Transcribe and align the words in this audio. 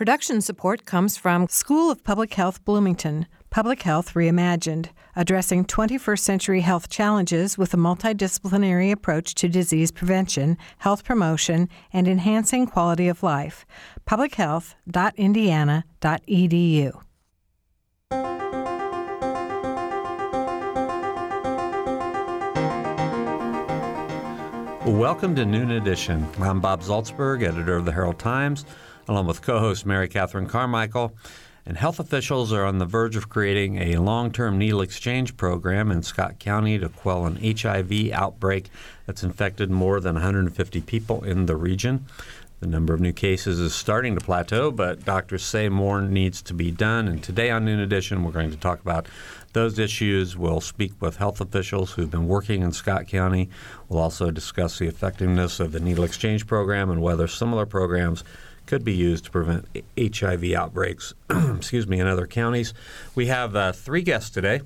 Production 0.00 0.40
support 0.40 0.86
comes 0.86 1.18
from 1.18 1.46
School 1.50 1.90
of 1.90 2.02
Public 2.02 2.32
Health 2.32 2.64
Bloomington, 2.64 3.26
Public 3.50 3.82
Health 3.82 4.14
Reimagined, 4.14 4.86
addressing 5.14 5.66
21st 5.66 6.20
century 6.20 6.62
health 6.62 6.88
challenges 6.88 7.58
with 7.58 7.74
a 7.74 7.76
multidisciplinary 7.76 8.90
approach 8.90 9.34
to 9.34 9.46
disease 9.46 9.92
prevention, 9.92 10.56
health 10.78 11.04
promotion, 11.04 11.68
and 11.92 12.08
enhancing 12.08 12.66
quality 12.66 13.08
of 13.08 13.22
life. 13.22 13.66
publichealth.indiana.edu. 14.08 17.02
Welcome 24.86 25.36
to 25.36 25.44
Noon 25.44 25.72
Edition. 25.72 26.26
I'm 26.40 26.58
Bob 26.58 26.80
Zaltsberg, 26.80 27.42
editor 27.42 27.76
of 27.76 27.84
the 27.84 27.92
Herald 27.92 28.18
Times, 28.18 28.64
along 29.08 29.26
with 29.26 29.42
co 29.42 29.58
host 29.58 29.86
Mary 29.86 30.08
Catherine 30.08 30.46
Carmichael. 30.46 31.14
And 31.66 31.76
health 31.76 32.00
officials 32.00 32.52
are 32.52 32.64
on 32.64 32.78
the 32.78 32.86
verge 32.86 33.16
of 33.16 33.28
creating 33.28 33.78
a 33.78 33.98
long 33.98 34.32
term 34.32 34.58
needle 34.58 34.80
exchange 34.80 35.36
program 35.36 35.90
in 35.90 36.02
Scott 36.02 36.38
County 36.38 36.78
to 36.78 36.88
quell 36.88 37.26
an 37.26 37.36
HIV 37.36 38.10
outbreak 38.12 38.70
that's 39.06 39.22
infected 39.22 39.70
more 39.70 40.00
than 40.00 40.14
150 40.14 40.80
people 40.80 41.22
in 41.22 41.46
the 41.46 41.56
region. 41.56 42.06
The 42.60 42.66
number 42.66 42.92
of 42.92 43.00
new 43.00 43.12
cases 43.12 43.58
is 43.58 43.74
starting 43.74 44.14
to 44.16 44.20
plateau, 44.20 44.70
but 44.70 45.04
doctors 45.04 45.42
say 45.42 45.70
more 45.70 46.02
needs 46.02 46.42
to 46.42 46.52
be 46.52 46.70
done. 46.70 47.08
And 47.08 47.22
today 47.22 47.50
on 47.50 47.64
Noon 47.64 47.80
Edition, 47.80 48.22
we're 48.22 48.32
going 48.32 48.50
to 48.50 48.56
talk 48.56 48.80
about 48.80 49.06
those 49.54 49.78
issues. 49.78 50.36
We'll 50.36 50.60
speak 50.60 50.92
with 51.00 51.16
health 51.16 51.40
officials 51.40 51.92
who've 51.92 52.10
been 52.10 52.28
working 52.28 52.62
in 52.62 52.72
Scott 52.72 53.06
County. 53.06 53.48
We'll 53.88 54.00
also 54.00 54.30
discuss 54.30 54.78
the 54.78 54.88
effectiveness 54.88 55.58
of 55.58 55.72
the 55.72 55.80
needle 55.80 56.04
exchange 56.04 56.46
program 56.46 56.90
and 56.90 57.00
whether 57.00 57.26
similar 57.26 57.64
programs 57.64 58.24
could 58.70 58.84
be 58.84 58.94
used 58.94 59.24
to 59.24 59.32
prevent 59.32 59.66
HIV 59.98 60.52
outbreaks, 60.52 61.12
excuse 61.56 61.88
me, 61.88 61.98
in 61.98 62.06
other 62.06 62.28
counties. 62.28 62.72
We 63.16 63.26
have 63.26 63.56
uh, 63.56 63.72
three 63.72 64.02
guests 64.02 64.30
today. 64.30 64.60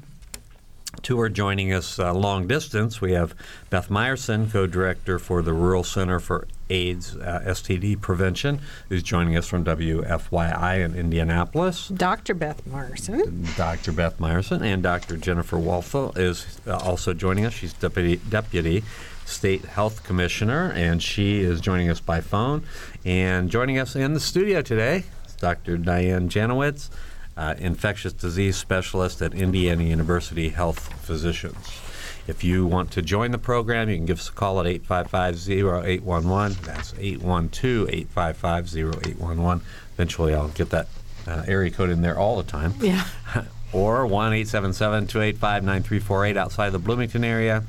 Two 1.00 1.18
are 1.20 1.30
joining 1.30 1.72
us 1.72 1.98
uh, 1.98 2.12
long 2.12 2.46
distance. 2.46 3.00
We 3.00 3.12
have 3.12 3.34
Beth 3.70 3.88
Meyerson, 3.88 4.52
co 4.52 4.66
director 4.66 5.18
for 5.18 5.40
the 5.40 5.54
Rural 5.54 5.84
Center 5.84 6.20
for 6.20 6.46
AIDS 6.68 7.16
uh, 7.16 7.44
STD 7.46 7.98
Prevention, 7.98 8.60
who's 8.90 9.02
joining 9.02 9.38
us 9.38 9.48
from 9.48 9.64
WFYI 9.64 10.84
in 10.84 10.94
Indianapolis. 10.94 11.88
Dr. 11.88 12.34
Beth 12.34 12.62
Meyerson. 12.68 13.56
Dr. 13.56 13.92
Beth 13.92 14.18
Meyerson 14.18 14.60
and 14.60 14.82
Dr. 14.82 15.16
Jennifer 15.16 15.58
Walthall 15.58 16.12
is 16.16 16.60
uh, 16.66 16.76
also 16.76 17.14
joining 17.14 17.46
us. 17.46 17.54
She's 17.54 17.72
deputy, 17.72 18.16
deputy 18.28 18.84
State 19.24 19.64
Health 19.64 20.04
Commissioner, 20.04 20.70
and 20.74 21.02
she 21.02 21.40
is 21.40 21.60
joining 21.60 21.90
us 21.90 21.98
by 22.00 22.20
phone. 22.20 22.62
And 23.04 23.50
joining 23.50 23.78
us 23.78 23.96
in 23.96 24.14
the 24.14 24.20
studio 24.20 24.62
today 24.62 25.04
is 25.26 25.34
Dr. 25.34 25.76
Diane 25.76 26.28
Janowicz, 26.28 26.88
uh, 27.36 27.54
infectious 27.58 28.12
disease 28.12 28.56
specialist 28.56 29.20
at 29.22 29.34
Indiana 29.34 29.82
University 29.84 30.50
Health 30.50 30.92
Physicians. 31.04 31.80
If 32.26 32.42
you 32.42 32.64
want 32.64 32.90
to 32.92 33.02
join 33.02 33.32
the 33.32 33.38
program, 33.38 33.90
you 33.90 33.96
can 33.96 34.06
give 34.06 34.18
us 34.18 34.30
a 34.30 34.32
call 34.32 34.58
at 34.60 34.66
855-0811. 34.66 36.62
That's 36.62 36.92
812-855-0811. 36.92 39.60
Eventually, 39.94 40.34
I'll 40.34 40.48
get 40.48 40.70
that 40.70 40.88
uh, 41.26 41.42
area 41.46 41.70
code 41.70 41.90
in 41.90 42.00
there 42.00 42.18
all 42.18 42.38
the 42.38 42.44
time. 42.44 42.72
Yeah. 42.80 43.04
or 43.74 44.06
1-877-285-9348 44.06 46.36
outside 46.36 46.70
the 46.70 46.78
Bloomington 46.78 47.24
area. 47.24 47.64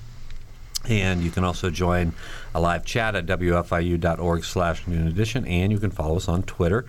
And 0.88 1.22
you 1.22 1.31
can 1.31 1.44
also 1.44 1.69
join 1.69 2.14
a 2.53 2.59
live 2.59 2.86
chat 2.86 3.16
at 3.16 3.25
wfiu.org 3.25 4.44
slash 4.44 4.88
noon 4.88 5.08
edition, 5.08 5.45
and 5.45 5.72
you 5.72 5.80
can 5.80 5.91
follow 5.91 6.17
us 6.17 6.28
on 6.28 6.44
Twitter 6.44 6.86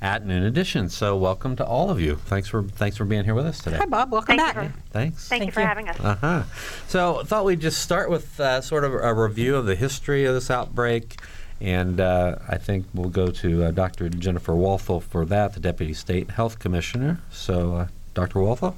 at 0.00 0.24
noon 0.24 0.44
edition. 0.44 0.88
So 0.88 1.16
welcome 1.16 1.56
to 1.56 1.64
all 1.66 1.90
of 1.90 2.00
you. 2.00 2.16
Thanks 2.16 2.48
for 2.48 2.62
thanks 2.62 2.96
for 2.96 3.04
being 3.04 3.24
here 3.24 3.34
with 3.34 3.46
us 3.46 3.58
today. 3.58 3.78
Hi, 3.78 3.86
Bob. 3.86 4.12
Welcome 4.12 4.36
Thank 4.36 4.54
back. 4.54 4.64
You 4.64 4.70
for, 4.70 4.90
thanks. 4.90 5.28
Thank, 5.28 5.40
Thank 5.40 5.48
you 5.48 5.52
for 5.52 5.60
you. 5.60 5.66
having 5.66 5.88
us. 5.88 6.00
Uh 6.00 6.14
huh. 6.14 6.42
So 6.86 7.20
I 7.20 7.24
thought 7.24 7.44
we'd 7.44 7.60
just 7.60 7.82
start 7.82 8.10
with 8.10 8.38
uh, 8.38 8.60
sort 8.60 8.84
of 8.84 8.92
a 8.94 9.14
review 9.14 9.56
of 9.56 9.66
the 9.66 9.74
history 9.74 10.24
of 10.24 10.34
this 10.34 10.50
outbreak. 10.50 11.20
And 11.60 12.00
uh, 12.00 12.36
I 12.48 12.56
think 12.56 12.86
we'll 12.94 13.10
go 13.10 13.32
to 13.32 13.64
uh, 13.64 13.70
Dr. 13.72 14.08
Jennifer 14.08 14.54
Walthall 14.54 15.00
for 15.00 15.24
that, 15.26 15.54
the 15.54 15.60
Deputy 15.60 15.92
State 15.92 16.30
Health 16.30 16.60
Commissioner. 16.60 17.20
So, 17.32 17.74
uh, 17.74 17.88
Dr. 18.14 18.38
Walthall? 18.38 18.76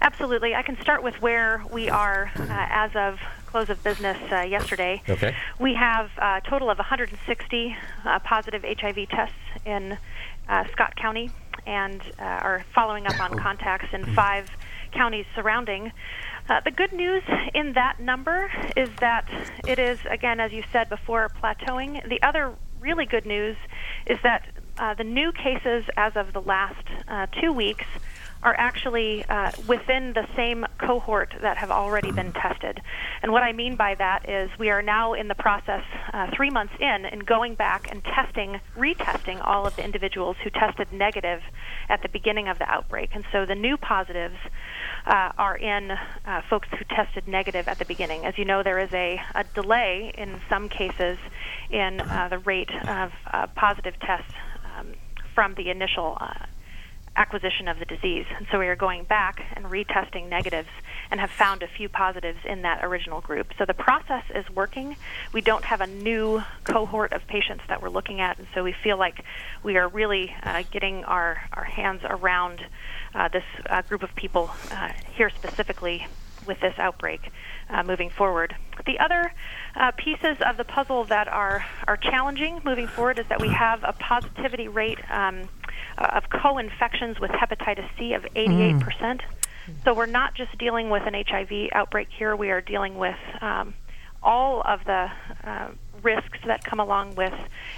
Absolutely. 0.00 0.56
I 0.56 0.62
can 0.62 0.80
start 0.80 1.04
with 1.04 1.20
where 1.22 1.62
we 1.72 1.88
are 1.88 2.32
uh, 2.34 2.46
as 2.48 2.90
of 2.96 3.20
close 3.48 3.70
of 3.70 3.82
business 3.82 4.18
uh, 4.30 4.42
yesterday. 4.42 5.02
Okay. 5.08 5.34
We 5.58 5.74
have 5.74 6.10
a 6.18 6.42
total 6.46 6.68
of 6.70 6.76
160 6.76 7.76
uh, 8.04 8.18
positive 8.20 8.62
HIV 8.62 9.08
tests 9.08 9.34
in 9.64 9.96
uh, 10.48 10.64
Scott 10.72 10.94
County 10.96 11.30
and 11.66 12.00
uh, 12.18 12.22
are 12.22 12.64
following 12.74 13.06
up 13.06 13.18
on 13.20 13.38
contacts 13.38 13.88
in 13.92 14.04
five 14.14 14.50
counties 14.92 15.24
surrounding. 15.34 15.92
Uh, 16.48 16.60
the 16.60 16.70
good 16.70 16.92
news 16.92 17.22
in 17.54 17.72
that 17.72 18.00
number 18.00 18.50
is 18.76 18.88
that 19.00 19.28
it 19.66 19.78
is, 19.78 19.98
again, 20.10 20.40
as 20.40 20.52
you 20.52 20.62
said 20.72 20.88
before, 20.88 21.30
plateauing. 21.42 22.06
The 22.08 22.22
other 22.22 22.54
really 22.80 23.06
good 23.06 23.26
news 23.26 23.56
is 24.06 24.18
that 24.22 24.46
uh, 24.78 24.94
the 24.94 25.04
new 25.04 25.32
cases 25.32 25.84
as 25.96 26.16
of 26.16 26.32
the 26.32 26.40
last 26.40 26.86
uh, 27.08 27.26
two 27.40 27.52
weeks 27.52 27.84
are 28.42 28.54
actually 28.56 29.24
uh, 29.24 29.50
within 29.66 30.12
the 30.12 30.26
same 30.36 30.64
cohort 30.78 31.34
that 31.42 31.56
have 31.56 31.70
already 31.70 32.12
been 32.12 32.32
tested. 32.32 32.80
And 33.22 33.32
what 33.32 33.42
I 33.42 33.52
mean 33.52 33.74
by 33.74 33.94
that 33.96 34.28
is 34.28 34.50
we 34.58 34.70
are 34.70 34.82
now 34.82 35.14
in 35.14 35.28
the 35.28 35.34
process, 35.34 35.82
uh, 36.12 36.28
three 36.34 36.50
months 36.50 36.74
in, 36.78 37.04
and 37.04 37.26
going 37.26 37.54
back 37.54 37.90
and 37.90 38.02
testing, 38.04 38.60
retesting 38.76 39.44
all 39.44 39.66
of 39.66 39.74
the 39.74 39.84
individuals 39.84 40.36
who 40.44 40.50
tested 40.50 40.92
negative 40.92 41.42
at 41.88 42.02
the 42.02 42.08
beginning 42.08 42.48
of 42.48 42.58
the 42.58 42.70
outbreak. 42.70 43.10
And 43.12 43.24
so 43.32 43.44
the 43.44 43.56
new 43.56 43.76
positives 43.76 44.36
uh, 45.06 45.32
are 45.36 45.56
in 45.56 45.90
uh, 45.90 46.42
folks 46.48 46.68
who 46.70 46.84
tested 46.84 47.26
negative 47.26 47.66
at 47.66 47.78
the 47.78 47.84
beginning. 47.86 48.24
As 48.24 48.38
you 48.38 48.44
know, 48.44 48.62
there 48.62 48.78
is 48.78 48.92
a, 48.92 49.20
a 49.34 49.44
delay 49.54 50.12
in 50.16 50.40
some 50.48 50.68
cases 50.68 51.18
in 51.70 52.00
uh, 52.00 52.28
the 52.30 52.38
rate 52.38 52.70
of 52.86 53.12
uh, 53.32 53.46
positive 53.56 53.98
tests 54.00 54.32
um, 54.76 54.92
from 55.34 55.54
the 55.54 55.70
initial 55.70 56.16
acquisition 57.18 57.66
of 57.66 57.80
the 57.80 57.84
disease. 57.84 58.26
And 58.36 58.46
so 58.50 58.60
we 58.60 58.68
are 58.68 58.76
going 58.76 59.02
back 59.02 59.44
and 59.54 59.66
retesting 59.66 60.28
negatives 60.28 60.68
and 61.10 61.18
have 61.18 61.30
found 61.30 61.62
a 61.64 61.66
few 61.66 61.88
positives 61.88 62.38
in 62.44 62.62
that 62.62 62.84
original 62.84 63.20
group. 63.20 63.48
So 63.58 63.64
the 63.64 63.74
process 63.74 64.22
is 64.34 64.48
working. 64.50 64.96
We 65.32 65.40
don't 65.40 65.64
have 65.64 65.80
a 65.80 65.86
new 65.86 66.42
cohort 66.64 67.12
of 67.12 67.26
patients 67.26 67.64
that 67.68 67.82
we're 67.82 67.90
looking 67.90 68.20
at, 68.20 68.38
and 68.38 68.46
so 68.54 68.62
we 68.62 68.72
feel 68.72 68.96
like 68.96 69.24
we 69.64 69.76
are 69.76 69.88
really 69.88 70.32
uh, 70.44 70.62
getting 70.70 71.04
our, 71.04 71.42
our 71.52 71.64
hands 71.64 72.02
around 72.04 72.64
uh, 73.14 73.28
this 73.28 73.44
uh, 73.68 73.82
group 73.82 74.04
of 74.04 74.14
people 74.14 74.50
uh, 74.70 74.92
here 75.12 75.30
specifically 75.30 76.06
with 76.46 76.60
this 76.60 76.74
outbreak 76.78 77.32
uh, 77.68 77.82
moving 77.82 78.10
forward. 78.10 78.54
The 78.86 78.98
other 78.98 79.32
uh, 79.74 79.90
pieces 79.92 80.38
of 80.40 80.56
the 80.56 80.64
puzzle 80.64 81.04
that 81.04 81.28
are, 81.28 81.64
are 81.86 81.96
challenging 81.96 82.60
moving 82.64 82.86
forward 82.86 83.18
is 83.18 83.26
that 83.28 83.40
we 83.40 83.48
have 83.48 83.82
a 83.82 83.92
positivity 83.92 84.68
rate 84.68 84.98
um, 85.10 85.48
of 85.98 86.24
co-infections 86.30 87.18
with 87.20 87.30
hepatitis 87.30 87.88
C 87.98 88.14
of 88.14 88.24
88 88.34 88.80
percent. 88.80 89.22
So 89.84 89.92
we're 89.92 90.06
not 90.06 90.34
just 90.34 90.56
dealing 90.56 90.88
with 90.88 91.02
an 91.06 91.14
HIV 91.14 91.70
outbreak 91.72 92.08
here; 92.16 92.34
we 92.34 92.50
are 92.50 92.60
dealing 92.62 92.96
with 92.96 93.18
um, 93.40 93.74
all 94.22 94.62
of 94.62 94.84
the 94.84 95.08
uh, 95.44 95.68
risks 96.02 96.38
that 96.46 96.64
come 96.64 96.80
along 96.80 97.14
with 97.14 97.34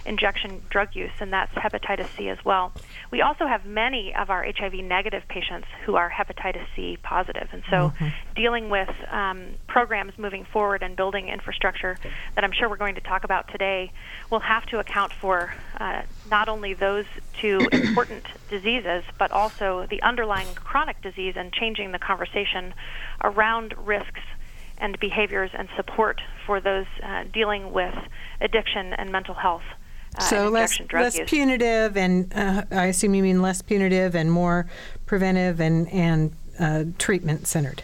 injection 0.07 0.63
drug 0.71 0.95
use, 0.95 1.11
and 1.21 1.33
that's 1.33 1.53
hepatitis 1.55 2.09
C 2.17 2.29
as 2.29 2.39
well. 2.45 2.73
We 3.11 3.23
also 3.23 3.47
have 3.47 3.67
many 3.67 4.15
of 4.15 4.31
our 4.31 4.45
HIV 4.45 4.75
negative 4.75 5.23
patients 5.29 5.69
who 5.85 5.97
are 5.97 6.11
hepatitis 6.11 6.67
C 6.75 6.99
positive, 7.03 7.49
and 7.53 7.63
so 7.71 7.93
dealing 8.35 8.71
with 8.71 8.91
um, 9.11 9.47
programs 9.67 10.17
moving 10.19 10.45
forward 10.45 10.83
and 10.83 10.97
building 10.97 11.29
infrastructure 11.29 11.99
that 12.35 12.45
I'm 12.45 12.53
sure 12.53 12.69
we're 12.69 12.77
going 12.77 12.95
to 12.97 13.01
talk 13.01 13.25
about 13.25 13.49
today 13.49 13.93
will 14.31 14.41
have 14.41 14.67
to 14.67 14.79
account 14.79 15.13
for 15.13 15.55
uh, 15.79 16.03
not 16.31 16.49
only 16.49 16.75
those 16.75 17.07
two 17.41 17.59
important 17.73 18.25
diseases, 18.49 19.05
but 19.19 19.31
also 19.31 19.87
the 19.89 20.03
underlying 20.03 20.49
chronic 20.55 21.01
disease 21.03 21.35
and 21.37 21.53
changing 21.53 21.93
the 21.93 21.99
conversation 21.99 22.75
around 23.23 23.75
risks 23.79 24.21
and 24.81 24.99
behaviors 24.99 25.51
and 25.55 25.69
support 25.77 26.21
for 26.47 26.61
those 26.61 26.87
uh, 27.03 27.25
dealing 27.33 27.73
with 27.73 27.95
addiction 28.41 28.93
and 28.95 29.13
mental 29.13 29.35
health. 29.35 29.63
Uh, 30.17 30.23
so 30.23 30.49
less, 30.49 30.81
less 30.93 31.17
use. 31.17 31.31
punitive, 31.31 31.97
and 31.97 32.33
uh, 32.35 32.65
I 32.73 32.87
assume 32.87 33.15
you 33.15 33.23
mean 33.23 33.43
less 33.43 33.63
punitive 33.63 34.17
and 34.17 34.33
more 34.33 34.67
preventive 35.07 35.61
and, 35.61 35.89
and 35.91 36.33
uh, 36.59 36.85
treatment 36.99 37.47
centered. 37.47 37.83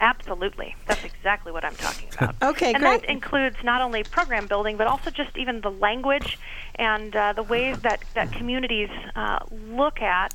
Absolutely. 0.00 0.74
That's 0.88 1.04
exactly 1.04 1.52
what 1.52 1.64
I'm 1.64 1.76
talking 1.76 2.08
about. 2.12 2.34
Okay, 2.42 2.72
and 2.72 2.82
great. 2.82 3.02
that 3.02 3.08
includes 3.08 3.56
not 3.62 3.80
only 3.82 4.02
program 4.02 4.48
building, 4.48 4.76
but 4.76 4.88
also 4.88 5.10
just 5.10 5.36
even 5.38 5.60
the 5.60 5.70
language 5.70 6.40
and 6.74 7.14
uh, 7.14 7.32
the 7.34 7.44
ways 7.44 7.78
that, 7.82 8.02
that 8.14 8.32
communities 8.32 8.90
uh, 9.14 9.38
look 9.68 10.02
at 10.02 10.34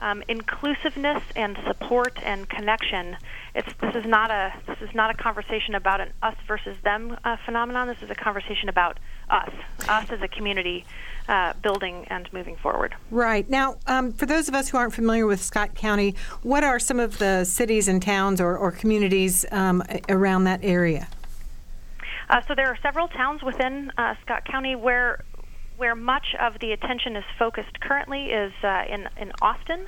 um, 0.00 0.22
inclusiveness 0.28 1.22
and 1.36 1.58
support 1.66 2.18
and 2.22 2.48
connection. 2.48 3.16
It's, 3.54 3.68
this 3.80 3.94
is 3.94 4.04
not 4.04 4.30
a 4.30 4.52
this 4.66 4.78
is 4.80 4.94
not 4.94 5.10
a 5.10 5.14
conversation 5.14 5.74
about 5.74 6.00
an 6.00 6.12
us 6.22 6.36
versus 6.46 6.76
them 6.84 7.16
uh, 7.24 7.36
phenomenon. 7.44 7.88
This 7.88 8.02
is 8.02 8.10
a 8.10 8.14
conversation 8.14 8.68
about 8.68 8.98
us, 9.30 9.52
us 9.88 10.10
as 10.10 10.22
a 10.22 10.28
community. 10.28 10.84
Uh, 11.28 11.52
building 11.60 12.06
and 12.08 12.32
moving 12.32 12.56
forward. 12.56 12.94
Right. 13.10 13.50
Now, 13.50 13.76
um, 13.86 14.14
for 14.14 14.24
those 14.24 14.48
of 14.48 14.54
us 14.54 14.70
who 14.70 14.78
aren't 14.78 14.94
familiar 14.94 15.26
with 15.26 15.42
Scott 15.42 15.74
County, 15.74 16.14
what 16.42 16.64
are 16.64 16.78
some 16.78 16.98
of 16.98 17.18
the 17.18 17.44
cities 17.44 17.86
and 17.86 18.00
towns 18.00 18.40
or, 18.40 18.56
or 18.56 18.72
communities 18.72 19.44
um, 19.52 19.82
around 20.08 20.44
that 20.44 20.60
area? 20.62 21.06
Uh, 22.30 22.40
so 22.46 22.54
there 22.54 22.68
are 22.68 22.78
several 22.82 23.08
towns 23.08 23.42
within 23.42 23.92
uh, 23.98 24.14
Scott 24.22 24.46
County 24.46 24.74
where 24.74 25.22
where 25.78 25.94
much 25.94 26.34
of 26.38 26.58
the 26.60 26.72
attention 26.72 27.16
is 27.16 27.24
focused 27.38 27.80
currently 27.80 28.26
is 28.26 28.52
uh, 28.62 28.84
in 28.88 29.08
in 29.16 29.32
Austin 29.40 29.86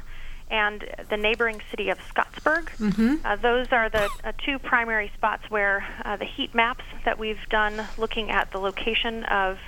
and 0.51 0.85
the 1.09 1.17
neighboring 1.17 1.61
city 1.71 1.91
of 1.91 1.99
Scottsburg. 2.13 2.71
Mm-hmm. 2.79 3.17
Uh, 3.25 3.37
those 3.37 3.69
are 3.71 3.89
the 3.89 4.09
uh, 4.25 4.33
two 4.45 4.59
primary 4.59 5.13
spots 5.17 5.49
where 5.49 5.87
uh, 6.05 6.17
the 6.17 6.25
heat 6.25 6.55
maps 6.55 6.85
that 7.05 7.19
we've 7.19 7.49
done, 7.51 7.87
looking 7.99 8.31
at 8.31 8.51
the 8.51 8.59
location 8.59 9.25
of 9.25 9.59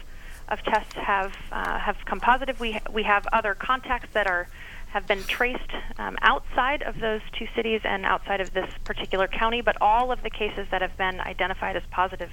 of 0.48 0.62
tests, 0.64 0.94
have 0.94 1.34
have 1.50 1.96
come 2.04 2.20
positive. 2.20 2.58
We 2.60 2.80
we 2.90 3.02
have 3.02 3.26
other 3.32 3.54
contacts 3.54 4.08
that 4.12 4.26
are 4.26 4.48
have 4.92 5.06
been 5.06 5.22
traced 5.22 5.70
um, 5.96 6.18
outside 6.20 6.82
of 6.82 7.00
those 7.00 7.22
two 7.32 7.46
cities 7.56 7.80
and 7.82 8.04
outside 8.04 8.42
of 8.42 8.52
this 8.52 8.70
particular 8.84 9.26
county, 9.26 9.62
but 9.62 9.74
all 9.80 10.12
of 10.12 10.22
the 10.22 10.28
cases 10.28 10.66
that 10.70 10.82
have 10.82 10.94
been 10.98 11.18
identified 11.18 11.76
as 11.76 11.82
positive 11.90 12.30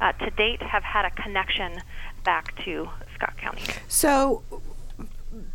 uh, 0.00 0.12
to 0.12 0.30
date 0.30 0.62
have 0.62 0.82
had 0.82 1.04
a 1.04 1.10
connection 1.10 1.80
back 2.24 2.56
to 2.64 2.88
Scott 3.14 3.36
County. 3.36 3.62
So, 3.88 4.42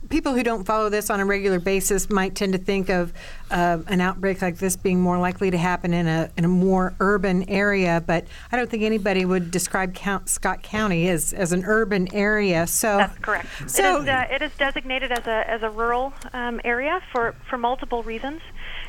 people 0.09 0.33
who 0.33 0.44
don't 0.44 0.65
follow 0.65 0.89
this 0.89 1.09
on 1.09 1.19
a 1.19 1.25
regular 1.25 1.59
basis 1.59 2.09
might 2.09 2.36
tend 2.36 2.53
to 2.53 2.59
think 2.59 2.89
of 2.89 3.13
uh, 3.51 3.80
an 3.88 4.01
outbreak 4.01 4.41
like 4.41 4.57
this 4.57 4.75
being 4.75 5.00
more 5.00 5.18
likely 5.18 5.51
to 5.51 5.57
happen 5.57 5.94
in 5.94 6.07
a 6.07 6.30
in 6.38 6.45
a 6.45 6.47
more 6.47 6.94
urban 7.00 7.47
area, 7.50 8.03
but 8.06 8.25
I 8.51 8.57
don't 8.57 8.69
think 8.69 8.83
anybody 8.83 9.25
would 9.25 9.51
describe 9.51 9.94
Count, 9.94 10.30
Scott 10.30 10.63
County 10.63 11.09
as, 11.09 11.33
as 11.33 11.51
an 11.51 11.63
urban 11.65 12.13
area. 12.13 12.68
So 12.68 12.97
that's 12.97 13.18
correct. 13.19 13.47
So 13.68 13.97
it 13.97 14.01
is, 14.01 14.07
uh, 14.07 14.27
it 14.31 14.41
is 14.41 14.51
designated 14.57 15.12
as 15.12 15.25
a 15.27 15.50
as 15.50 15.63
a 15.63 15.69
rural 15.69 16.13
um, 16.33 16.59
area 16.63 17.01
for 17.12 17.36
for 17.50 17.57
multiple 17.57 18.03
reasons, 18.03 18.41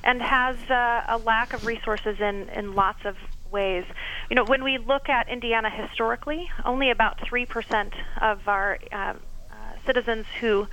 and 0.05 0.21
has 0.23 0.57
uh, 0.71 1.05
a 1.09 1.19
lack 1.19 1.53
of 1.53 1.67
resources 1.67 2.21
in 2.21 2.49
in 2.51 2.75
lots 2.75 3.05
of 3.05 3.17
ways. 3.51 3.85
You 4.29 4.37
know, 4.37 4.45
when 4.45 4.65
we 4.65 4.79
look 4.79 5.09
at 5.09 5.29
Indiana 5.29 5.71
historically, 5.71 6.51
only 6.65 6.91
about 6.91 7.19
3% 7.19 7.93
of 8.21 8.49
our 8.49 8.79
uh, 8.93 8.97
uh, 8.97 9.15
citizens 9.87 10.27
who 10.41 10.67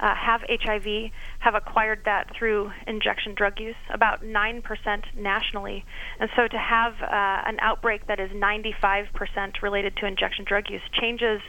uh, 0.00 0.14
have 0.14 0.42
HIV 0.48 1.10
have 1.38 1.54
acquired 1.54 2.00
that 2.04 2.34
through 2.34 2.72
injection 2.86 3.34
drug 3.34 3.60
use, 3.60 3.76
about 3.90 4.24
9% 4.24 5.14
nationally. 5.16 5.84
And 6.18 6.30
so 6.34 6.48
to 6.48 6.58
have 6.58 7.00
uh, 7.00 7.06
an 7.46 7.58
outbreak 7.60 8.06
that 8.08 8.18
is 8.18 8.30
95% 8.30 9.62
related 9.62 9.96
to 9.98 10.06
injection 10.06 10.44
drug 10.44 10.68
use 10.68 10.82
changes 10.92 11.40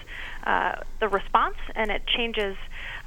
uh, 0.43 0.75
the 0.99 1.07
response 1.07 1.57
and 1.75 1.89
it 1.89 2.05
changes 2.05 2.55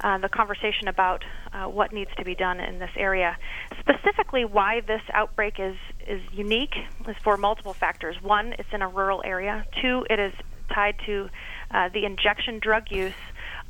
uh, 0.01 0.17
the 0.17 0.29
conversation 0.29 0.87
about 0.87 1.23
uh, 1.53 1.65
what 1.65 1.91
needs 1.91 2.11
to 2.17 2.23
be 2.23 2.35
done 2.35 2.59
in 2.59 2.79
this 2.79 2.91
area. 2.95 3.37
Specifically, 3.79 4.45
why 4.45 4.81
this 4.81 5.01
outbreak 5.13 5.59
is, 5.59 5.75
is 6.07 6.21
unique 6.31 6.75
is 7.07 7.15
for 7.23 7.37
multiple 7.37 7.73
factors. 7.73 8.15
One, 8.21 8.53
it's 8.57 8.69
in 8.71 8.81
a 8.81 8.87
rural 8.87 9.21
area. 9.25 9.65
Two, 9.81 10.05
it 10.09 10.19
is 10.19 10.33
tied 10.73 10.95
to 11.05 11.29
uh, 11.71 11.89
the 11.89 12.05
injection 12.05 12.59
drug 12.59 12.91
use 12.91 13.13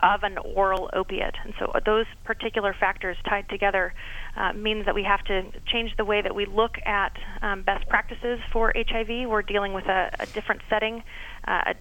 of 0.01 0.23
an 0.23 0.37
oral 0.37 0.89
opiate. 0.93 1.35
And 1.43 1.53
so 1.59 1.73
those 1.85 2.05
particular 2.23 2.73
factors 2.73 3.17
tied 3.27 3.49
together 3.49 3.93
uh, 4.37 4.53
means 4.53 4.85
that 4.85 4.95
we 4.95 5.03
have 5.03 5.23
to 5.25 5.43
change 5.65 5.95
the 5.97 6.05
way 6.05 6.21
that 6.21 6.33
we 6.33 6.45
look 6.45 6.77
at 6.85 7.17
um, 7.41 7.63
best 7.63 7.87
practices 7.89 8.39
for 8.51 8.73
HIV. 8.75 9.27
We're 9.29 9.41
dealing 9.41 9.73
with 9.73 9.85
a, 9.85 10.09
a 10.19 10.25
different 10.27 10.61
setting, 10.69 11.03
uh, 11.45 11.73
a 11.73 11.75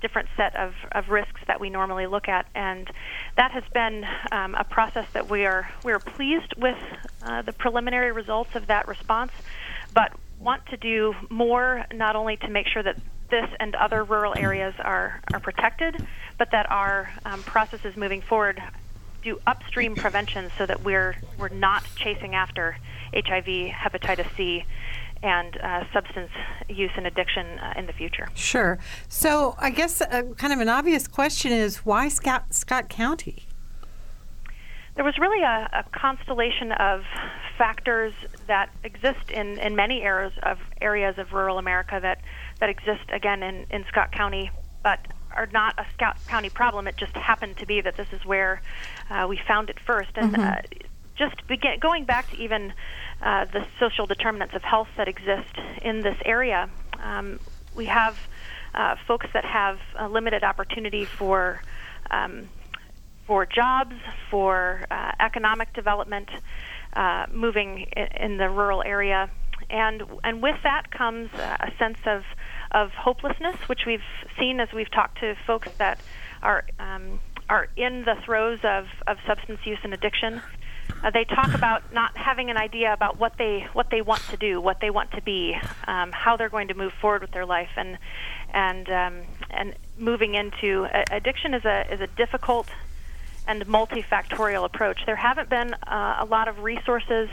different 0.00 0.28
set 0.36 0.54
of, 0.56 0.74
of 0.92 1.08
risks 1.08 1.40
that 1.46 1.60
we 1.60 1.70
normally 1.70 2.06
look 2.06 2.28
at, 2.28 2.46
and 2.54 2.90
that 3.36 3.50
has 3.52 3.64
been 3.72 4.06
um, 4.32 4.54
a 4.54 4.64
process 4.64 5.06
that 5.12 5.28
we 5.30 5.46
are 5.46 5.70
we 5.84 5.92
are 5.92 5.98
pleased 5.98 6.54
with 6.56 6.78
uh, 7.22 7.42
the 7.42 7.52
preliminary 7.52 8.12
results 8.12 8.54
of 8.54 8.66
that 8.66 8.88
response, 8.88 9.32
but 9.94 10.12
want 10.38 10.64
to 10.66 10.76
do 10.76 11.14
more 11.30 11.84
not 11.94 12.16
only 12.16 12.36
to 12.36 12.48
make 12.48 12.66
sure 12.66 12.82
that 12.82 12.96
this 13.30 13.48
and 13.58 13.74
other 13.74 14.04
rural 14.04 14.34
areas 14.36 14.74
are, 14.78 15.20
are 15.32 15.40
protected, 15.40 16.06
but 16.38 16.50
that 16.52 16.70
our 16.70 17.10
um, 17.24 17.42
processes 17.42 17.96
moving 17.96 18.20
forward 18.20 18.62
do 19.22 19.40
upstream 19.46 19.96
prevention 19.96 20.50
so 20.56 20.66
that 20.66 20.84
we're 20.84 21.16
we're 21.38 21.48
not 21.48 21.84
chasing 21.96 22.34
after 22.34 22.76
HIV, 23.12 23.46
hepatitis 23.72 24.36
C, 24.36 24.64
and 25.22 25.56
uh, 25.58 25.84
substance 25.92 26.30
use 26.68 26.90
and 26.96 27.06
addiction 27.06 27.58
uh, 27.58 27.74
in 27.76 27.86
the 27.86 27.92
future. 27.92 28.28
Sure. 28.34 28.78
So 29.08 29.54
I 29.58 29.70
guess 29.70 30.00
uh, 30.00 30.22
kind 30.36 30.52
of 30.52 30.60
an 30.60 30.68
obvious 30.68 31.08
question 31.08 31.52
is 31.52 31.78
why 31.78 32.08
Scott, 32.08 32.54
Scott 32.54 32.88
County? 32.88 33.46
There 34.94 35.04
was 35.04 35.18
really 35.18 35.42
a, 35.42 35.68
a, 35.72 35.84
constellation 35.92 36.72
of 36.72 37.02
factors 37.58 38.14
that 38.46 38.70
exist 38.82 39.30
in, 39.30 39.58
in 39.58 39.76
many 39.76 40.00
areas 40.00 40.32
of 40.42 40.58
areas 40.80 41.18
of 41.18 41.32
rural 41.34 41.58
America 41.58 41.98
that, 42.00 42.22
that 42.60 42.70
exist 42.70 43.04
again 43.12 43.42
in, 43.42 43.66
in 43.70 43.84
Scott 43.88 44.10
County, 44.12 44.50
but 44.82 45.06
are 45.34 45.48
not 45.52 45.78
a 45.78 45.84
Scott 45.92 46.16
County 46.28 46.48
problem. 46.48 46.88
It 46.88 46.96
just 46.96 47.12
happened 47.12 47.58
to 47.58 47.66
be 47.66 47.82
that 47.82 47.96
this 47.96 48.08
is 48.12 48.24
where 48.24 48.62
uh, 49.10 49.26
we 49.28 49.38
found 49.46 49.68
it 49.68 49.78
first, 49.78 50.10
and 50.16 50.32
mm-hmm. 50.32 50.42
Uh, 50.42 50.86
just 51.16 51.46
begin, 51.46 51.78
going 51.80 52.04
back 52.04 52.30
to 52.30 52.36
even 52.36 52.72
uh, 53.22 53.46
the 53.46 53.66
social 53.80 54.06
determinants 54.06 54.54
of 54.54 54.62
health 54.62 54.88
that 54.96 55.08
exist 55.08 55.56
in 55.82 56.02
this 56.02 56.16
area. 56.24 56.68
Um, 57.02 57.40
we 57.74 57.86
have 57.86 58.18
uh, 58.74 58.96
folks 59.06 59.26
that 59.32 59.44
have 59.44 59.78
a 59.98 60.08
limited 60.08 60.44
opportunity 60.44 61.04
for 61.04 61.62
um, 62.10 62.48
for 63.26 63.44
jobs, 63.44 63.96
for 64.30 64.86
uh, 64.88 65.12
economic 65.18 65.72
development, 65.72 66.28
uh, 66.92 67.26
moving 67.32 67.86
in, 67.96 68.06
in, 68.20 68.36
the 68.36 68.48
rural 68.48 68.82
area, 68.84 69.28
and 69.68 70.02
and 70.22 70.42
with 70.42 70.56
that 70.62 70.90
comes 70.90 71.30
a 71.34 71.72
sense 71.78 71.98
of 72.06 72.22
of 72.70 72.90
hopelessness, 72.92 73.56
which 73.68 73.86
we've 73.86 74.04
seen 74.38 74.60
as 74.60 74.68
we've 74.72 74.90
talked 74.90 75.18
to 75.18 75.34
folks 75.46 75.68
that 75.78 76.00
are 76.42 76.64
um, 76.78 77.18
are 77.48 77.68
in 77.76 78.04
the 78.04 78.16
throes 78.24 78.58
of, 78.64 78.86
of 79.06 79.18
substance 79.26 79.60
use 79.64 79.78
and 79.82 79.94
addiction 79.94 80.42
uh, 81.02 81.10
they 81.10 81.24
talk 81.24 81.54
about 81.54 81.92
not 81.92 82.16
having 82.16 82.50
an 82.50 82.56
idea 82.56 82.92
about 82.92 83.18
what 83.18 83.36
they 83.38 83.66
what 83.72 83.90
they 83.90 84.02
want 84.02 84.22
to 84.30 84.36
do, 84.36 84.60
what 84.60 84.80
they 84.80 84.90
want 84.90 85.10
to 85.12 85.22
be, 85.22 85.56
um, 85.86 86.10
how 86.12 86.36
they're 86.36 86.48
going 86.48 86.68
to 86.68 86.74
move 86.74 86.92
forward 87.00 87.22
with 87.22 87.30
their 87.32 87.46
life, 87.46 87.70
and 87.76 87.98
and 88.52 88.88
um, 88.90 89.22
and 89.50 89.74
moving 89.98 90.34
into 90.34 90.84
uh, 90.84 91.04
addiction 91.10 91.54
is 91.54 91.64
a 91.64 91.92
is 91.92 92.00
a 92.00 92.06
difficult 92.06 92.68
and 93.46 93.64
multifactorial 93.66 94.64
approach. 94.64 94.98
There 95.06 95.16
haven't 95.16 95.48
been 95.48 95.74
uh, 95.74 96.16
a 96.20 96.24
lot 96.24 96.48
of 96.48 96.64
resources 96.64 97.28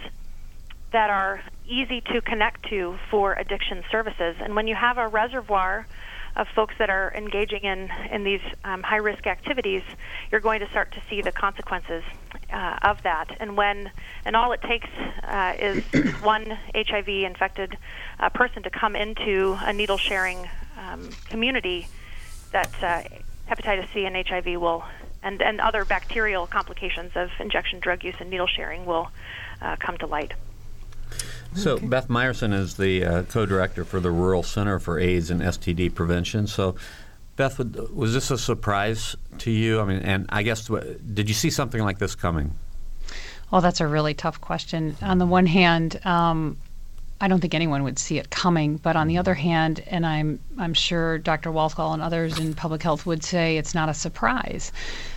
that 0.92 1.10
are 1.10 1.42
easy 1.68 2.02
to 2.02 2.22
connect 2.22 2.70
to 2.70 3.00
for 3.10 3.34
addiction 3.34 3.84
services, 3.90 4.36
and 4.40 4.56
when 4.56 4.68
you 4.68 4.76
have 4.76 4.98
a 4.98 5.08
reservoir 5.08 5.88
of 6.36 6.48
folks 6.50 6.76
that 6.80 6.90
are 6.90 7.14
engaging 7.16 7.64
in 7.64 7.92
in 8.12 8.24
these 8.24 8.42
um, 8.64 8.82
high 8.82 8.98
risk 8.98 9.28
activities, 9.28 9.84
you're 10.32 10.42
going 10.42 10.60
to 10.60 10.70
start 10.70 10.92
to 10.94 11.02
see 11.10 11.22
the 11.22 11.32
consequences 11.32 12.04
uh, 12.52 12.78
of 12.82 13.04
that. 13.04 13.36
And 13.40 13.56
when 13.56 13.92
and 14.26 14.36
all 14.36 14.52
it 14.52 14.62
takes 14.62 14.90
uh, 15.24 15.54
is 15.60 15.84
one 16.22 16.58
HIV 16.76 17.08
infected 17.08 17.78
uh, 18.20 18.30
person 18.30 18.64
to 18.64 18.70
come 18.70 18.96
into 18.96 19.58
a 19.62 19.74
needle 19.74 19.98
sharing 19.98 20.50
um, 20.78 21.10
community, 21.30 21.88
that 22.52 22.72
uh, 22.82 23.04
hepatitis 23.50 23.92
C 23.94 24.06
and 24.06 24.16
HIV 24.28 24.60
will 24.60 24.84
and 25.22 25.42
and 25.42 25.62
other 25.62 25.86
bacterial 25.86 26.48
complications 26.48 27.12
of 27.16 27.30
injection 27.40 27.80
drug 27.80 28.04
use 28.04 28.16
and 28.20 28.30
needle 28.30 28.48
sharing 28.48 28.86
will 28.86 29.10
uh, 29.62 29.76
come 29.78 29.98
to 29.98 30.08
light. 30.08 30.34
So 31.56 31.74
okay. 31.74 31.86
Beth 31.86 32.08
Meyerson 32.08 32.54
is 32.54 32.78
the 32.78 33.06
uh, 33.06 33.24
co-director 33.24 33.86
for 33.86 34.00
the 34.00 34.12
Rural 34.12 34.44
Center 34.44 34.80
for 34.80 35.00
AIDS 35.00 35.30
and 35.30 35.42
STD 35.42 35.94
Prevention. 35.94 36.48
So, 36.48 36.76
Beth, 37.36 37.60
was 37.92 38.14
this 38.14 38.32
a 38.32 38.38
surprise 38.38 39.16
to 39.40 39.52
you? 39.52 39.80
I 39.80 39.86
mean, 39.86 40.00
and 40.00 40.26
I 40.30 40.44
guess 40.44 40.68
did 40.68 41.30
you 41.30 41.36
see 41.36 41.50
something 41.50 41.82
like 41.82 42.00
this 42.00 42.16
coming? 42.16 42.56
Well, 43.52 43.62
that's 43.62 43.82
a 43.82 43.88
really 43.88 44.14
tough 44.14 44.42
question. 44.42 44.96
On 45.02 45.20
the 45.20 45.26
one 45.26 45.46
hand, 45.46 46.04
um, 46.06 46.58
I 47.24 47.30
don't 47.30 47.40
think 47.40 47.56
anyone 47.56 47.84
would 47.84 47.98
see 47.98 48.18
it 48.18 48.32
coming. 48.32 48.76
But 48.76 48.98
on 48.98 49.08
the 49.08 49.18
other 49.18 49.34
hand, 49.34 49.82
and 49.88 50.06
I'm 50.06 50.42
I'm 50.58 50.74
sure 50.74 51.18
Dr. 51.18 51.54
Walthall 51.54 51.94
and 51.94 52.02
others 52.02 52.38
in 52.38 52.54
public 52.54 52.84
health 52.84 53.06
would 53.06 53.24
say 53.24 53.56
it's 53.56 53.74
not 53.74 53.88
a 53.88 53.94
surprise 53.94 54.74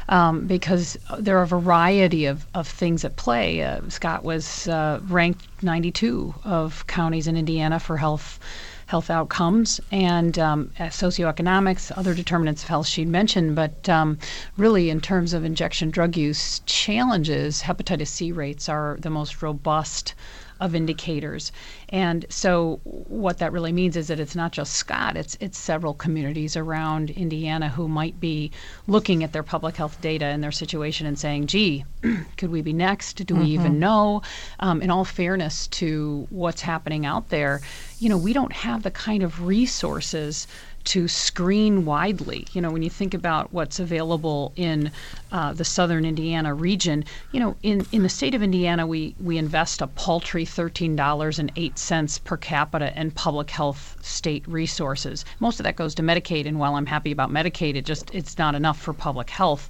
um, 0.08 0.46
because 0.46 0.96
there 1.18 1.36
are 1.36 1.42
a 1.42 1.48
variety 1.48 2.26
of, 2.26 2.46
of 2.54 2.68
things 2.68 3.04
at 3.04 3.16
play. 3.16 3.60
Uh, 3.60 3.80
Scott 3.88 4.22
was 4.22 4.68
uh, 4.68 5.00
ranked 5.08 5.46
92 5.64 6.32
of 6.44 6.86
counties 6.86 7.26
in 7.26 7.36
Indiana 7.36 7.80
for 7.80 7.96
health 7.96 8.38
health 8.86 9.10
outcomes 9.10 9.80
and 9.90 10.38
um, 10.38 10.70
socioeconomics, 10.78 11.90
other 11.98 12.14
determinants 12.14 12.62
of 12.62 12.68
health 12.68 12.86
she'd 12.86 13.08
mentioned. 13.08 13.56
But 13.56 13.88
um, 13.88 14.16
really, 14.56 14.90
in 14.90 15.00
terms 15.00 15.32
of 15.32 15.44
injection 15.44 15.90
drug 15.90 16.16
use 16.16 16.60
challenges, 16.66 17.62
hepatitis 17.62 18.06
C 18.06 18.30
rates 18.30 18.68
are 18.68 18.96
the 19.00 19.10
most 19.10 19.42
robust 19.42 20.14
of 20.60 20.74
indicators. 20.74 21.52
And 21.88 22.26
so 22.28 22.80
what 22.82 23.38
that 23.38 23.52
really 23.52 23.72
means 23.72 23.96
is 23.96 24.08
that 24.08 24.20
it's 24.20 24.36
not 24.36 24.52
just 24.52 24.74
Scott, 24.74 25.16
it's 25.16 25.36
it's 25.40 25.58
several 25.58 25.94
communities 25.94 26.56
around 26.56 27.10
Indiana 27.10 27.68
who 27.68 27.88
might 27.88 28.18
be 28.20 28.50
looking 28.86 29.22
at 29.22 29.32
their 29.32 29.42
public 29.42 29.76
health 29.76 30.00
data 30.00 30.24
and 30.26 30.42
their 30.42 30.52
situation 30.52 31.06
and 31.06 31.18
saying, 31.18 31.46
gee, 31.46 31.84
could 32.36 32.50
we 32.50 32.62
be 32.62 32.72
next? 32.72 33.24
Do 33.24 33.34
mm-hmm. 33.34 33.42
we 33.42 33.50
even 33.50 33.78
know? 33.78 34.22
Um, 34.60 34.82
in 34.82 34.90
all 34.90 35.04
fairness 35.04 35.66
to 35.68 36.26
what's 36.30 36.62
happening 36.62 37.06
out 37.06 37.28
there, 37.28 37.60
you 37.98 38.08
know, 38.08 38.18
we 38.18 38.32
don't 38.32 38.52
have 38.52 38.82
the 38.82 38.90
kind 38.90 39.22
of 39.22 39.46
resources 39.46 40.46
to 40.86 41.08
screen 41.08 41.84
widely. 41.84 42.46
You 42.52 42.60
know, 42.62 42.70
when 42.70 42.82
you 42.82 42.90
think 42.90 43.12
about 43.12 43.52
what's 43.52 43.78
available 43.78 44.52
in 44.56 44.90
uh, 45.32 45.52
the 45.52 45.64
southern 45.64 46.04
Indiana 46.04 46.54
region, 46.54 47.04
you 47.32 47.40
know, 47.40 47.56
in, 47.62 47.86
in 47.92 48.02
the 48.02 48.08
state 48.08 48.34
of 48.34 48.42
Indiana, 48.42 48.86
we, 48.86 49.14
we 49.18 49.36
invest 49.36 49.82
a 49.82 49.88
paltry 49.88 50.44
$13.08 50.44 52.24
per 52.24 52.36
capita 52.36 52.98
in 52.98 53.10
public 53.10 53.50
health 53.50 53.96
state 54.00 54.46
resources. 54.46 55.24
Most 55.40 55.58
of 55.60 55.64
that 55.64 55.76
goes 55.76 55.94
to 55.96 56.02
Medicaid, 56.02 56.46
and 56.46 56.58
while 56.58 56.76
I'm 56.76 56.86
happy 56.86 57.10
about 57.10 57.30
Medicaid, 57.30 57.74
it 57.74 57.84
just 57.84 58.14
it's 58.14 58.38
not 58.38 58.54
enough 58.54 58.80
for 58.80 58.92
public 58.92 59.28
health. 59.28 59.68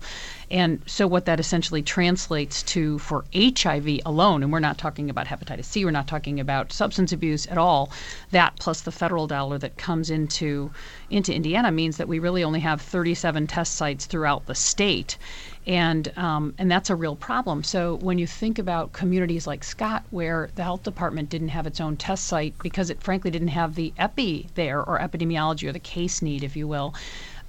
And 0.50 0.80
so, 0.86 1.08
what 1.08 1.24
that 1.24 1.40
essentially 1.40 1.82
translates 1.82 2.62
to 2.64 2.98
for 3.00 3.24
HIV 3.34 4.00
alone, 4.06 4.44
and 4.44 4.52
we're 4.52 4.60
not 4.60 4.78
talking 4.78 5.10
about 5.10 5.26
hepatitis 5.26 5.64
C, 5.64 5.84
we're 5.84 5.90
not 5.90 6.06
talking 6.06 6.38
about 6.38 6.72
substance 6.72 7.12
abuse 7.12 7.46
at 7.48 7.58
all, 7.58 7.90
that 8.30 8.54
plus 8.60 8.82
the 8.82 8.92
federal 8.92 9.26
dollar 9.26 9.58
that 9.58 9.76
comes 9.76 10.08
into, 10.08 10.70
into 11.10 11.34
Indiana 11.34 11.72
means 11.72 11.96
that 11.96 12.06
we 12.06 12.20
really 12.20 12.44
only 12.44 12.60
have 12.60 12.80
37 12.80 13.48
test 13.48 13.74
sites 13.74 14.06
throughout 14.06 14.46
the 14.46 14.54
state. 14.54 15.18
And, 15.66 16.16
um, 16.16 16.54
and 16.58 16.70
that's 16.70 16.90
a 16.90 16.94
real 16.94 17.16
problem. 17.16 17.64
So 17.64 17.96
when 17.96 18.18
you 18.18 18.26
think 18.28 18.60
about 18.60 18.92
communities 18.92 19.48
like 19.48 19.64
Scott, 19.64 20.04
where 20.10 20.50
the 20.54 20.62
health 20.62 20.84
department 20.84 21.28
didn't 21.28 21.48
have 21.48 21.66
its 21.66 21.80
own 21.80 21.96
test 21.96 22.24
site 22.24 22.54
because 22.62 22.88
it 22.88 23.02
frankly 23.02 23.32
didn't 23.32 23.48
have 23.48 23.74
the 23.74 23.92
epi 23.98 24.48
there 24.54 24.80
or 24.80 25.00
epidemiology 25.00 25.68
or 25.68 25.72
the 25.72 25.80
case 25.80 26.22
need, 26.22 26.44
if 26.44 26.54
you 26.54 26.68
will, 26.68 26.94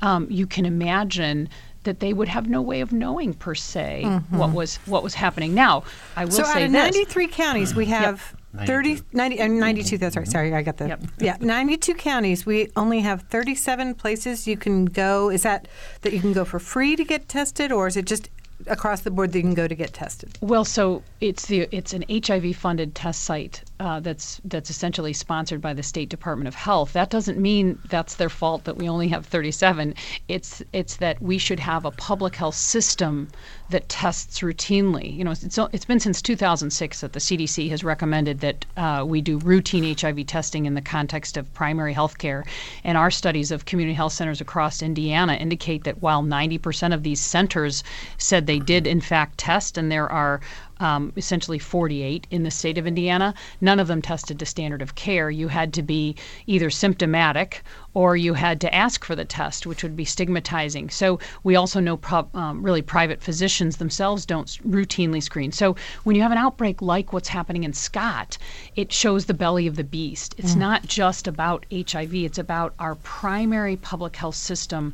um, 0.01 0.27
you 0.31 0.47
can 0.47 0.65
imagine 0.65 1.49
that 1.87 2.01
they 2.01 2.13
would 2.13 2.27
have 2.27 2.47
no 2.47 2.61
way 2.61 2.81
of 2.81 2.91
knowing 2.91 3.33
per 3.33 3.55
se 3.55 4.03
mm-hmm. 4.05 4.37
what 4.37 4.51
was 4.51 4.75
what 4.85 5.03
was 5.03 5.13
happening. 5.13 5.53
Now, 5.53 5.83
I 6.15 6.25
will 6.25 6.31
so 6.31 6.43
say 6.43 6.49
out 6.51 6.61
of 6.63 6.71
this. 6.71 6.95
93 6.95 7.27
counties, 7.27 7.75
we 7.75 7.85
have 7.85 8.35
yep. 8.57 8.67
30, 8.67 9.01
90, 9.13 9.41
uh, 9.41 9.47
92, 9.47 9.97
that's 9.97 10.17
right. 10.17 10.27
Sorry, 10.27 10.53
I 10.53 10.61
got 10.61 10.77
the. 10.77 10.89
Yep. 10.89 11.03
Yeah, 11.19 11.37
92 11.39 11.93
counties. 11.95 12.45
We 12.45 12.69
only 12.75 12.99
have 12.99 13.23
37 13.23 13.95
places 13.95 14.47
you 14.47 14.57
can 14.57 14.85
go. 14.85 15.29
Is 15.29 15.43
that 15.43 15.67
that 16.01 16.13
you 16.13 16.19
can 16.19 16.33
go 16.33 16.43
for 16.43 16.59
free 16.59 16.95
to 16.95 17.03
get 17.03 17.29
tested, 17.29 17.71
or 17.71 17.87
is 17.87 17.95
it 17.95 18.05
just 18.05 18.29
across 18.67 19.01
the 19.01 19.11
board 19.11 19.31
that 19.31 19.39
you 19.39 19.43
can 19.43 19.53
go 19.53 19.67
to 19.67 19.75
get 19.75 19.93
tested? 19.93 20.37
Well, 20.41 20.65
so 20.65 21.03
it's 21.21 21.45
the 21.45 21.69
it's 21.71 21.93
an 21.93 22.03
HIV 22.09 22.55
funded 22.57 22.95
test 22.95 23.23
site 23.23 23.63
uh, 23.79 23.99
that's 23.99 24.41
that's 24.45 24.69
essentially 24.69 25.13
sponsored 25.13 25.61
by 25.61 25.73
the 25.73 25.83
State 25.83 26.09
Department 26.09 26.47
of 26.47 26.55
Health. 26.55 26.93
That 26.93 27.09
doesn't 27.09 27.37
mean 27.37 27.79
that's 27.89 28.15
their 28.15 28.29
fault 28.29 28.63
that 28.63 28.77
we 28.77 28.89
only 28.89 29.07
have 29.09 29.25
37. 29.25 29.93
It's 30.27 30.63
it's 30.73 30.97
that 30.97 31.21
we 31.21 31.37
should 31.37 31.59
have 31.59 31.85
a 31.85 31.91
public 31.91 32.35
health 32.35 32.55
system 32.55 33.27
that 33.69 33.87
tests 33.89 34.39
routinely. 34.39 35.15
You 35.15 35.23
know, 35.23 35.31
it's 35.31 35.57
it's 35.73 35.85
been 35.85 35.99
since 35.99 36.21
2006 36.21 37.01
that 37.01 37.13
the 37.13 37.19
CDC 37.19 37.69
has 37.69 37.83
recommended 37.83 38.39
that 38.39 38.65
uh, 38.77 39.03
we 39.07 39.21
do 39.21 39.37
routine 39.39 39.95
HIV 39.95 40.25
testing 40.25 40.65
in 40.65 40.73
the 40.73 40.81
context 40.81 41.37
of 41.37 41.53
primary 41.53 41.93
health 41.93 42.17
care. 42.17 42.45
And 42.83 42.97
our 42.97 43.11
studies 43.11 43.51
of 43.51 43.65
community 43.65 43.93
health 43.93 44.13
centers 44.13 44.41
across 44.41 44.81
Indiana 44.81 45.33
indicate 45.33 45.83
that 45.83 46.01
while 46.01 46.23
90% 46.23 46.93
of 46.93 47.03
these 47.03 47.19
centers 47.19 47.83
said 48.17 48.47
they 48.47 48.59
did 48.59 48.87
in 48.87 49.01
fact 49.01 49.37
test, 49.37 49.77
and 49.77 49.91
there 49.91 50.11
are 50.11 50.41
um, 50.79 51.13
essentially 51.17 51.59
48 51.59 52.27
in 52.31 52.43
the 52.43 52.51
state 52.51 52.77
of 52.77 52.87
Indiana. 52.87 53.33
None 53.61 53.79
of 53.79 53.87
them 53.87 54.01
tested 54.01 54.39
to 54.39 54.45
standard 54.45 54.81
of 54.81 54.95
care. 54.95 55.29
You 55.29 55.47
had 55.47 55.73
to 55.73 55.81
be 55.81 56.15
either 56.45 56.69
symptomatic 56.69 57.63
or 57.93 58.15
you 58.15 58.35
had 58.35 58.61
to 58.61 58.73
ask 58.73 59.03
for 59.03 59.15
the 59.15 59.25
test, 59.25 59.65
which 59.65 59.81
would 59.81 59.95
be 59.95 60.05
stigmatizing. 60.05 60.89
So 60.89 61.19
we 61.43 61.55
also 61.55 61.79
know 61.79 61.97
pro- 61.97 62.29
um, 62.33 62.61
really 62.61 62.81
private 62.81 63.21
physicians 63.21 63.77
themselves 63.77 64.25
don't 64.25 64.47
routinely 64.67 65.23
screen. 65.23 65.51
So 65.51 65.75
when 66.03 66.15
you 66.15 66.21
have 66.21 66.31
an 66.31 66.37
outbreak 66.37 66.81
like 66.81 67.11
what's 67.11 67.29
happening 67.29 67.63
in 67.63 67.73
Scott, 67.73 68.37
it 68.75 68.93
shows 68.93 69.25
the 69.25 69.33
belly 69.33 69.65
of 69.65 69.75
the 69.75 69.83
beast. 69.83 70.35
It's 70.37 70.53
mm. 70.53 70.59
not 70.59 70.83
just 70.85 71.27
about 71.27 71.65
HIV, 71.71 72.13
it's 72.13 72.37
about 72.37 72.73
our 72.77 72.95
primary 72.95 73.75
public 73.75 74.15
health 74.15 74.35
system 74.35 74.93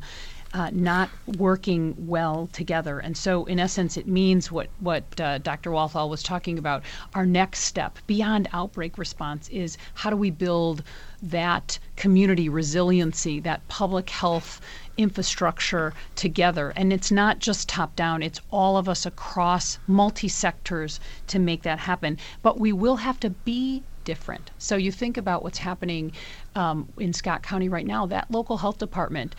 uh, 0.54 0.70
not 0.72 1.10
working 1.36 1.96
well 1.98 2.48
together. 2.52 3.00
And 3.00 3.16
so, 3.16 3.44
in 3.46 3.58
essence, 3.58 3.96
it 3.96 4.06
means 4.06 4.52
what, 4.52 4.68
what 4.78 5.02
uh, 5.20 5.38
Dr. 5.38 5.72
Walthall 5.72 6.08
was 6.08 6.22
talking 6.22 6.58
about. 6.58 6.84
Our 7.12 7.26
next 7.26 7.60
step 7.60 7.98
beyond 8.06 8.48
outbreak 8.52 8.96
response 8.96 9.48
is 9.48 9.76
how 9.94 10.10
do 10.10 10.16
we 10.16 10.30
build 10.30 10.84
that 11.20 11.80
community 11.96 12.48
resiliency, 12.48 13.40
that 13.40 13.66
public 13.66 14.08
health 14.10 14.60
infrastructure 14.96 15.92
together. 16.14 16.72
And 16.76 16.92
it's 16.92 17.10
not 17.10 17.40
just 17.40 17.68
top 17.68 17.96
down, 17.96 18.22
it's 18.22 18.40
all 18.52 18.76
of 18.76 18.88
us 18.88 19.04
across 19.04 19.78
multi 19.88 20.28
sectors 20.28 21.00
to 21.26 21.40
make 21.40 21.64
that 21.64 21.80
happen. 21.80 22.16
But 22.42 22.60
we 22.60 22.72
will 22.72 22.96
have 22.96 23.18
to 23.20 23.30
be 23.30 23.82
different. 24.04 24.50
So 24.58 24.76
you 24.76 24.92
think 24.92 25.16
about 25.16 25.42
what's 25.42 25.58
happening 25.58 26.12
um, 26.54 26.88
in 26.98 27.12
Scott 27.12 27.42
County 27.42 27.68
right 27.68 27.86
now, 27.86 28.06
that 28.06 28.30
local 28.30 28.58
health 28.58 28.78
department 28.78 29.34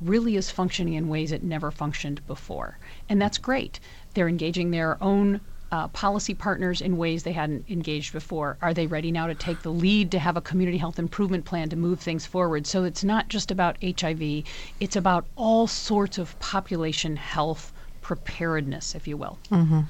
really 0.00 0.36
is 0.36 0.50
functioning 0.50 0.94
in 0.94 1.08
ways 1.08 1.32
it 1.32 1.42
never 1.42 1.70
functioned 1.70 2.26
before. 2.26 2.78
And 3.08 3.20
that's 3.20 3.38
great. 3.38 3.80
They're 4.14 4.28
engaging 4.28 4.70
their 4.70 5.02
own 5.02 5.40
uh, 5.72 5.88
policy 5.88 6.34
partners 6.34 6.80
in 6.80 6.96
ways 6.96 7.22
they 7.22 7.32
hadn't 7.32 7.68
engaged 7.68 8.12
before? 8.12 8.56
Are 8.62 8.72
they 8.72 8.86
ready 8.86 9.10
now 9.10 9.26
to 9.26 9.34
take 9.34 9.62
the 9.62 9.72
lead 9.72 10.12
to 10.12 10.18
have 10.18 10.36
a 10.36 10.40
community 10.40 10.78
health 10.78 10.98
improvement 10.98 11.44
plan 11.44 11.68
to 11.70 11.76
move 11.76 12.00
things 12.00 12.24
forward? 12.24 12.66
So 12.66 12.84
it's 12.84 13.02
not 13.02 13.28
just 13.28 13.50
about 13.50 13.76
HIV, 13.82 14.44
it's 14.80 14.96
about 14.96 15.26
all 15.34 15.66
sorts 15.66 16.18
of 16.18 16.38
population 16.38 17.16
health 17.16 17.72
preparedness, 18.06 18.94
if 18.94 19.08
you 19.08 19.16
will. 19.16 19.36
Mm-hmm. 19.50 19.80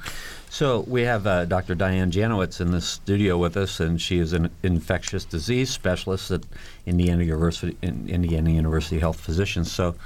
So 0.48 0.86
we 0.88 1.02
have 1.02 1.26
uh, 1.26 1.44
Dr. 1.44 1.74
Diane 1.74 2.10
Janowicz 2.10 2.62
in 2.62 2.70
the 2.70 2.80
studio 2.80 3.36
with 3.36 3.58
us, 3.58 3.78
and 3.78 4.00
she 4.00 4.20
is 4.20 4.32
an 4.32 4.50
infectious 4.62 5.26
disease 5.26 5.68
specialist 5.68 6.30
at 6.30 6.40
Indiana 6.86 7.24
University, 7.24 7.76
Indiana 7.82 8.48
University 8.48 8.98
Health 8.98 9.20
Physicians. 9.20 9.70
So, 9.70 9.96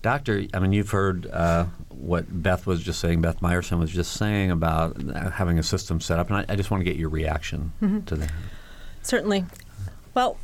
Doctor, 0.00 0.46
I 0.54 0.60
mean, 0.60 0.72
you've 0.72 0.88
heard 0.88 1.26
uh, 1.26 1.66
what 1.90 2.24
Beth 2.42 2.66
was 2.66 2.82
just 2.82 3.00
saying, 3.00 3.20
Beth 3.20 3.40
Meyerson 3.40 3.78
was 3.78 3.90
just 3.90 4.14
saying 4.14 4.50
about 4.50 4.96
having 5.34 5.58
a 5.58 5.62
system 5.62 6.00
set 6.00 6.18
up, 6.18 6.30
and 6.30 6.38
I, 6.38 6.46
I 6.48 6.56
just 6.56 6.70
want 6.70 6.80
to 6.80 6.86
get 6.86 6.96
your 6.96 7.10
reaction 7.10 7.72
mm-hmm. 7.82 8.00
to 8.06 8.14
that. 8.16 8.32
Certainly. 9.02 9.44
Well, 10.14 10.38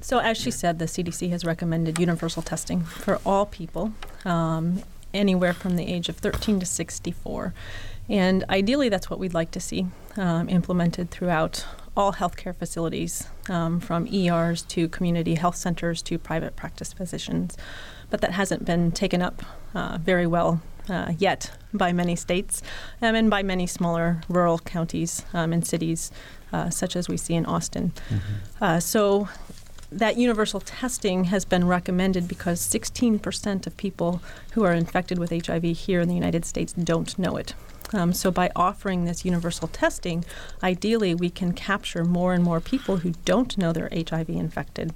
so 0.00 0.18
as 0.18 0.36
she 0.36 0.50
said, 0.50 0.80
the 0.80 0.86
CDC 0.86 1.30
has 1.30 1.44
recommended 1.44 2.00
universal 2.00 2.42
testing 2.42 2.82
for 2.82 3.20
all 3.24 3.46
people. 3.46 3.92
Um, 4.24 4.82
anywhere 5.12 5.52
from 5.52 5.76
the 5.76 5.86
age 5.86 6.08
of 6.08 6.16
13 6.16 6.60
to 6.60 6.66
64. 6.66 7.54
And 8.08 8.44
ideally, 8.48 8.88
that's 8.88 9.08
what 9.08 9.18
we'd 9.18 9.34
like 9.34 9.50
to 9.52 9.60
see 9.60 9.86
um, 10.16 10.48
implemented 10.48 11.10
throughout 11.10 11.64
all 11.96 12.14
healthcare 12.14 12.54
facilities, 12.54 13.28
um, 13.48 13.80
from 13.80 14.06
ERs 14.12 14.62
to 14.62 14.88
community 14.88 15.34
health 15.34 15.56
centers 15.56 16.02
to 16.02 16.18
private 16.18 16.56
practice 16.56 16.92
physicians. 16.92 17.56
But 18.10 18.20
that 18.20 18.32
hasn't 18.32 18.64
been 18.64 18.92
taken 18.92 19.22
up 19.22 19.42
uh, 19.74 19.98
very 19.98 20.26
well 20.26 20.60
uh, 20.88 21.12
yet 21.18 21.52
by 21.72 21.92
many 21.92 22.16
states 22.16 22.62
um, 23.00 23.14
and 23.14 23.30
by 23.30 23.42
many 23.42 23.66
smaller 23.66 24.22
rural 24.28 24.58
counties 24.58 25.24
um, 25.32 25.52
and 25.52 25.64
cities, 25.66 26.10
uh, 26.52 26.70
such 26.70 26.96
as 26.96 27.08
we 27.08 27.16
see 27.16 27.34
in 27.34 27.46
Austin. 27.46 27.92
Mm-hmm. 28.08 28.64
Uh, 28.64 28.80
so 28.80 29.28
that 29.92 30.16
universal 30.16 30.60
testing 30.60 31.24
has 31.24 31.44
been 31.44 31.66
recommended 31.66 32.28
because 32.28 32.60
16% 32.60 33.66
of 33.66 33.76
people 33.76 34.22
who 34.52 34.64
are 34.64 34.72
infected 34.72 35.18
with 35.18 35.30
HIV 35.30 35.64
here 35.64 36.00
in 36.00 36.08
the 36.08 36.14
United 36.14 36.44
States 36.44 36.72
don't 36.72 37.18
know 37.18 37.36
it. 37.36 37.54
Um, 37.92 38.12
so, 38.12 38.30
by 38.30 38.50
offering 38.54 39.04
this 39.04 39.24
universal 39.24 39.66
testing, 39.68 40.24
ideally 40.62 41.14
we 41.14 41.28
can 41.28 41.52
capture 41.52 42.04
more 42.04 42.34
and 42.34 42.44
more 42.44 42.60
people 42.60 42.98
who 42.98 43.14
don't 43.24 43.58
know 43.58 43.72
they're 43.72 43.90
HIV 43.92 44.28
infected 44.30 44.92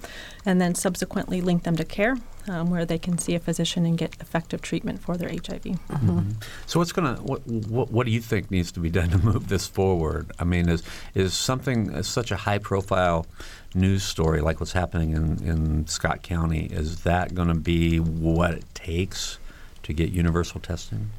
and 0.46 0.60
then 0.60 0.74
subsequently 0.74 1.40
link 1.40 1.64
them 1.64 1.76
to 1.76 1.84
care 1.84 2.16
um, 2.48 2.70
where 2.70 2.84
they 2.84 2.98
can 2.98 3.18
see 3.18 3.34
a 3.34 3.40
physician 3.40 3.86
and 3.86 3.96
get 3.98 4.16
effective 4.20 4.60
treatment 4.60 5.00
for 5.00 5.16
their 5.16 5.28
HIV. 5.28 5.62
Mm-hmm. 5.62 6.30
So, 6.66 6.78
what's 6.78 6.92
going 6.92 7.16
to 7.16 7.22
what, 7.22 7.46
what, 7.46 7.90
what 7.90 8.06
do 8.06 8.12
you 8.12 8.20
think 8.20 8.50
needs 8.50 8.70
to 8.72 8.80
be 8.80 8.90
done 8.90 9.10
to 9.10 9.18
move 9.18 9.48
this 9.48 9.66
forward? 9.66 10.30
I 10.38 10.44
mean, 10.44 10.68
is 10.68 10.82
is 11.14 11.34
something 11.34 11.92
uh, 11.92 12.02
such 12.02 12.30
a 12.30 12.36
high 12.36 12.58
profile 12.58 13.26
news 13.74 14.04
story 14.04 14.40
like 14.40 14.60
what's 14.60 14.72
happening 14.72 15.12
in, 15.12 15.42
in 15.46 15.86
Scott 15.86 16.22
County 16.22 16.66
is 16.66 17.02
that 17.02 17.34
going 17.34 17.48
to 17.48 17.54
be 17.54 17.98
what 17.98 18.52
it 18.52 18.64
takes 18.74 19.38
to 19.82 19.92
get 19.92 20.10
universal 20.10 20.60
testing? 20.60 21.10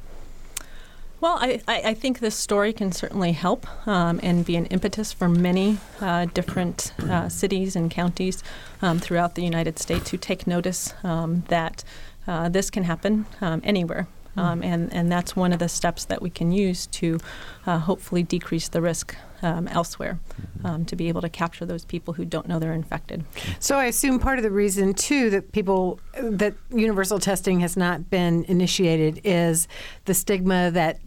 Well, 1.20 1.38
I, 1.40 1.62
I, 1.66 1.94
think 1.94 2.18
this 2.18 2.34
story 2.34 2.74
can 2.74 2.92
certainly 2.92 3.32
help 3.32 3.66
um, 3.88 4.20
and 4.22 4.44
be 4.44 4.54
an 4.54 4.66
impetus 4.66 5.14
for 5.14 5.30
many 5.30 5.78
uh, 5.98 6.26
different 6.26 6.92
uh, 7.02 7.30
cities 7.30 7.74
and 7.74 7.90
counties 7.90 8.44
um, 8.82 8.98
throughout 8.98 9.34
the 9.34 9.42
United 9.42 9.78
States 9.78 10.10
who 10.10 10.18
take 10.18 10.46
notice 10.46 10.92
um, 11.02 11.42
that 11.48 11.84
uh, 12.28 12.50
this 12.50 12.68
can 12.68 12.84
happen 12.84 13.24
um, 13.40 13.62
anywhere. 13.64 14.06
Um, 14.36 14.62
and, 14.62 14.92
and 14.92 15.10
that's 15.10 15.34
one 15.34 15.52
of 15.52 15.58
the 15.58 15.68
steps 15.68 16.04
that 16.06 16.20
we 16.20 16.30
can 16.30 16.52
use 16.52 16.86
to 16.88 17.18
uh, 17.66 17.78
hopefully 17.78 18.22
decrease 18.22 18.68
the 18.68 18.82
risk 18.82 19.16
um, 19.42 19.68
elsewhere 19.68 20.18
um, 20.64 20.84
to 20.86 20.96
be 20.96 21.08
able 21.08 21.20
to 21.20 21.28
capture 21.28 21.66
those 21.66 21.84
people 21.84 22.14
who 22.14 22.24
don't 22.24 22.48
know 22.48 22.58
they're 22.58 22.72
infected. 22.72 23.24
So 23.58 23.76
I 23.76 23.86
assume 23.86 24.18
part 24.18 24.38
of 24.38 24.42
the 24.42 24.50
reason 24.50 24.94
too 24.94 25.30
that 25.30 25.52
people 25.52 26.00
that 26.20 26.54
universal 26.70 27.18
testing 27.18 27.60
has 27.60 27.76
not 27.76 28.10
been 28.10 28.44
initiated 28.44 29.20
is 29.24 29.68
the 30.04 30.14
stigma 30.14 30.70
that 30.70 30.98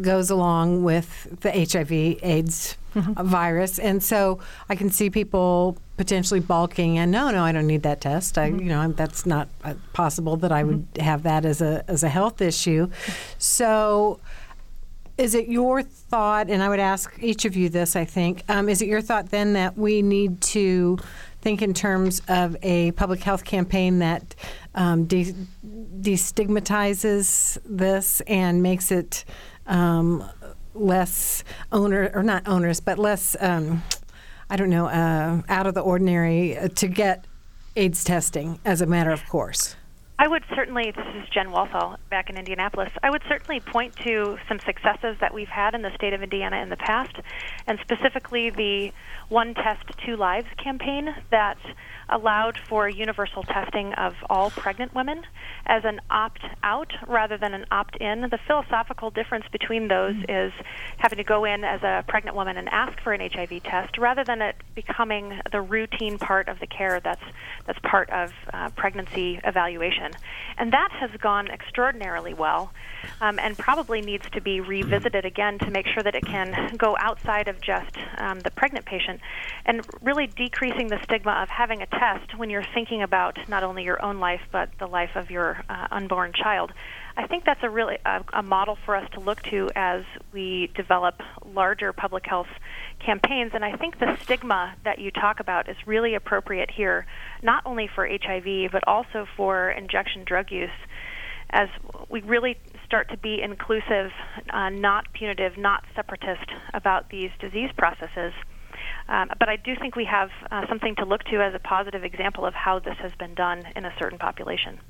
goes 0.00 0.30
along 0.30 0.84
with 0.84 1.40
the 1.40 1.50
HIV 1.50 1.92
AIDS 2.22 2.76
mm-hmm. 2.94 3.26
virus, 3.26 3.78
and 3.78 4.02
so 4.02 4.40
I 4.68 4.76
can 4.76 4.90
see 4.90 5.10
people 5.10 5.76
potentially 5.96 6.40
balking 6.40 6.98
and 6.98 7.12
no, 7.12 7.30
no, 7.30 7.44
I 7.44 7.52
don't 7.52 7.66
need 7.66 7.82
that 7.84 8.00
test. 8.00 8.36
I, 8.36 8.50
mm-hmm. 8.50 8.60
you 8.60 8.66
know, 8.66 8.92
that's 8.92 9.26
not 9.26 9.48
uh, 9.62 9.74
possible 9.92 10.36
that 10.38 10.50
I 10.50 10.64
would 10.64 10.92
mm-hmm. 10.92 11.02
have 11.02 11.22
that 11.22 11.44
as 11.44 11.60
a 11.60 11.84
as 11.88 12.02
a 12.02 12.08
health 12.08 12.40
issue. 12.40 12.90
So 13.38 14.20
is 15.16 15.34
it 15.34 15.48
your 15.48 15.82
thought, 15.82 16.50
and 16.50 16.62
I 16.62 16.68
would 16.68 16.80
ask 16.80 17.16
each 17.20 17.44
of 17.44 17.54
you 17.54 17.68
this, 17.68 17.94
I 17.94 18.04
think, 18.04 18.42
um, 18.48 18.68
is 18.68 18.82
it 18.82 18.88
your 18.88 19.00
thought 19.00 19.30
then 19.30 19.52
that 19.52 19.78
we 19.78 20.02
need 20.02 20.40
to 20.40 20.98
think 21.44 21.60
in 21.60 21.74
terms 21.74 22.22
of 22.26 22.56
a 22.62 22.90
public 22.92 23.22
health 23.22 23.44
campaign 23.44 23.98
that 23.98 24.34
um, 24.74 25.04
de- 25.04 25.34
destigmatizes 26.00 27.58
this 27.66 28.22
and 28.22 28.62
makes 28.62 28.90
it 28.90 29.26
um, 29.66 30.24
less 30.72 31.44
owner 31.70 32.10
or 32.14 32.22
not 32.22 32.48
onerous, 32.48 32.80
but 32.80 32.98
less, 32.98 33.36
um, 33.40 33.82
I 34.48 34.56
don't 34.56 34.70
know, 34.70 34.86
uh, 34.86 35.42
out 35.50 35.66
of 35.66 35.74
the 35.74 35.82
ordinary 35.82 36.56
uh, 36.56 36.68
to 36.68 36.88
get 36.88 37.26
AIDS 37.76 38.04
testing 38.04 38.58
as 38.64 38.80
a 38.80 38.86
matter 38.86 39.10
of 39.10 39.28
course? 39.28 39.76
I 40.16 40.28
would 40.28 40.44
certainly, 40.54 40.92
this 40.92 41.06
is 41.16 41.28
Jen 41.28 41.50
Walthall 41.50 41.98
back 42.08 42.30
in 42.30 42.36
Indianapolis, 42.36 42.90
I 43.02 43.10
would 43.10 43.22
certainly 43.28 43.58
point 43.58 43.96
to 43.96 44.38
some 44.48 44.60
successes 44.60 45.16
that 45.20 45.34
we've 45.34 45.48
had 45.48 45.74
in 45.74 45.82
the 45.82 45.92
state 45.96 46.12
of 46.12 46.22
Indiana 46.22 46.58
in 46.58 46.68
the 46.68 46.76
past, 46.76 47.16
and 47.66 47.80
specifically 47.80 48.50
the 48.50 48.92
One 49.28 49.54
Test, 49.54 49.84
Two 50.04 50.16
Lives 50.16 50.46
campaign 50.62 51.14
that 51.30 51.58
allowed 52.08 52.58
for 52.68 52.88
universal 52.88 53.42
testing 53.42 53.92
of 53.94 54.14
all 54.28 54.50
pregnant 54.50 54.94
women 54.94 55.22
as 55.66 55.84
an 55.84 56.00
opt 56.10 56.44
out 56.62 56.92
rather 57.06 57.38
than 57.38 57.54
an 57.54 57.64
opt 57.70 57.96
in. 57.96 58.22
The 58.22 58.38
philosophical 58.46 59.10
difference 59.10 59.46
between 59.50 59.88
those 59.88 60.14
mm-hmm. 60.14 60.30
is 60.30 60.52
having 60.98 61.16
to 61.16 61.24
go 61.24 61.44
in 61.44 61.64
as 61.64 61.82
a 61.82 62.04
pregnant 62.06 62.36
woman 62.36 62.56
and 62.56 62.68
ask 62.68 63.00
for 63.00 63.12
an 63.12 63.20
HIV 63.20 63.62
test 63.62 63.98
rather 63.98 64.24
than 64.24 64.42
it 64.42 64.56
becoming 64.74 65.40
the 65.50 65.60
routine 65.60 66.18
part 66.18 66.48
of 66.48 66.60
the 66.60 66.66
care 66.66 67.00
that's 67.00 67.22
that's 67.66 67.78
part 67.80 68.10
of 68.10 68.32
uh, 68.52 68.68
pregnancy 68.70 69.40
evaluation. 69.44 70.12
And 70.58 70.72
that 70.72 70.90
has 70.92 71.10
gone 71.20 71.48
extraordinarily 71.48 72.34
well 72.34 72.72
um, 73.20 73.38
and 73.38 73.56
probably 73.56 74.00
needs 74.00 74.28
to 74.32 74.40
be 74.40 74.60
revisited 74.60 75.24
again 75.24 75.58
to 75.60 75.70
make 75.70 75.86
sure 75.86 76.02
that 76.02 76.14
it 76.14 76.24
can 76.24 76.76
go 76.76 76.96
outside 76.98 77.48
of 77.48 77.60
just 77.60 77.96
um, 78.18 78.40
the 78.40 78.50
pregnant 78.50 78.84
patient 78.84 79.20
and 79.66 79.80
really 80.02 80.26
decreasing 80.26 80.88
the 80.88 80.98
stigma 81.04 81.32
of 81.42 81.48
having 81.48 81.82
a 81.82 81.86
test 81.86 82.36
when 82.36 82.50
you're 82.50 82.64
thinking 82.74 83.02
about 83.02 83.38
not 83.48 83.62
only 83.62 83.84
your 83.84 84.02
own 84.02 84.20
life 84.20 84.40
but 84.52 84.70
the 84.78 84.86
life 84.86 85.10
of 85.14 85.30
your 85.30 85.62
uh, 85.68 85.88
unborn 85.90 86.32
child. 86.32 86.72
I 87.16 87.26
think 87.26 87.44
that's 87.44 87.62
a 87.62 87.70
really 87.70 87.98
a, 88.04 88.24
a 88.32 88.42
model 88.42 88.76
for 88.84 88.96
us 88.96 89.08
to 89.12 89.20
look 89.20 89.42
to 89.44 89.70
as 89.76 90.02
we 90.32 90.70
develop 90.74 91.20
larger 91.44 91.92
public 91.92 92.26
health 92.26 92.48
campaigns. 92.98 93.52
And 93.54 93.64
I 93.64 93.76
think 93.76 94.00
the 94.00 94.16
stigma 94.22 94.74
that 94.84 94.98
you 94.98 95.10
talk 95.12 95.38
about 95.38 95.68
is 95.68 95.76
really 95.86 96.14
appropriate 96.14 96.70
here, 96.70 97.06
not 97.42 97.62
only 97.66 97.88
for 97.94 98.06
HIV 98.08 98.72
but 98.72 98.82
also 98.86 99.26
for 99.36 99.70
injection 99.70 100.24
drug 100.24 100.50
use, 100.50 100.70
as 101.50 101.68
we 102.10 102.20
really 102.22 102.58
start 102.84 103.08
to 103.10 103.16
be 103.16 103.40
inclusive, 103.40 104.10
uh, 104.50 104.70
not 104.70 105.06
punitive, 105.12 105.56
not 105.56 105.84
separatist 105.94 106.50
about 106.74 107.10
these 107.10 107.30
disease 107.38 107.70
processes. 107.76 108.32
Um, 109.08 109.30
but 109.38 109.48
I 109.48 109.56
do 109.56 109.76
think 109.76 109.96
we 109.96 110.06
have 110.06 110.30
uh, 110.50 110.66
something 110.68 110.94
to 110.96 111.04
look 111.04 111.24
to 111.24 111.42
as 111.42 111.54
a 111.54 111.58
positive 111.58 112.04
example 112.04 112.46
of 112.46 112.54
how 112.54 112.78
this 112.78 112.96
has 112.98 113.12
been 113.18 113.34
done 113.34 113.64
in 113.76 113.84
a 113.84 113.92
certain 113.98 114.18
population. 114.18 114.80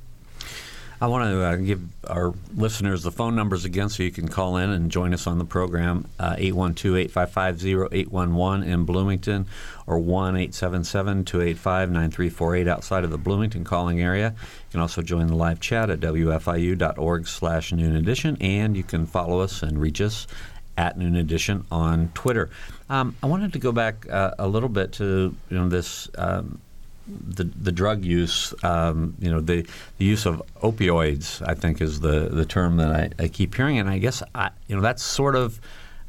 I 1.00 1.08
want 1.08 1.28
to 1.28 1.42
uh, 1.42 1.56
give 1.56 1.82
our 2.08 2.32
listeners 2.54 3.02
the 3.02 3.10
phone 3.10 3.34
numbers 3.34 3.64
again 3.64 3.88
so 3.88 4.02
you 4.02 4.12
can 4.12 4.28
call 4.28 4.56
in 4.56 4.70
and 4.70 4.90
join 4.90 5.12
us 5.12 5.26
on 5.26 5.38
the 5.38 5.44
program 5.44 6.08
uh, 6.20 6.36
812 6.38 6.96
855 6.96 7.92
0811 7.92 8.62
in 8.62 8.84
Bloomington 8.84 9.46
or 9.86 9.98
1 9.98 10.36
877 10.36 11.24
285 11.24 11.90
9348 11.90 12.68
outside 12.68 13.04
of 13.04 13.10
the 13.10 13.18
Bloomington 13.18 13.64
calling 13.64 14.00
area. 14.00 14.34
You 14.38 14.70
can 14.70 14.80
also 14.80 15.02
join 15.02 15.26
the 15.26 15.34
live 15.34 15.60
chat 15.60 15.90
at 15.90 15.98
wfiu.org 16.00 17.26
slash 17.26 17.72
noon 17.72 17.96
edition 17.96 18.36
and 18.40 18.76
you 18.76 18.84
can 18.84 19.04
follow 19.04 19.40
us 19.40 19.62
and 19.62 19.80
reach 19.80 20.00
us 20.00 20.28
at 20.76 20.98
Noon 20.98 21.16
Edition 21.16 21.64
on 21.70 22.10
Twitter. 22.14 22.50
Um, 22.88 23.16
I 23.22 23.26
wanted 23.26 23.52
to 23.52 23.58
go 23.58 23.72
back 23.72 24.08
uh, 24.10 24.32
a 24.38 24.46
little 24.46 24.68
bit 24.68 24.92
to 24.94 25.34
you 25.50 25.58
know 25.58 25.68
this 25.68 26.08
um, 26.16 26.60
the 27.06 27.44
the 27.44 27.72
drug 27.72 28.04
use. 28.04 28.54
Um, 28.62 29.14
you 29.18 29.30
know 29.30 29.40
the, 29.40 29.66
the 29.98 30.04
use 30.04 30.26
of 30.26 30.42
opioids. 30.62 31.46
I 31.46 31.54
think 31.54 31.80
is 31.80 32.00
the 32.00 32.28
the 32.28 32.44
term 32.44 32.76
that 32.78 32.90
I, 32.90 33.24
I 33.24 33.28
keep 33.28 33.54
hearing, 33.54 33.78
and 33.78 33.88
I 33.88 33.98
guess 33.98 34.22
I, 34.34 34.50
you 34.68 34.76
know 34.76 34.82
that's 34.82 35.02
sort 35.02 35.36
of. 35.36 35.60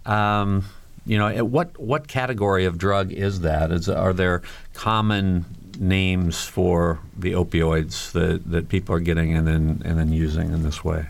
Um, 0.05 0.65
you 1.07 1.19
know, 1.19 1.45
what 1.45 1.79
what 1.79 2.07
category 2.07 2.65
of 2.65 2.79
drug 2.79 3.11
is 3.11 3.41
that? 3.41 3.71
Is 3.71 3.87
are 3.87 4.13
there 4.13 4.41
common 4.73 5.45
names 5.79 6.43
for 6.43 6.99
the 7.17 7.33
opioids 7.33 8.11
that, 8.13 8.49
that 8.49 8.69
people 8.69 8.95
are 8.95 8.99
getting 8.99 9.35
and 9.35 9.47
then 9.47 9.81
and 9.85 9.99
then 9.99 10.11
using 10.11 10.51
in 10.51 10.63
this 10.63 10.83
way? 10.83 11.05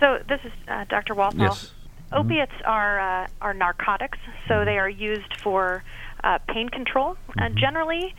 So 0.00 0.22
this 0.28 0.40
is 0.44 0.52
uh, 0.68 0.84
Dr. 0.88 1.14
Walthall. 1.14 1.48
Yes. 1.48 1.72
Mm-hmm. 2.10 2.20
Opiates 2.20 2.52
are 2.64 3.00
uh, 3.00 3.26
are 3.40 3.54
narcotics, 3.54 4.18
so 4.46 4.54
mm-hmm. 4.54 4.64
they 4.64 4.78
are 4.78 4.88
used 4.88 5.34
for 5.42 5.84
uh, 6.24 6.38
pain 6.48 6.68
control, 6.68 7.14
mm-hmm. 7.14 7.40
and 7.40 7.56
generally 7.56 8.14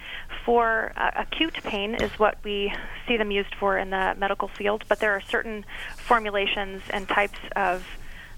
for 0.46 0.94
uh, 0.96 1.12
acute 1.16 1.56
pain 1.64 1.96
is 1.96 2.12
what 2.20 2.38
we 2.44 2.74
see 3.08 3.18
them 3.18 3.32
used 3.32 3.54
for 3.56 3.78
in 3.78 3.90
the 3.90 4.16
medical 4.18 4.48
field. 4.48 4.84
But 4.88 5.00
there 5.00 5.14
are 5.14 5.22
certain 5.22 5.66
formulations 5.98 6.82
and 6.92 7.08
types 7.08 7.40
of 7.56 7.86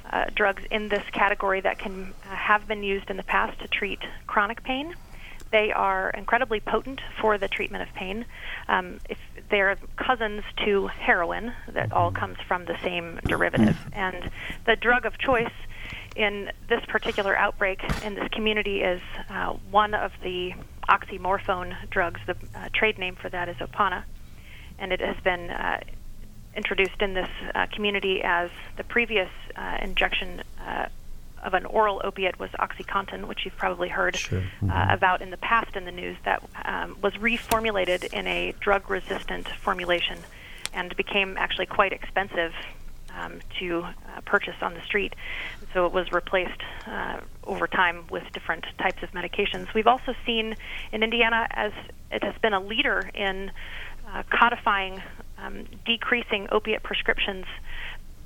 uh, 0.10 0.26
drugs 0.36 0.64
in 0.72 0.90
this 0.90 1.04
category 1.12 1.62
that 1.62 1.80
can 1.80 2.14
uh, 2.26 2.36
have 2.36 2.68
been 2.68 2.84
used 2.84 3.10
in 3.10 3.18
the 3.18 3.24
past 3.24 3.60
to 3.60 3.68
treat 3.68 4.00
chronic 4.28 4.64
pain. 4.64 4.96
They 5.52 5.72
are 5.72 6.10
incredibly 6.12 6.60
potent 6.62 7.02
for 7.20 7.38
the 7.38 7.48
treatment 7.48 7.84
of 7.84 7.94
pain. 7.94 8.26
Um, 8.68 9.00
if 9.10 9.18
they're 9.50 9.78
cousins 9.98 10.44
to 10.66 10.88
heroin, 10.88 11.54
that 11.74 11.92
all 11.92 12.12
comes 12.12 12.38
from 12.48 12.66
the 12.66 12.78
same 12.82 13.20
derivative. 13.26 13.78
And 13.92 14.32
the 14.66 14.76
drug 14.76 15.06
of 15.06 15.18
choice 15.18 15.52
in 16.16 16.52
this 16.68 16.84
particular 16.88 17.36
outbreak 17.36 17.82
in 18.04 18.16
this 18.16 18.28
community 18.30 18.82
is 18.82 19.02
uh, 19.30 19.54
one 19.70 19.94
of 19.94 20.12
the 20.24 20.54
oxymorphone 20.90 21.76
drugs. 21.90 22.20
The 22.26 22.36
uh, 22.56 22.70
trade 22.74 22.98
name 22.98 23.16
for 23.16 23.30
that 23.30 23.50
is 23.50 23.58
Opana, 23.58 24.04
and 24.80 24.92
it 24.92 25.00
has 25.00 25.18
been 25.24 25.50
uh, 25.50 25.82
introduced 26.56 27.02
in 27.02 27.14
this 27.14 27.30
uh, 27.56 27.68
community 27.74 28.22
as 28.24 28.50
the 28.78 28.84
previous 28.84 29.30
uh, 29.56 29.78
injection 29.82 30.44
uh, 30.66 30.88
of 31.44 31.54
an 31.54 31.66
oral 31.66 32.02
opiate 32.04 32.40
was 32.40 32.50
OxyContin, 32.52 33.28
which 33.28 33.40
you've 33.46 33.58
probably 33.58 33.90
heard 33.90 34.16
sure. 34.16 34.40
Uh, 34.40 34.42
mm-hmm. 34.42 34.72
uh, 34.72 34.94
about 34.94 35.22
in 35.22 35.30
the 35.30 35.38
past 35.38 35.76
in 35.76 35.86
the 35.86 35.92
news, 35.92 36.18
that 36.26 36.44
um, 36.66 36.98
was 37.02 37.14
reformulated 37.14 38.12
in 38.14 38.28
a 38.28 38.54
drug 38.60 38.90
resistant 38.90 39.48
formulation 39.48 40.18
and 40.74 40.96
became 40.96 41.38
actually 41.38 41.66
quite 41.66 41.92
expensive 41.94 42.54
um, 43.18 43.40
to 43.60 43.82
uh, 43.82 44.22
purchase 44.26 44.56
on 44.62 44.74
the 44.74 44.82
street. 44.82 45.14
So 45.74 45.86
it 45.86 45.92
was 45.92 46.12
replaced 46.12 46.62
uh, 46.88 47.20
over 47.44 47.68
time 47.68 48.06
with 48.10 48.24
different 48.34 48.66
types 48.78 49.04
of 49.04 49.12
medications. 49.12 49.74
We've 49.74 49.88
also 49.88 50.14
seen 50.26 50.56
in 50.92 51.04
Indiana, 51.04 51.48
as 51.52 51.72
it 52.12 52.24
has 52.24 52.36
been 52.42 52.54
a 52.54 52.60
leader 52.60 53.10
in 53.14 53.52
uh, 54.08 54.24
codifying 54.30 55.02
um, 55.38 55.66
decreasing 55.86 56.48
opiate 56.52 56.84
prescriptions 56.84 57.46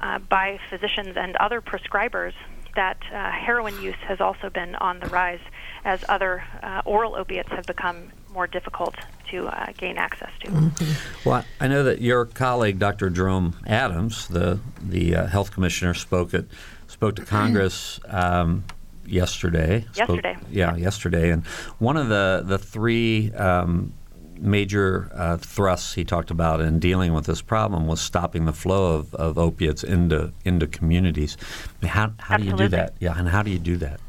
uh, 0.01 0.19
by 0.19 0.60
physicians 0.69 1.15
and 1.15 1.36
other 1.38 1.62
prescribers 1.62 2.34
that 2.75 2.97
uh, 3.13 3.31
heroin 3.31 3.81
use 3.81 3.95
has 4.07 4.21
also 4.21 4.49
been 4.49 4.75
on 4.75 4.99
the 4.99 5.07
rise 5.07 5.39
as 5.83 6.03
other 6.09 6.43
uh, 6.61 6.81
oral 6.85 7.15
opiates 7.15 7.49
have 7.49 7.65
become 7.65 8.11
more 8.33 8.47
difficult 8.47 8.95
to 9.31 9.47
uh, 9.47 9.67
gain 9.77 9.97
access 9.97 10.31
to. 10.41 10.51
Mm-hmm. 10.51 11.29
Well, 11.29 11.45
I 11.59 11.67
know 11.67 11.83
that 11.83 12.01
your 12.01 12.25
colleague, 12.25 12.79
Dr. 12.79 13.09
Jerome 13.09 13.55
Adams, 13.65 14.27
the 14.27 14.59
the 14.81 15.15
uh, 15.15 15.27
health 15.27 15.51
commissioner, 15.51 15.93
spoke 15.93 16.33
at 16.33 16.45
spoke 16.88 17.15
to 17.15 17.25
Congress. 17.25 17.99
Um, 18.07 18.63
yesterday. 19.07 19.85
Yesterday. 19.95 20.33
Spoke, 20.33 20.47
yeah, 20.51 20.75
yesterday, 20.75 21.29
and 21.29 21.45
one 21.77 21.97
of 21.97 22.09
the 22.09 22.43
the 22.45 22.57
three 22.57 23.31
um, 23.33 23.93
major 24.37 25.09
uh, 25.13 25.37
thrusts 25.37 25.93
he 25.93 26.03
talked 26.03 26.31
about 26.31 26.61
in 26.61 26.79
dealing 26.79 27.13
with 27.13 27.25
this 27.25 27.41
problem 27.41 27.87
was 27.87 28.01
stopping 28.01 28.45
the 28.45 28.53
flow 28.53 28.95
of, 28.95 29.13
of 29.15 29.37
opiates 29.37 29.83
into 29.83 30.31
into 30.43 30.67
communities. 30.67 31.37
How, 31.83 32.13
how 32.19 32.37
do 32.37 32.43
you 32.43 32.55
do 32.55 32.67
that? 32.69 32.93
Yeah, 32.99 33.17
and 33.17 33.29
how 33.29 33.43
do 33.43 33.51
you 33.51 33.59
do 33.59 33.77
that? 33.77 33.99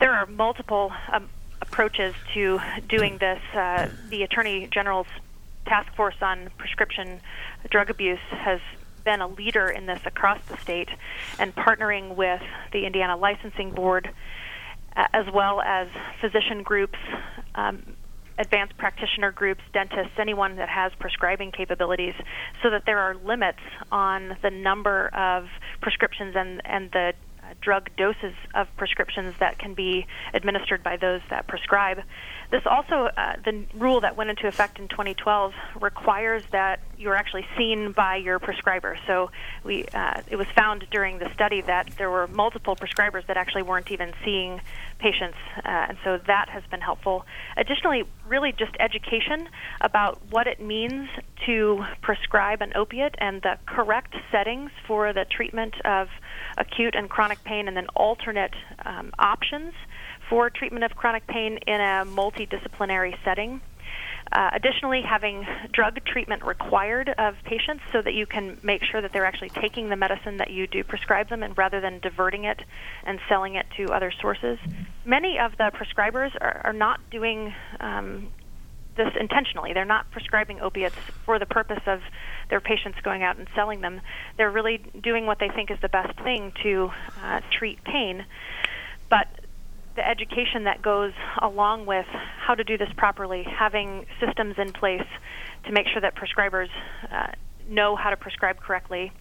There 0.00 0.12
are 0.12 0.26
multiple 0.26 0.92
um, 1.12 1.28
approaches 1.60 2.14
to 2.34 2.60
doing 2.88 3.18
this. 3.18 3.40
Uh, 3.54 3.88
the 4.08 4.22
Attorney 4.22 4.68
General's 4.72 5.06
task 5.66 5.94
force 5.94 6.16
on 6.20 6.50
prescription 6.58 7.20
drug 7.70 7.88
abuse 7.88 8.18
has 8.30 8.60
been 9.04 9.20
a 9.20 9.28
leader 9.28 9.68
in 9.68 9.86
this 9.86 10.00
across 10.04 10.40
the 10.46 10.56
state 10.58 10.88
and 11.38 11.54
partnering 11.54 12.14
with 12.16 12.42
the 12.72 12.84
Indiana 12.86 13.16
Licensing 13.16 13.72
Board 13.72 14.10
as 14.94 15.26
well 15.32 15.60
as 15.60 15.88
physician 16.20 16.62
groups, 16.62 16.98
um, 17.54 17.91
advanced 18.38 18.76
practitioner 18.78 19.32
groups, 19.32 19.62
dentists, 19.72 20.12
anyone 20.18 20.56
that 20.56 20.68
has 20.68 20.92
prescribing 20.98 21.52
capabilities, 21.52 22.14
so 22.62 22.70
that 22.70 22.82
there 22.86 22.98
are 22.98 23.14
limits 23.14 23.58
on 23.90 24.36
the 24.42 24.50
number 24.50 25.08
of 25.14 25.44
prescriptions 25.80 26.34
and, 26.36 26.60
and 26.64 26.90
the 26.92 27.12
drug 27.62 27.88
doses 27.96 28.34
of 28.54 28.68
prescriptions 28.76 29.34
that 29.40 29.58
can 29.58 29.74
be 29.74 30.06
administered 30.34 30.82
by 30.82 30.96
those 30.96 31.20
that 31.30 31.46
prescribe. 31.46 32.02
This 32.50 32.62
also, 32.66 33.08
uh, 33.16 33.36
the 33.42 33.64
rule 33.74 34.02
that 34.02 34.16
went 34.16 34.28
into 34.28 34.46
effect 34.46 34.78
in 34.78 34.88
2012 34.88 35.54
requires 35.80 36.42
that 36.52 36.80
you're 36.98 37.14
actually 37.14 37.46
seen 37.56 37.92
by 37.92 38.16
your 38.16 38.38
prescriber. 38.38 38.98
So 39.06 39.30
we, 39.64 39.86
uh, 39.94 40.20
it 40.28 40.36
was 40.36 40.46
found 40.54 40.86
during 40.90 41.18
the 41.18 41.32
study 41.32 41.62
that 41.62 41.96
there 41.96 42.10
were 42.10 42.26
multiple 42.26 42.76
prescribers 42.76 43.26
that 43.26 43.38
actually 43.38 43.62
weren't 43.62 43.90
even 43.90 44.12
seeing 44.22 44.60
patients, 44.98 45.38
uh, 45.64 45.86
and 45.88 45.98
so 46.04 46.18
that 46.26 46.48
has 46.50 46.62
been 46.70 46.80
helpful. 46.80 47.24
Additionally, 47.56 48.04
really 48.28 48.52
just 48.52 48.72
education 48.78 49.48
about 49.80 50.20
what 50.30 50.46
it 50.46 50.60
means 50.60 51.08
to 51.46 51.84
prescribe 52.02 52.62
an 52.62 52.72
opiate 52.76 53.14
and 53.18 53.42
the 53.42 53.58
correct 53.66 54.14
settings 54.30 54.70
for 54.86 55.12
the 55.12 55.24
treatment 55.24 55.74
of 55.84 56.08
acute 56.56 56.94
and 56.94 57.08
chronic 57.08 57.42
pain, 57.44 57.68
and 57.68 57.76
then 57.76 57.86
alternate 57.94 58.54
um, 58.84 59.12
options 59.18 59.72
for 60.28 60.50
treatment 60.50 60.84
of 60.84 60.96
chronic 60.96 61.26
pain 61.26 61.58
in 61.66 61.80
a 61.80 62.04
multidisciplinary 62.06 63.16
setting. 63.24 63.60
Uh, 64.30 64.48
additionally, 64.54 65.02
having 65.02 65.46
drug 65.72 66.02
treatment 66.06 66.42
required 66.42 67.10
of 67.18 67.34
patients 67.44 67.82
so 67.92 68.00
that 68.00 68.14
you 68.14 68.24
can 68.24 68.58
make 68.62 68.82
sure 68.82 69.02
that 69.02 69.12
they're 69.12 69.26
actually 69.26 69.50
taking 69.50 69.90
the 69.90 69.96
medicine 69.96 70.38
that 70.38 70.50
you 70.50 70.66
do 70.66 70.82
prescribe 70.82 71.28
them 71.28 71.42
and 71.42 71.58
rather 71.58 71.80
than 71.82 71.98
diverting 71.98 72.44
it 72.44 72.62
and 73.04 73.20
selling 73.28 73.56
it 73.56 73.66
to 73.76 73.92
other 73.92 74.10
sources. 74.22 74.58
Many 75.04 75.38
of 75.38 75.52
the 75.58 75.70
prescribers 75.74 76.30
are, 76.40 76.62
are 76.64 76.72
not 76.72 76.98
doing 77.10 77.52
um, 77.80 78.28
this 78.96 79.12
intentionally. 79.18 79.72
They're 79.72 79.84
not 79.84 80.10
prescribing 80.10 80.60
opiates 80.60 80.96
for 81.24 81.38
the 81.38 81.46
purpose 81.46 81.82
of 81.86 82.00
their 82.50 82.60
patients 82.60 82.98
going 83.02 83.22
out 83.22 83.36
and 83.36 83.48
selling 83.54 83.80
them. 83.80 84.00
They're 84.36 84.50
really 84.50 84.78
doing 84.78 85.26
what 85.26 85.38
they 85.38 85.48
think 85.48 85.70
is 85.70 85.78
the 85.80 85.88
best 85.88 86.18
thing 86.20 86.52
to 86.62 86.90
uh, 87.22 87.40
treat 87.50 87.82
pain. 87.84 88.24
But 89.08 89.28
the 89.94 90.06
education 90.06 90.64
that 90.64 90.80
goes 90.80 91.12
along 91.40 91.86
with 91.86 92.06
how 92.06 92.54
to 92.54 92.64
do 92.64 92.78
this 92.78 92.88
properly, 92.96 93.42
having 93.44 94.06
systems 94.20 94.56
in 94.58 94.72
place 94.72 95.06
to 95.64 95.72
make 95.72 95.86
sure 95.88 96.00
that 96.00 96.14
prescribers 96.14 96.68
uh, 97.10 97.28
know 97.68 97.94
how 97.96 98.10
to 98.10 98.16
prescribe 98.16 98.58
correctly, 98.58 99.12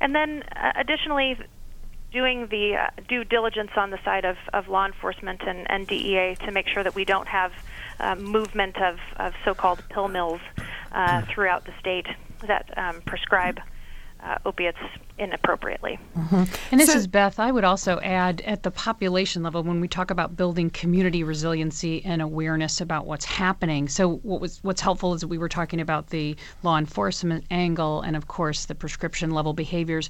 and 0.00 0.14
then 0.14 0.42
uh, 0.54 0.72
additionally 0.76 1.36
doing 2.12 2.48
the 2.48 2.76
uh, 2.76 2.88
due 3.08 3.24
diligence 3.24 3.70
on 3.76 3.90
the 3.90 3.98
side 4.04 4.24
of, 4.24 4.36
of 4.52 4.68
law 4.68 4.86
enforcement 4.86 5.42
and, 5.46 5.70
and 5.70 5.86
DEA 5.86 6.36
to 6.44 6.50
make 6.50 6.66
sure 6.66 6.82
that 6.82 6.94
we 6.94 7.04
don't 7.04 7.28
have 7.28 7.52
uh, 8.00 8.16
movement 8.16 8.76
of, 8.80 8.98
of 9.16 9.32
so-called 9.44 9.82
pill 9.90 10.08
mills 10.08 10.40
uh, 10.92 11.22
throughout 11.32 11.64
the 11.64 11.72
state 11.78 12.06
that 12.46 12.66
um, 12.76 13.00
prescribe 13.02 13.60
uh, 14.22 14.38
opiates 14.44 14.78
inappropriately. 15.20 15.98
Mm-hmm. 16.16 16.44
And 16.70 16.80
this 16.80 16.90
so, 16.90 16.96
is 16.96 17.06
Beth. 17.06 17.38
I 17.38 17.52
would 17.52 17.62
also 17.62 18.00
add 18.00 18.40
at 18.40 18.62
the 18.62 18.70
population 18.70 19.42
level 19.42 19.62
when 19.62 19.80
we 19.80 19.86
talk 19.86 20.10
about 20.10 20.34
building 20.34 20.70
community 20.70 21.22
resiliency 21.22 22.02
and 22.06 22.22
awareness 22.22 22.80
about 22.80 23.06
what's 23.06 23.26
happening. 23.26 23.86
So 23.86 24.16
what 24.16 24.40
was 24.40 24.60
what's 24.62 24.80
helpful 24.80 25.12
is 25.12 25.24
we 25.24 25.36
were 25.36 25.48
talking 25.48 25.80
about 25.80 26.08
the 26.08 26.36
law 26.62 26.78
enforcement 26.78 27.44
angle 27.50 28.00
and 28.00 28.16
of 28.16 28.28
course 28.28 28.64
the 28.64 28.74
prescription 28.74 29.30
level 29.30 29.52
behaviors, 29.52 30.08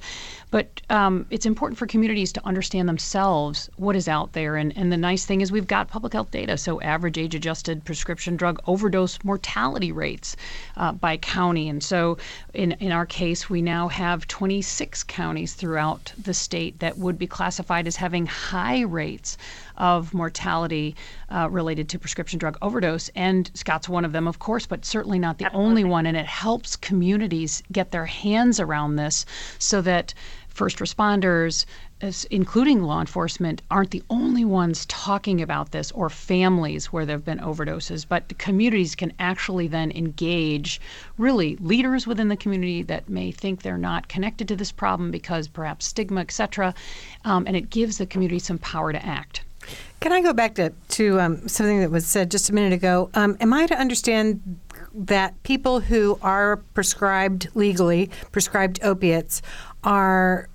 but 0.49 0.81
um, 0.89 1.25
it's 1.29 1.45
important 1.45 1.77
for 1.77 1.85
communities 1.87 2.31
to 2.33 2.45
understand 2.47 2.87
themselves 2.87 3.69
what 3.75 3.97
is 3.97 4.07
out 4.07 4.31
there. 4.31 4.55
And 4.55 4.75
and 4.77 4.91
the 4.93 4.97
nice 4.97 5.25
thing 5.25 5.41
is 5.41 5.51
we've 5.51 5.67
got 5.67 5.89
public 5.89 6.13
health 6.13 6.31
data. 6.31 6.57
So 6.57 6.79
average 6.81 7.17
age 7.17 7.35
adjusted 7.35 7.83
prescription 7.83 8.37
drug 8.37 8.61
overdose 8.65 9.19
mortality 9.25 9.91
rates 9.91 10.37
uh, 10.77 10.93
by 10.93 11.17
county. 11.17 11.67
And 11.67 11.83
so 11.83 12.17
in 12.53 12.71
in 12.73 12.93
our 12.93 13.05
case 13.05 13.49
we 13.49 13.61
now 13.61 13.89
have 13.89 14.25
26 14.27 15.00
counties 15.03 15.53
throughout 15.53 16.13
the 16.21 16.33
state 16.33 16.79
that 16.79 16.97
would 16.97 17.17
be 17.17 17.27
classified 17.27 17.87
as 17.87 17.95
having 17.95 18.25
high 18.25 18.81
rates 18.81 19.37
of 19.77 20.13
mortality 20.13 20.95
uh, 21.29 21.47
related 21.49 21.89
to 21.89 21.99
prescription 21.99 22.37
drug 22.39 22.57
overdose. 22.61 23.09
And 23.15 23.49
Scott's 23.53 23.89
one 23.89 24.05
of 24.05 24.11
them, 24.11 24.27
of 24.27 24.39
course, 24.39 24.65
but 24.65 24.85
certainly 24.85 25.19
not 25.19 25.37
the 25.37 25.45
Absolutely. 25.45 25.69
only 25.69 25.83
one. 25.83 26.05
And 26.05 26.17
it 26.17 26.25
helps 26.25 26.75
communities 26.75 27.63
get 27.71 27.91
their 27.91 28.05
hands 28.05 28.59
around 28.59 28.95
this 28.95 29.25
so 29.59 29.81
that 29.81 30.13
first 30.53 30.77
responders, 30.77 31.65
including 32.29 32.83
law 32.83 32.99
enforcement, 32.99 33.61
aren't 33.71 33.91
the 33.91 34.03
only 34.09 34.43
ones 34.43 34.85
talking 34.87 35.41
about 35.41 35.71
this 35.71 35.91
or 35.91 36.09
families 36.09 36.87
where 36.87 37.05
there 37.05 37.15
have 37.15 37.25
been 37.25 37.39
overdoses, 37.39 38.05
but 38.07 38.37
communities 38.37 38.95
can 38.95 39.13
actually 39.19 39.67
then 39.67 39.91
engage 39.91 40.81
really 41.17 41.55
leaders 41.57 42.05
within 42.05 42.27
the 42.27 42.35
community 42.35 42.83
that 42.83 43.07
may 43.09 43.31
think 43.31 43.61
they're 43.61 43.77
not 43.77 44.07
connected 44.07 44.47
to 44.47 44.55
this 44.55 44.71
problem 44.71 45.11
because 45.11 45.47
perhaps 45.47 45.85
stigma, 45.85 46.21
et 46.21 46.31
cetera, 46.31 46.73
um, 47.25 47.45
and 47.47 47.55
it 47.55 47.69
gives 47.69 47.97
the 47.97 48.05
community 48.05 48.39
some 48.39 48.57
power 48.57 48.91
to 48.91 49.05
act. 49.05 49.43
Can 49.99 50.11
I 50.11 50.21
go 50.21 50.33
back 50.33 50.55
to, 50.55 50.73
to 50.89 51.19
um, 51.19 51.47
something 51.47 51.79
that 51.81 51.91
was 51.91 52.07
said 52.07 52.31
just 52.31 52.49
a 52.49 52.53
minute 52.53 52.73
ago? 52.73 53.11
Um, 53.13 53.37
am 53.39 53.53
I 53.53 53.67
to 53.67 53.77
understand 53.77 54.59
that 54.93 55.41
people 55.43 55.79
who 55.79 56.17
are 56.23 56.57
prescribed 56.73 57.47
legally, 57.53 58.09
prescribed 58.31 58.79
opiates, 58.83 59.43
are 59.83 60.49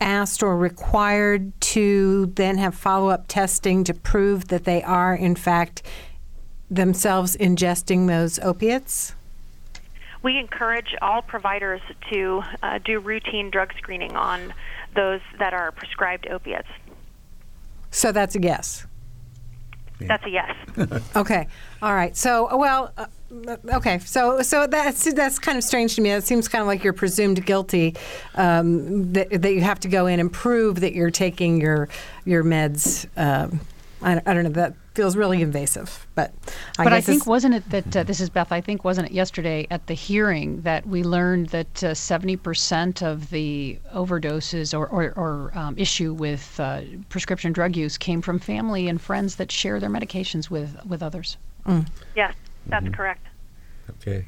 asked 0.00 0.42
or 0.42 0.56
required 0.56 1.52
to 1.60 2.26
then 2.34 2.58
have 2.58 2.74
follow 2.74 3.08
up 3.08 3.26
testing 3.28 3.84
to 3.84 3.94
prove 3.94 4.48
that 4.48 4.64
they 4.64 4.82
are, 4.82 5.14
in 5.14 5.34
fact, 5.34 5.82
themselves 6.70 7.36
ingesting 7.36 8.06
those 8.06 8.38
opiates? 8.40 9.14
We 10.22 10.38
encourage 10.38 10.94
all 11.02 11.22
providers 11.22 11.80
to 12.12 12.42
uh, 12.62 12.78
do 12.78 12.98
routine 12.98 13.50
drug 13.50 13.72
screening 13.76 14.16
on 14.16 14.54
those 14.94 15.20
that 15.38 15.52
are 15.52 15.70
prescribed 15.72 16.26
opiates. 16.28 16.68
So 17.90 18.10
that's 18.10 18.34
a 18.34 18.40
yes. 18.40 18.86
That's 20.00 20.24
a 20.24 20.30
yes. 20.30 20.54
okay. 21.16 21.46
All 21.82 21.94
right. 21.94 22.16
So, 22.16 22.56
well, 22.56 22.92
uh, 22.96 23.06
okay. 23.74 23.98
So, 24.00 24.42
so 24.42 24.66
that's 24.66 25.12
that's 25.12 25.38
kind 25.38 25.58
of 25.58 25.64
strange 25.64 25.94
to 25.96 26.00
me. 26.00 26.10
It 26.10 26.24
seems 26.24 26.48
kind 26.48 26.62
of 26.62 26.66
like 26.66 26.84
you're 26.84 26.92
presumed 26.92 27.44
guilty 27.44 27.94
um, 28.34 29.12
that 29.12 29.42
that 29.42 29.52
you 29.52 29.60
have 29.60 29.80
to 29.80 29.88
go 29.88 30.06
in 30.06 30.20
and 30.20 30.32
prove 30.32 30.80
that 30.80 30.94
you're 30.94 31.10
taking 31.10 31.60
your 31.60 31.88
your 32.24 32.44
meds. 32.44 33.06
Um, 33.16 33.60
I, 34.02 34.20
I, 34.26 34.34
don't 34.34 34.44
know. 34.44 34.50
That 34.50 34.74
feels 34.94 35.16
really 35.16 35.40
invasive. 35.40 36.06
But 36.14 36.32
I 36.78 36.84
but 36.84 36.92
I 36.92 37.00
think 37.00 37.26
wasn't 37.26 37.54
it 37.54 37.70
that 37.70 37.96
uh, 37.96 38.02
this 38.02 38.20
is 38.20 38.28
Beth? 38.28 38.52
I 38.52 38.60
think 38.60 38.84
wasn't 38.84 39.08
it 39.08 39.12
yesterday 39.12 39.66
at 39.70 39.86
the 39.86 39.94
hearing 39.94 40.60
that 40.62 40.86
we 40.86 41.02
learned 41.02 41.48
that 41.48 41.82
uh, 41.82 41.94
seventy 41.94 42.34
uh, 42.34 42.38
percent 42.38 43.02
of 43.02 43.30
the 43.30 43.78
overdoses 43.94 44.78
or 44.78 44.86
or, 44.88 45.12
or 45.16 45.58
um, 45.58 45.74
issue 45.78 46.12
with 46.12 46.60
uh, 46.60 46.82
prescription 47.08 47.52
drug 47.52 47.76
use 47.76 47.96
came 47.96 48.20
from 48.20 48.38
family 48.38 48.88
and 48.88 49.00
friends 49.00 49.36
that 49.36 49.50
share 49.50 49.80
their 49.80 49.90
medications 49.90 50.50
with 50.50 50.76
with 50.84 51.02
others. 51.02 51.36
Mm. 51.66 51.86
Yes, 52.14 52.34
that's 52.66 52.84
mm-hmm. 52.84 52.94
correct. 52.94 53.26
Okay, 54.00 54.26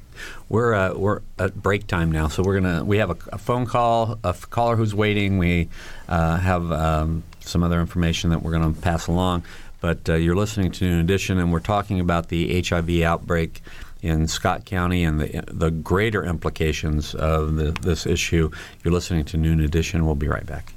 we're 0.48 0.74
uh, 0.74 0.94
we're 0.94 1.22
at 1.38 1.54
break 1.54 1.86
time 1.86 2.12
now, 2.12 2.28
so 2.28 2.42
we're 2.42 2.60
gonna 2.60 2.84
we 2.84 2.98
have 2.98 3.10
a, 3.10 3.16
a 3.32 3.38
phone 3.38 3.66
call, 3.66 4.18
a 4.22 4.28
f- 4.28 4.48
caller 4.50 4.76
who's 4.76 4.94
waiting. 4.94 5.38
We 5.38 5.68
uh, 6.08 6.36
have 6.36 6.70
um, 6.72 7.24
some 7.40 7.62
other 7.62 7.80
information 7.80 8.30
that 8.30 8.42
we're 8.42 8.52
going 8.52 8.74
to 8.74 8.80
pass 8.80 9.06
along. 9.06 9.44
But 9.80 10.08
uh, 10.08 10.14
you're 10.14 10.36
listening 10.36 10.72
to 10.72 10.84
Noon 10.84 11.00
Edition, 11.00 11.38
and 11.38 11.52
we're 11.52 11.60
talking 11.60 12.00
about 12.00 12.28
the 12.28 12.62
HIV 12.62 13.02
outbreak 13.02 13.62
in 14.02 14.26
Scott 14.28 14.64
County 14.64 15.04
and 15.04 15.20
the, 15.20 15.44
the 15.46 15.70
greater 15.70 16.24
implications 16.24 17.14
of 17.14 17.56
the, 17.56 17.72
this 17.72 18.06
issue. 18.06 18.50
You're 18.82 18.92
listening 18.92 19.24
to 19.26 19.36
Noon 19.36 19.60
Edition. 19.60 20.06
We'll 20.06 20.14
be 20.14 20.28
right 20.28 20.46
back. 20.46 20.72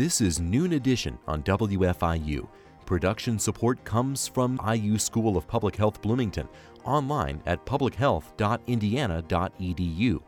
This 0.00 0.22
is 0.22 0.40
Noon 0.40 0.72
Edition 0.72 1.18
on 1.28 1.42
WFIU. 1.42 2.48
Production 2.86 3.38
support 3.38 3.84
comes 3.84 4.26
from 4.26 4.58
IU 4.66 4.96
School 4.96 5.36
of 5.36 5.46
Public 5.46 5.76
Health 5.76 6.00
Bloomington 6.00 6.48
online 6.84 7.42
at 7.44 7.66
publichealth.indiana.edu. 7.66 10.22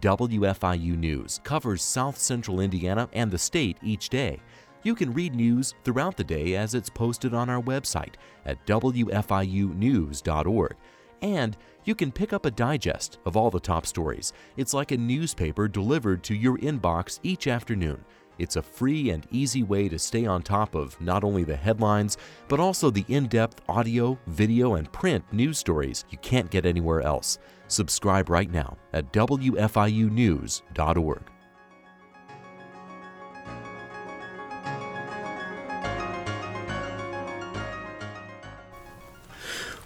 WFIU 0.00 0.98
News 0.98 1.40
covers 1.44 1.84
South 1.84 2.18
Central 2.18 2.58
Indiana 2.58 3.08
and 3.12 3.30
the 3.30 3.38
state 3.38 3.76
each 3.80 4.08
day. 4.08 4.40
You 4.82 4.96
can 4.96 5.14
read 5.14 5.36
news 5.36 5.74
throughout 5.84 6.16
the 6.16 6.24
day 6.24 6.56
as 6.56 6.74
it's 6.74 6.90
posted 6.90 7.32
on 7.32 7.48
our 7.48 7.62
website 7.62 8.14
at 8.44 8.66
WFIUnews.org. 8.66 10.74
And 11.22 11.56
you 11.84 11.94
can 11.94 12.10
pick 12.10 12.32
up 12.32 12.44
a 12.44 12.50
digest 12.50 13.20
of 13.24 13.36
all 13.36 13.52
the 13.52 13.60
top 13.60 13.86
stories. 13.86 14.32
It's 14.56 14.74
like 14.74 14.90
a 14.90 14.96
newspaper 14.96 15.68
delivered 15.68 16.24
to 16.24 16.34
your 16.34 16.58
inbox 16.58 17.20
each 17.22 17.46
afternoon. 17.46 18.04
It's 18.38 18.56
a 18.56 18.62
free 18.62 19.10
and 19.10 19.26
easy 19.30 19.62
way 19.62 19.88
to 19.88 19.98
stay 19.98 20.26
on 20.26 20.42
top 20.42 20.74
of 20.74 21.00
not 21.00 21.24
only 21.24 21.44
the 21.44 21.56
headlines, 21.56 22.18
but 22.48 22.60
also 22.60 22.90
the 22.90 23.06
in 23.08 23.28
depth 23.28 23.62
audio, 23.68 24.18
video, 24.26 24.74
and 24.74 24.92
print 24.92 25.24
news 25.32 25.58
stories 25.58 26.04
you 26.10 26.18
can't 26.18 26.50
get 26.50 26.66
anywhere 26.66 27.00
else. 27.02 27.38
Subscribe 27.68 28.28
right 28.28 28.50
now 28.50 28.76
at 28.92 29.12
WFIUnews.org. 29.12 31.35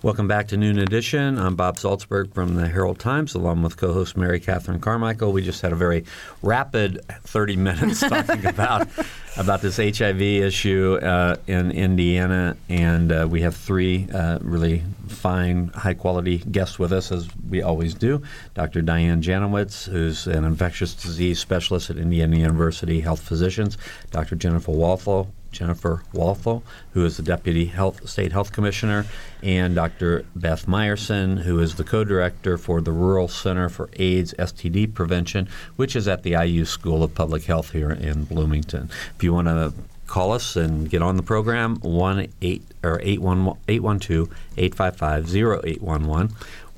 Welcome 0.02 0.28
back 0.28 0.48
to 0.48 0.56
Noon 0.56 0.78
Edition. 0.78 1.38
I'm 1.38 1.56
Bob 1.56 1.76
Zaltsberg 1.76 2.32
from 2.32 2.54
the 2.54 2.66
Herald 2.66 2.98
Times, 2.98 3.34
along 3.34 3.62
with 3.62 3.76
co-host 3.76 4.16
Mary 4.16 4.40
Catherine 4.40 4.80
Carmichael. 4.80 5.30
We 5.30 5.42
just 5.42 5.60
had 5.60 5.72
a 5.72 5.76
very 5.76 6.06
rapid 6.40 7.04
30 7.24 7.56
minutes 7.56 8.00
talking 8.08 8.46
about 8.46 8.88
about 9.36 9.60
this 9.60 9.76
HIV 9.76 10.22
issue 10.22 10.98
uh, 11.02 11.36
in 11.46 11.70
Indiana, 11.70 12.56
and 12.70 13.12
uh, 13.12 13.28
we 13.30 13.42
have 13.42 13.54
three 13.54 14.08
uh, 14.10 14.38
really 14.40 14.82
fine, 15.08 15.68
high-quality 15.68 16.38
guests 16.50 16.78
with 16.78 16.94
us, 16.94 17.12
as 17.12 17.28
we 17.50 17.60
always 17.60 17.92
do. 17.92 18.22
Dr. 18.54 18.80
Diane 18.80 19.20
Janowicz, 19.20 19.86
who's 19.86 20.26
an 20.26 20.46
infectious 20.46 20.94
disease 20.94 21.38
specialist 21.38 21.90
at 21.90 21.98
Indiana 21.98 22.38
University 22.38 23.00
Health 23.00 23.20
Physicians. 23.20 23.76
Dr. 24.12 24.34
Jennifer 24.34 24.72
Walthall, 24.72 25.30
Jennifer 25.52 26.02
Walthall, 26.12 26.62
who 26.92 27.04
is 27.04 27.16
the 27.16 27.22
Deputy 27.22 27.66
Health 27.66 28.08
State 28.08 28.32
Health 28.32 28.52
Commissioner, 28.52 29.06
and 29.42 29.74
Dr. 29.74 30.24
Beth 30.34 30.66
Meyerson, 30.66 31.40
who 31.40 31.58
is 31.58 31.74
the 31.74 31.84
co-director 31.84 32.56
for 32.58 32.80
the 32.80 32.92
Rural 32.92 33.28
Center 33.28 33.68
for 33.68 33.90
AIDS 33.94 34.34
STD 34.38 34.94
Prevention, 34.94 35.48
which 35.76 35.96
is 35.96 36.08
at 36.08 36.22
the 36.22 36.32
IU 36.32 36.64
School 36.64 37.02
of 37.02 37.14
Public 37.14 37.44
Health 37.44 37.72
here 37.72 37.90
in 37.90 38.24
Bloomington. 38.24 38.90
If 39.16 39.22
you 39.22 39.32
want 39.32 39.48
to 39.48 39.72
call 40.06 40.32
us 40.32 40.56
and 40.56 40.90
get 40.90 41.02
on 41.02 41.16
the 41.16 41.22
program, 41.22 41.76
one 41.76 42.26
eight 42.42 42.64
or 42.82 43.00
eight 43.02 43.20
one 43.20 43.54
eight 43.68 43.80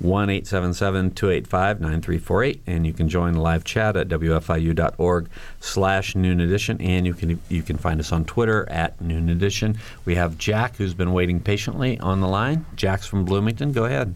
one 0.02 0.28
two 0.28 0.32
eight 0.32 0.46
five 0.46 0.74
five 0.74 0.74
zero 0.74 1.32
eight 1.32 1.48
one 1.48 1.62
one. 1.62 1.72
1 1.72 1.80
285 1.80 1.80
9348 1.80 2.62
and 2.66 2.86
you 2.86 2.92
can 2.92 3.08
join 3.08 3.34
the 3.34 3.40
live 3.40 3.64
chat 3.64 3.96
at 3.96 4.08
wfiu.org 4.08 5.28
slash 5.60 6.14
noon 6.14 6.40
edition. 6.40 6.80
And 6.80 7.06
you 7.06 7.14
can 7.14 7.40
you 7.48 7.62
can 7.62 7.76
find 7.76 8.00
us 8.00 8.12
on 8.12 8.24
twitter 8.24 8.68
at 8.68 9.00
noon 9.00 9.28
edition. 9.28 9.78
We 10.04 10.14
have 10.16 10.38
jack 10.38 10.76
who's 10.76 10.94
been 10.94 11.12
waiting 11.12 11.40
patiently 11.40 11.98
on 12.00 12.20
the 12.20 12.28
line. 12.28 12.66
Jack's 12.74 13.06
from 13.06 13.24
bloomington. 13.24 13.72
Go 13.72 13.84
ahead. 13.84 14.14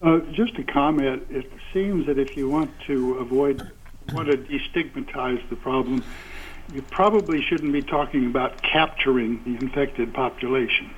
Uh, 0.00 0.18
just 0.32 0.56
a 0.58 0.64
comment. 0.64 1.26
It 1.28 1.50
seems 1.72 2.06
that 2.06 2.18
if 2.18 2.36
you 2.36 2.48
want 2.48 2.70
to 2.86 3.14
avoid 3.18 3.70
want 4.12 4.30
to 4.30 4.38
destigmatize 4.38 5.46
the 5.50 5.56
problem 5.56 6.02
you 6.72 6.82
probably 6.82 7.42
shouldn't 7.42 7.72
be 7.72 7.82
talking 7.82 8.26
about 8.26 8.62
capturing 8.62 9.42
the 9.44 9.56
infected 9.64 10.12
population. 10.12 10.90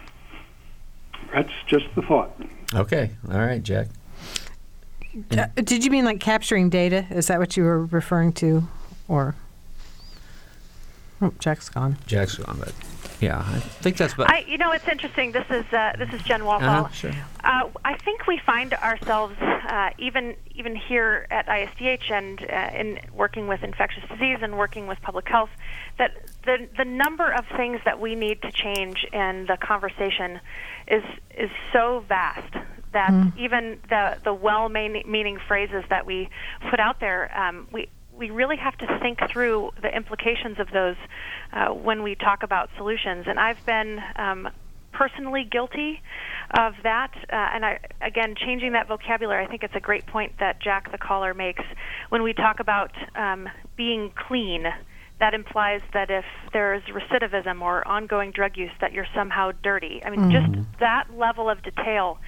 That's 1.33 1.53
just 1.67 1.87
the 1.95 2.03
thought 2.03 2.41
Okay. 2.75 3.11
All 3.31 3.39
right, 3.39 3.63
Jack. 3.63 3.89
Uh, 5.33 5.47
did 5.57 5.85
you 5.85 5.91
mean 5.91 6.05
like 6.05 6.21
capturing 6.21 6.71
data? 6.71 7.07
Is 7.11 7.27
that 7.27 7.39
what 7.41 7.57
you 7.57 7.65
were 7.65 7.87
referring 7.87 8.33
to, 8.35 8.69
or? 9.09 9.35
Oh, 11.21 11.35
Jack's 11.39 11.69
gone. 11.69 11.99
Jack's 12.07 12.37
gone, 12.37 12.57
but 12.61 12.73
yeah, 13.21 13.39
I 13.39 13.59
think 13.59 13.97
that's. 13.97 14.15
About, 14.15 14.31
I, 14.31 14.45
you 14.49 14.59
know, 14.59 14.73
it's 14.73 14.89
interesting. 14.89 15.33
This 15.33 15.47
is 15.51 15.65
uh, 15.73 15.93
this 15.99 16.13
is 16.13 16.23
Jen 16.23 16.45
Walthall. 16.45 16.85
Uh-huh, 16.85 16.93
sure. 16.93 17.13
Uh, 17.45 17.69
I 17.85 17.97
think 17.99 18.27
we 18.27 18.39
find 18.45 18.75
ourselves 18.75 19.37
uh, 19.41 19.91
even 19.99 20.35
even 20.55 20.75
here 20.75 21.27
at 21.31 21.47
ISDH 21.47 22.11
and 22.11 22.41
uh, 22.43 22.79
in 22.79 23.01
working 23.15 23.47
with 23.47 23.63
infectious 23.63 24.05
disease 24.09 24.39
and 24.43 24.57
working 24.57 24.87
with 24.87 25.01
public 25.03 25.29
health 25.29 25.51
that 25.99 26.13
the 26.45 26.69
the 26.77 26.85
number 26.85 27.31
of 27.31 27.45
things 27.57 27.81
that 27.85 28.01
we 28.01 28.15
need 28.15 28.43
to 28.43 28.51
change 28.51 29.07
in 29.13 29.47
the 29.47 29.57
conversation 29.57 30.41
is 30.89 31.05
is 31.37 31.51
so 31.73 32.05
vast 32.09 32.55
that 32.93 33.11
mm. 33.11 33.37
even 33.39 33.79
the 33.89 34.19
the 34.25 34.35
well-meaning 34.35 35.39
phrases 35.47 35.85
that 35.91 36.07
we 36.07 36.29
put 36.71 36.81
out 36.81 37.01
there, 37.01 37.31
um, 37.39 37.69
we 37.73 37.89
we 38.17 38.31
really 38.31 38.57
have 38.57 38.77
to 38.77 38.99
think 39.01 39.19
through 39.31 39.71
the 39.81 39.95
implications 39.95 40.59
of 40.59 40.71
those 40.73 40.97
uh, 41.53 41.69
when 41.69 42.03
we 42.03 42.15
talk 42.15 42.43
about 42.43 42.71
solutions. 42.77 43.27
And 43.27 43.39
I've 43.39 43.65
been 43.67 44.01
um, 44.17 44.49
personally 44.93 45.45
guilty 45.45 46.03
of 46.59 46.75
that. 46.83 47.13
Uh, 47.33 47.37
and 47.37 47.65
I, 47.65 47.79
again, 48.01 48.35
changing 48.35 48.73
that 48.73 48.89
vocabulary, 48.89 49.45
I 49.45 49.49
think 49.49 49.63
it's 49.63 49.77
a 49.77 49.81
great 49.81 50.07
point 50.07 50.33
that 50.41 50.61
Jack 50.61 50.91
the 50.93 50.99
caller 50.99 51.35
makes 51.35 51.65
when 52.09 52.23
we 52.23 52.33
talk 52.33 52.61
about 52.61 52.93
um, 53.15 53.49
being 53.77 54.13
clean 54.15 54.67
that 55.21 55.35
implies 55.35 55.83
that 55.93 56.11
if 56.11 56.25
there's 56.53 56.83
recidivism 56.85 57.61
or 57.61 57.87
ongoing 57.87 58.31
drug 58.31 58.57
use 58.57 58.71
that 58.81 58.93
you're 58.93 59.07
somehow 59.15 59.53
dirty. 59.63 60.03
I 60.03 60.11
mean, 60.11 60.21
mm-hmm. 60.21 60.55
just 60.55 60.81
that 60.81 61.15
level 61.15 61.49
of 61.51 61.63
detail 61.63 62.19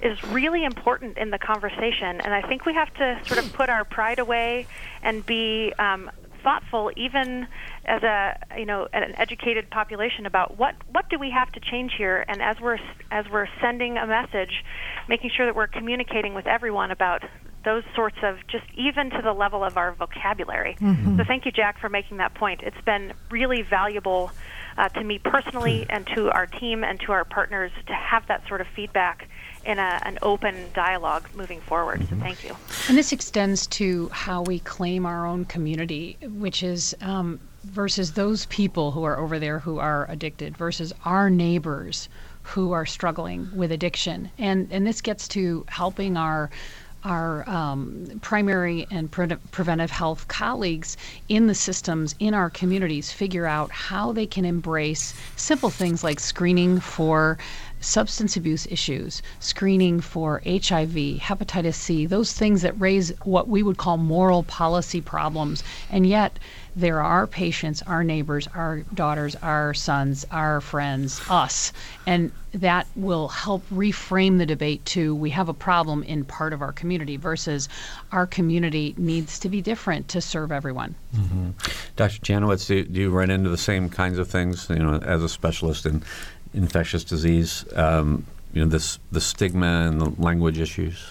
is 0.00 0.22
really 0.24 0.64
important 0.64 1.18
in 1.18 1.30
the 1.30 1.38
conversation, 1.38 2.20
and 2.20 2.32
I 2.32 2.42
think 2.42 2.64
we 2.64 2.74
have 2.74 2.94
to 2.94 3.20
sort 3.26 3.44
of 3.44 3.52
put 3.52 3.68
our 3.68 3.84
pride 3.84 4.20
away 4.20 4.66
and 5.02 5.26
be 5.26 5.72
um, 5.78 6.08
thoughtful, 6.46 6.92
even 6.96 7.48
as 7.84 8.04
a 8.04 8.38
you 8.56 8.64
know 8.64 8.86
an 8.92 9.14
educated 9.16 9.68
population, 9.68 10.26
about 10.26 10.56
what 10.56 10.76
what 10.92 11.08
do 11.10 11.18
we 11.18 11.30
have 11.30 11.50
to 11.52 11.60
change 11.60 11.92
here, 11.98 12.24
and 12.28 12.40
as 12.40 12.60
we're 12.60 12.78
as 13.10 13.26
we're 13.32 13.48
sending 13.60 13.98
a 13.98 14.06
message, 14.06 14.64
making 15.08 15.30
sure 15.36 15.46
that 15.46 15.56
we're 15.56 15.66
communicating 15.66 16.34
with 16.34 16.46
everyone 16.46 16.92
about 16.92 17.22
those 17.64 17.82
sorts 17.96 18.18
of 18.22 18.36
just 18.46 18.64
even 18.76 19.10
to 19.10 19.20
the 19.22 19.32
level 19.32 19.64
of 19.64 19.76
our 19.76 19.92
vocabulary. 19.92 20.76
Mm-hmm. 20.80 21.18
So 21.18 21.24
thank 21.26 21.46
you, 21.46 21.50
Jack, 21.50 21.80
for 21.80 21.88
making 21.88 22.18
that 22.18 22.32
point. 22.34 22.60
It's 22.62 22.80
been 22.86 23.12
really 23.28 23.62
valuable 23.62 24.30
uh, 24.78 24.88
to 24.90 25.02
me 25.02 25.18
personally 25.18 25.84
and 25.90 26.06
to 26.14 26.30
our 26.30 26.46
team 26.46 26.84
and 26.84 27.00
to 27.00 27.12
our 27.12 27.24
partners 27.24 27.72
to 27.88 27.92
have 27.92 28.24
that 28.28 28.46
sort 28.46 28.60
of 28.60 28.68
feedback 28.76 29.28
in 29.66 29.78
a, 29.78 30.00
an 30.04 30.18
open 30.22 30.54
dialogue 30.74 31.28
moving 31.34 31.60
forward. 31.60 32.00
Mm-hmm. 32.00 32.18
So 32.18 32.22
thank 32.22 32.44
you. 32.44 32.56
And 32.88 32.96
this 32.96 33.12
extends 33.12 33.66
to 33.68 34.08
how 34.10 34.42
we 34.42 34.60
claim 34.60 35.04
our 35.04 35.26
own 35.26 35.44
community, 35.44 36.16
which 36.22 36.62
is. 36.62 36.94
Um, 37.00 37.40
versus 37.64 38.12
those 38.12 38.46
people 38.46 38.92
who 38.92 39.02
are 39.02 39.18
over 39.18 39.40
there 39.40 39.58
who 39.58 39.80
are 39.80 40.08
addicted 40.08 40.56
versus 40.56 40.92
our 41.04 41.28
neighbors 41.28 42.08
who 42.42 42.70
are 42.70 42.86
struggling 42.86 43.48
with 43.56 43.72
addiction 43.72 44.30
and 44.38 44.68
and 44.70 44.86
this 44.86 45.00
gets 45.00 45.26
to 45.26 45.64
helping 45.68 46.16
our 46.16 46.48
our 47.04 47.48
um, 47.48 48.18
primary 48.20 48.86
and 48.90 49.10
pre- 49.10 49.36
preventive 49.52 49.90
health 49.90 50.26
colleagues 50.28 50.96
in 51.28 51.46
the 51.46 51.54
systems 51.54 52.14
in 52.18 52.34
our 52.34 52.50
communities 52.50 53.12
figure 53.12 53.46
out 53.46 53.70
how 53.70 54.12
they 54.12 54.26
can 54.26 54.44
embrace 54.44 55.14
simple 55.36 55.70
things 55.70 56.02
like 56.02 56.18
screening 56.18 56.80
for 56.80 57.38
substance 57.86 58.36
abuse 58.36 58.66
issues, 58.66 59.22
screening 59.38 60.00
for 60.00 60.42
HIV, 60.44 61.20
hepatitis 61.20 61.74
C, 61.74 62.04
those 62.04 62.32
things 62.32 62.62
that 62.62 62.78
raise 62.80 63.10
what 63.22 63.48
we 63.48 63.62
would 63.62 63.78
call 63.78 63.96
moral 63.96 64.42
policy 64.42 65.00
problems. 65.00 65.62
And 65.90 66.06
yet, 66.06 66.38
there 66.74 67.00
are 67.00 67.26
patients, 67.26 67.80
our 67.86 68.04
neighbors, 68.04 68.48
our 68.54 68.80
daughters, 68.92 69.34
our 69.36 69.72
sons, 69.72 70.26
our 70.30 70.60
friends, 70.60 71.22
us, 71.30 71.72
and 72.06 72.30
that 72.52 72.86
will 72.96 73.28
help 73.28 73.66
reframe 73.70 74.38
the 74.38 74.46
debate 74.46 74.84
to 74.84 75.14
we 75.14 75.30
have 75.30 75.48
a 75.48 75.54
problem 75.54 76.02
in 76.02 76.24
part 76.24 76.52
of 76.52 76.60
our 76.60 76.72
community 76.72 77.16
versus 77.16 77.68
our 78.12 78.26
community 78.26 78.94
needs 78.98 79.38
to 79.38 79.48
be 79.48 79.62
different 79.62 80.08
to 80.08 80.20
serve 80.20 80.52
everyone. 80.52 80.94
Mm-hmm. 81.14 81.50
Dr. 81.96 82.18
Janowicz, 82.20 82.66
do, 82.66 82.84
do, 82.84 83.00
you 83.00 83.10
run 83.10 83.30
into 83.30 83.48
the 83.48 83.58
same 83.58 83.88
kinds 83.88 84.18
of 84.18 84.28
things, 84.28 84.68
you 84.68 84.76
know, 84.76 84.96
as 84.96 85.22
a 85.22 85.28
specialist 85.28 85.86
in 85.86 86.02
infectious 86.56 87.04
disease, 87.04 87.64
um, 87.74 88.26
you 88.52 88.64
know, 88.64 88.68
this 88.68 88.98
the 89.12 89.20
stigma 89.20 89.88
and 89.88 90.00
the 90.00 90.10
language 90.20 90.58
issues? 90.58 91.06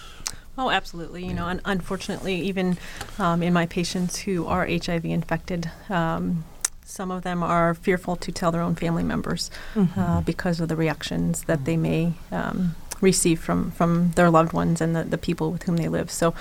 Oh, 0.58 0.70
absolutely. 0.70 1.24
You 1.24 1.34
know, 1.34 1.46
un- 1.46 1.60
unfortunately, 1.64 2.40
even 2.40 2.78
um, 3.18 3.42
in 3.42 3.52
my 3.52 3.66
patients 3.66 4.18
who 4.18 4.46
are 4.46 4.66
HIV 4.66 5.04
infected, 5.04 5.70
um, 5.88 6.44
some 6.84 7.10
of 7.10 7.22
them 7.22 7.42
are 7.42 7.74
fearful 7.74 8.16
to 8.16 8.32
tell 8.32 8.50
their 8.52 8.62
own 8.62 8.74
family 8.74 9.02
members 9.02 9.50
mm-hmm. 9.74 10.00
uh, 10.00 10.20
because 10.22 10.60
of 10.60 10.68
the 10.68 10.76
reactions 10.76 11.42
that 11.42 11.64
they 11.64 11.76
may 11.76 12.14
um, 12.30 12.74
receive 13.00 13.40
from, 13.40 13.70
from 13.72 14.12
their 14.12 14.30
loved 14.30 14.52
ones 14.52 14.80
and 14.80 14.96
the, 14.96 15.04
the 15.04 15.18
people 15.18 15.50
with 15.52 15.64
whom 15.64 15.76
they 15.76 15.88
live. 15.88 16.10
So 16.10 16.34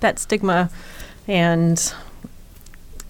that 0.00 0.18
stigma 0.18 0.70
and 1.26 1.94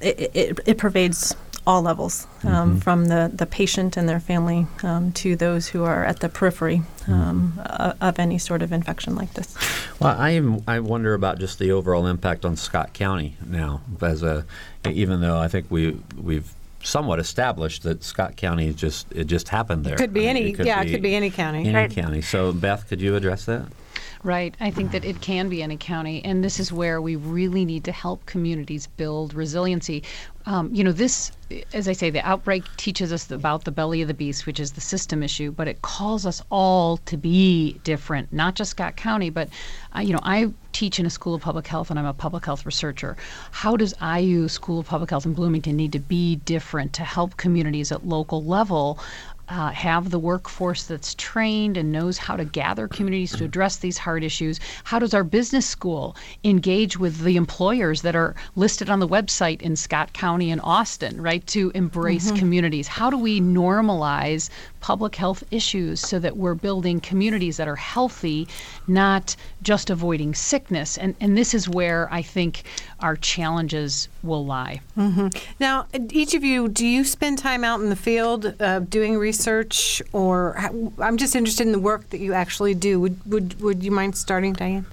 it, 0.00 0.30
it, 0.34 0.60
it 0.66 0.78
pervades 0.78 1.34
all 1.66 1.82
levels, 1.82 2.26
um, 2.44 2.70
mm-hmm. 2.70 2.78
from 2.78 3.04
the, 3.06 3.30
the 3.32 3.46
patient 3.46 3.96
and 3.96 4.08
their 4.08 4.20
family 4.20 4.66
um, 4.82 5.12
to 5.12 5.36
those 5.36 5.68
who 5.68 5.84
are 5.84 6.04
at 6.04 6.20
the 6.20 6.28
periphery 6.28 6.82
um, 7.06 7.54
mm-hmm. 7.56 8.02
of 8.02 8.18
any 8.18 8.38
sort 8.38 8.62
of 8.62 8.72
infection 8.72 9.14
like 9.14 9.32
this. 9.34 9.56
Well, 10.00 10.18
I 10.18 10.36
even, 10.36 10.62
I 10.66 10.80
wonder 10.80 11.14
about 11.14 11.38
just 11.38 11.58
the 11.58 11.72
overall 11.72 12.06
impact 12.06 12.44
on 12.44 12.56
Scott 12.56 12.92
County 12.92 13.36
now, 13.46 13.80
as 14.00 14.22
a 14.22 14.44
even 14.84 15.20
though 15.20 15.38
I 15.38 15.48
think 15.48 15.66
we 15.70 15.96
we've 16.20 16.52
somewhat 16.82 17.20
established 17.20 17.84
that 17.84 18.02
Scott 18.02 18.36
County 18.36 18.72
just 18.72 19.10
it 19.12 19.24
just 19.24 19.48
happened 19.48 19.84
there. 19.84 19.94
It 19.94 19.98
could 19.98 20.12
be 20.12 20.28
I 20.28 20.34
mean, 20.34 20.42
any, 20.42 20.50
it 20.50 20.54
could 20.54 20.66
yeah, 20.66 20.82
be 20.82 20.88
it 20.88 20.92
could 20.92 21.02
be 21.02 21.14
any 21.14 21.30
county. 21.30 21.60
Any 21.60 21.74
right. 21.74 21.90
county. 21.90 22.22
So, 22.22 22.52
Beth, 22.52 22.88
could 22.88 23.00
you 23.00 23.14
address 23.14 23.44
that? 23.44 23.66
Right. 24.24 24.56
I 24.60 24.70
think 24.70 24.92
that 24.92 25.04
it 25.04 25.20
can 25.20 25.48
be 25.48 25.64
any 25.64 25.76
county, 25.76 26.24
and 26.24 26.44
this 26.44 26.60
is 26.60 26.72
where 26.72 27.02
we 27.02 27.16
really 27.16 27.64
need 27.64 27.82
to 27.84 27.92
help 27.92 28.24
communities 28.24 28.86
build 28.86 29.34
resiliency. 29.34 30.04
Um, 30.46 30.72
you 30.72 30.84
know, 30.84 30.92
this, 30.92 31.32
as 31.72 31.88
I 31.88 31.92
say, 31.92 32.08
the 32.08 32.24
outbreak 32.24 32.70
teaches 32.76 33.12
us 33.12 33.28
about 33.32 33.64
the 33.64 33.72
belly 33.72 34.00
of 34.00 34.06
the 34.06 34.14
beast, 34.14 34.46
which 34.46 34.60
is 34.60 34.72
the 34.72 34.80
system 34.80 35.24
issue, 35.24 35.50
but 35.50 35.66
it 35.66 35.82
calls 35.82 36.24
us 36.24 36.40
all 36.50 36.98
to 36.98 37.16
be 37.16 37.80
different, 37.82 38.32
not 38.32 38.54
just 38.54 38.70
Scott 38.72 38.94
County, 38.96 39.28
but, 39.28 39.48
uh, 39.96 40.00
you 40.00 40.12
know, 40.12 40.20
I 40.22 40.52
teach 40.72 40.98
in 40.98 41.06
a 41.06 41.10
school 41.10 41.34
of 41.34 41.42
public 41.42 41.66
health 41.66 41.90
and 41.90 41.98
I'm 41.98 42.06
a 42.06 42.14
public 42.14 42.44
health 42.44 42.64
researcher. 42.64 43.16
How 43.50 43.76
does 43.76 43.94
IU 44.00 44.48
School 44.48 44.80
of 44.80 44.86
Public 44.86 45.10
Health 45.10 45.26
in 45.26 45.34
Bloomington 45.34 45.76
need 45.76 45.92
to 45.92 45.98
be 46.00 46.36
different 46.36 46.92
to 46.94 47.04
help 47.04 47.36
communities 47.36 47.92
at 47.92 48.06
local 48.06 48.42
level 48.44 48.98
uh, 49.48 49.70
have 49.70 50.10
the 50.10 50.18
workforce 50.18 50.84
that's 50.84 51.14
trained 51.14 51.76
and 51.76 51.92
knows 51.92 52.16
how 52.16 52.36
to 52.36 52.44
gather 52.44 52.88
communities 52.88 53.36
to 53.36 53.44
address 53.44 53.76
these 53.76 53.98
hard 53.98 54.24
issues? 54.24 54.60
How 54.84 54.98
does 54.98 55.14
our 55.14 55.24
business 55.24 55.66
school 55.66 56.16
engage 56.44 56.98
with 56.98 57.20
the 57.20 57.36
employers 57.36 58.02
that 58.02 58.16
are 58.16 58.34
listed 58.56 58.88
on 58.88 59.00
the 59.00 59.08
website 59.08 59.60
in 59.60 59.76
Scott 59.76 60.12
County 60.12 60.50
and 60.50 60.60
Austin, 60.62 61.20
right, 61.20 61.46
to 61.48 61.70
embrace 61.74 62.28
mm-hmm. 62.28 62.36
communities? 62.36 62.88
How 62.88 63.10
do 63.10 63.18
we 63.18 63.40
normalize 63.40 64.48
public 64.80 65.14
health 65.14 65.44
issues 65.50 66.00
so 66.00 66.18
that 66.18 66.36
we're 66.36 66.54
building 66.54 67.00
communities 67.00 67.56
that 67.56 67.68
are 67.68 67.76
healthy, 67.76 68.48
not 68.86 69.36
just 69.62 69.90
avoiding 69.90 70.34
sickness? 70.34 70.96
And, 70.96 71.14
and 71.20 71.36
this 71.36 71.52
is 71.52 71.68
where 71.68 72.08
I 72.12 72.22
think 72.22 72.64
our 73.00 73.16
challenges 73.16 74.08
will 74.22 74.46
lie. 74.46 74.80
Mm-hmm. 74.96 75.28
Now, 75.58 75.86
each 76.10 76.34
of 76.34 76.44
you, 76.44 76.68
do 76.68 76.86
you 76.86 77.04
spend 77.04 77.38
time 77.38 77.64
out 77.64 77.80
in 77.80 77.90
the 77.90 77.96
field 77.96 78.54
uh, 78.60 78.80
doing 78.80 79.16
research, 79.16 79.31
or 80.12 80.56
I'm 80.98 81.16
just 81.16 81.34
interested 81.34 81.66
in 81.66 81.72
the 81.72 81.78
work 81.78 82.10
that 82.10 82.18
you 82.18 82.32
actually 82.32 82.74
do. 82.74 83.00
Would 83.00 83.24
would 83.26 83.60
would 83.60 83.82
you 83.82 83.90
mind 83.90 84.16
starting, 84.16 84.52
Diane? 84.52 84.86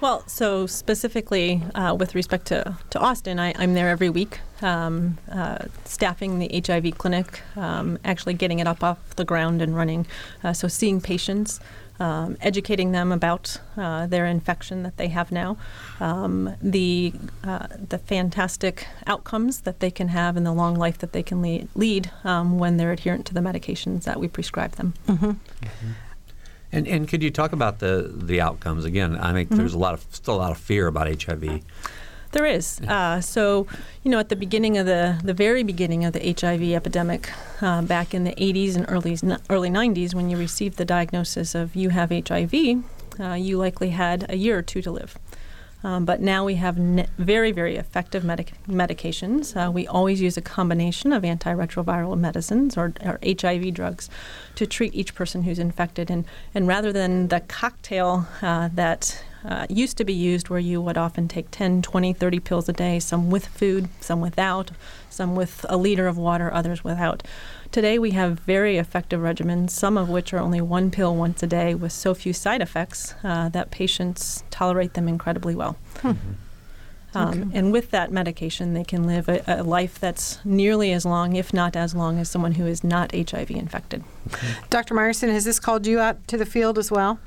Well, 0.00 0.22
so 0.26 0.66
specifically 0.66 1.62
uh, 1.74 1.96
with 1.98 2.14
respect 2.14 2.46
to, 2.48 2.76
to 2.90 2.98
Austin, 2.98 3.38
I, 3.38 3.52
am 3.52 3.72
there 3.72 3.88
every 3.88 4.10
week, 4.10 4.40
um, 4.60 5.16
uh, 5.32 5.58
staffing 5.86 6.40
the 6.40 6.62
HIV 6.66 6.98
clinic, 6.98 7.40
um, 7.56 7.98
actually 8.04 8.34
getting 8.34 8.58
it 8.58 8.66
up 8.66 8.84
off 8.84 8.98
the 9.16 9.24
ground 9.24 9.62
and 9.62 9.74
running. 9.74 10.06
Uh, 10.42 10.52
so 10.52 10.68
seeing 10.68 11.00
patients, 11.00 11.58
um, 12.00 12.36
educating 12.40 12.92
them 12.92 13.12
about 13.12 13.58
uh, 13.76 14.06
their 14.06 14.26
infection 14.26 14.82
that 14.82 14.96
they 14.96 15.08
have 15.08 15.30
now, 15.30 15.56
um, 16.00 16.54
the 16.60 17.12
uh, 17.44 17.68
the 17.88 17.98
fantastic 17.98 18.86
outcomes 19.06 19.60
that 19.60 19.80
they 19.80 19.90
can 19.90 20.08
have 20.08 20.36
and 20.36 20.44
the 20.44 20.52
long 20.52 20.74
life 20.74 20.98
that 20.98 21.12
they 21.12 21.22
can 21.22 21.40
lead, 21.40 21.68
lead 21.74 22.10
um, 22.24 22.58
when 22.58 22.76
they're 22.76 22.92
adherent 22.92 23.26
to 23.26 23.34
the 23.34 23.40
medications 23.40 24.04
that 24.04 24.18
we 24.18 24.28
prescribe 24.28 24.72
them. 24.72 24.94
Mm-hmm. 25.06 25.26
Mm-hmm. 25.26 25.90
And 26.72 26.88
and 26.88 27.08
could 27.08 27.22
you 27.22 27.30
talk 27.30 27.52
about 27.52 27.78
the 27.78 28.10
the 28.12 28.40
outcomes 28.40 28.84
again? 28.84 29.16
I 29.16 29.32
think 29.32 29.48
mm-hmm. 29.48 29.58
there's 29.58 29.74
a 29.74 29.78
lot 29.78 29.94
of 29.94 30.04
still 30.10 30.34
a 30.34 30.36
lot 30.36 30.50
of 30.50 30.58
fear 30.58 30.88
about 30.88 31.22
HIV. 31.22 31.62
There 32.34 32.46
is. 32.46 32.80
Uh, 32.80 33.20
so, 33.20 33.68
you 34.02 34.10
know, 34.10 34.18
at 34.18 34.28
the 34.28 34.34
beginning 34.34 34.76
of 34.76 34.86
the 34.86 35.20
the 35.22 35.32
very 35.32 35.62
beginning 35.62 36.04
of 36.04 36.14
the 36.14 36.34
HIV 36.36 36.62
epidemic, 36.62 37.30
uh, 37.62 37.80
back 37.82 38.12
in 38.12 38.24
the 38.24 38.32
80s 38.32 38.74
and 38.74 38.84
early 38.88 39.16
early 39.48 39.70
90s, 39.70 40.14
when 40.14 40.28
you 40.28 40.36
received 40.36 40.76
the 40.76 40.84
diagnosis 40.84 41.54
of 41.54 41.76
you 41.76 41.90
have 41.90 42.10
HIV, 42.10 42.82
uh, 43.20 43.34
you 43.34 43.56
likely 43.56 43.90
had 43.90 44.26
a 44.28 44.36
year 44.36 44.58
or 44.58 44.62
two 44.62 44.82
to 44.82 44.90
live. 44.90 45.16
Um, 45.84 46.04
but 46.04 46.20
now 46.20 46.44
we 46.44 46.56
have 46.56 46.76
ne- 46.76 47.06
very, 47.18 47.52
very 47.52 47.76
effective 47.76 48.24
medic- 48.24 48.54
medications. 48.66 49.54
Uh, 49.54 49.70
we 49.70 49.86
always 49.86 50.20
use 50.20 50.36
a 50.36 50.42
combination 50.42 51.12
of 51.12 51.22
antiretroviral 51.22 52.18
medicines 52.18 52.76
or, 52.76 52.94
or, 53.04 53.20
HIV 53.24 53.74
drugs 53.74 54.10
to 54.56 54.66
treat 54.66 54.92
each 54.94 55.14
person 55.14 55.42
who's 55.44 55.60
infected. 55.60 56.10
And, 56.10 56.24
and 56.52 56.66
rather 56.66 56.90
than 56.90 57.28
the 57.28 57.40
cocktail 57.40 58.26
uh, 58.42 58.70
that 58.74 59.22
uh, 59.44 59.66
used 59.68 59.96
to 59.98 60.04
be 60.04 60.12
used, 60.12 60.48
where 60.48 60.60
you 60.60 60.80
would 60.80 60.96
often 60.96 61.28
take 61.28 61.50
10, 61.50 61.82
20, 61.82 62.12
30 62.12 62.40
pills 62.40 62.68
a 62.68 62.72
day, 62.72 62.98
some 62.98 63.30
with 63.30 63.46
food, 63.46 63.88
some 64.00 64.20
without, 64.20 64.70
some 65.10 65.36
with 65.36 65.66
a 65.68 65.76
liter 65.76 66.06
of 66.06 66.16
water, 66.16 66.52
others 66.52 66.82
without. 66.82 67.22
Today 67.70 67.98
we 67.98 68.12
have 68.12 68.40
very 68.40 68.78
effective 68.78 69.20
regimens, 69.20 69.70
some 69.70 69.98
of 69.98 70.08
which 70.08 70.32
are 70.32 70.38
only 70.38 70.60
one 70.60 70.90
pill 70.90 71.14
once 71.14 71.42
a 71.42 71.46
day 71.46 71.74
with 71.74 71.92
so 71.92 72.14
few 72.14 72.32
side 72.32 72.62
effects 72.62 73.14
uh, 73.24 73.48
that 73.50 73.70
patients 73.70 74.44
tolerate 74.50 74.94
them 74.94 75.08
incredibly 75.08 75.54
well. 75.54 75.76
Hmm. 76.00 76.12
Um, 77.14 77.28
okay. 77.28 77.58
And 77.58 77.72
with 77.72 77.90
that 77.90 78.10
medication, 78.10 78.74
they 78.74 78.84
can 78.84 79.04
live 79.06 79.28
a, 79.28 79.42
a, 79.46 79.62
life 79.62 79.98
that's 80.00 80.38
nearly 80.44 80.92
as 80.92 81.04
long, 81.04 81.36
if 81.36 81.52
not 81.52 81.76
as 81.76 81.94
long, 81.94 82.18
as 82.18 82.28
someone 82.28 82.52
who 82.52 82.66
is 82.66 82.82
not 82.82 83.14
HIV 83.14 83.50
infected. 83.50 84.02
Okay. 84.32 84.54
Dr. 84.70 84.94
Meyerson, 84.94 85.30
has 85.30 85.44
this 85.44 85.60
called 85.60 85.86
you 85.86 86.00
out 86.00 86.26
to 86.28 86.36
the 86.36 86.46
field 86.46 86.78
as 86.78 86.90
well? 86.90 87.18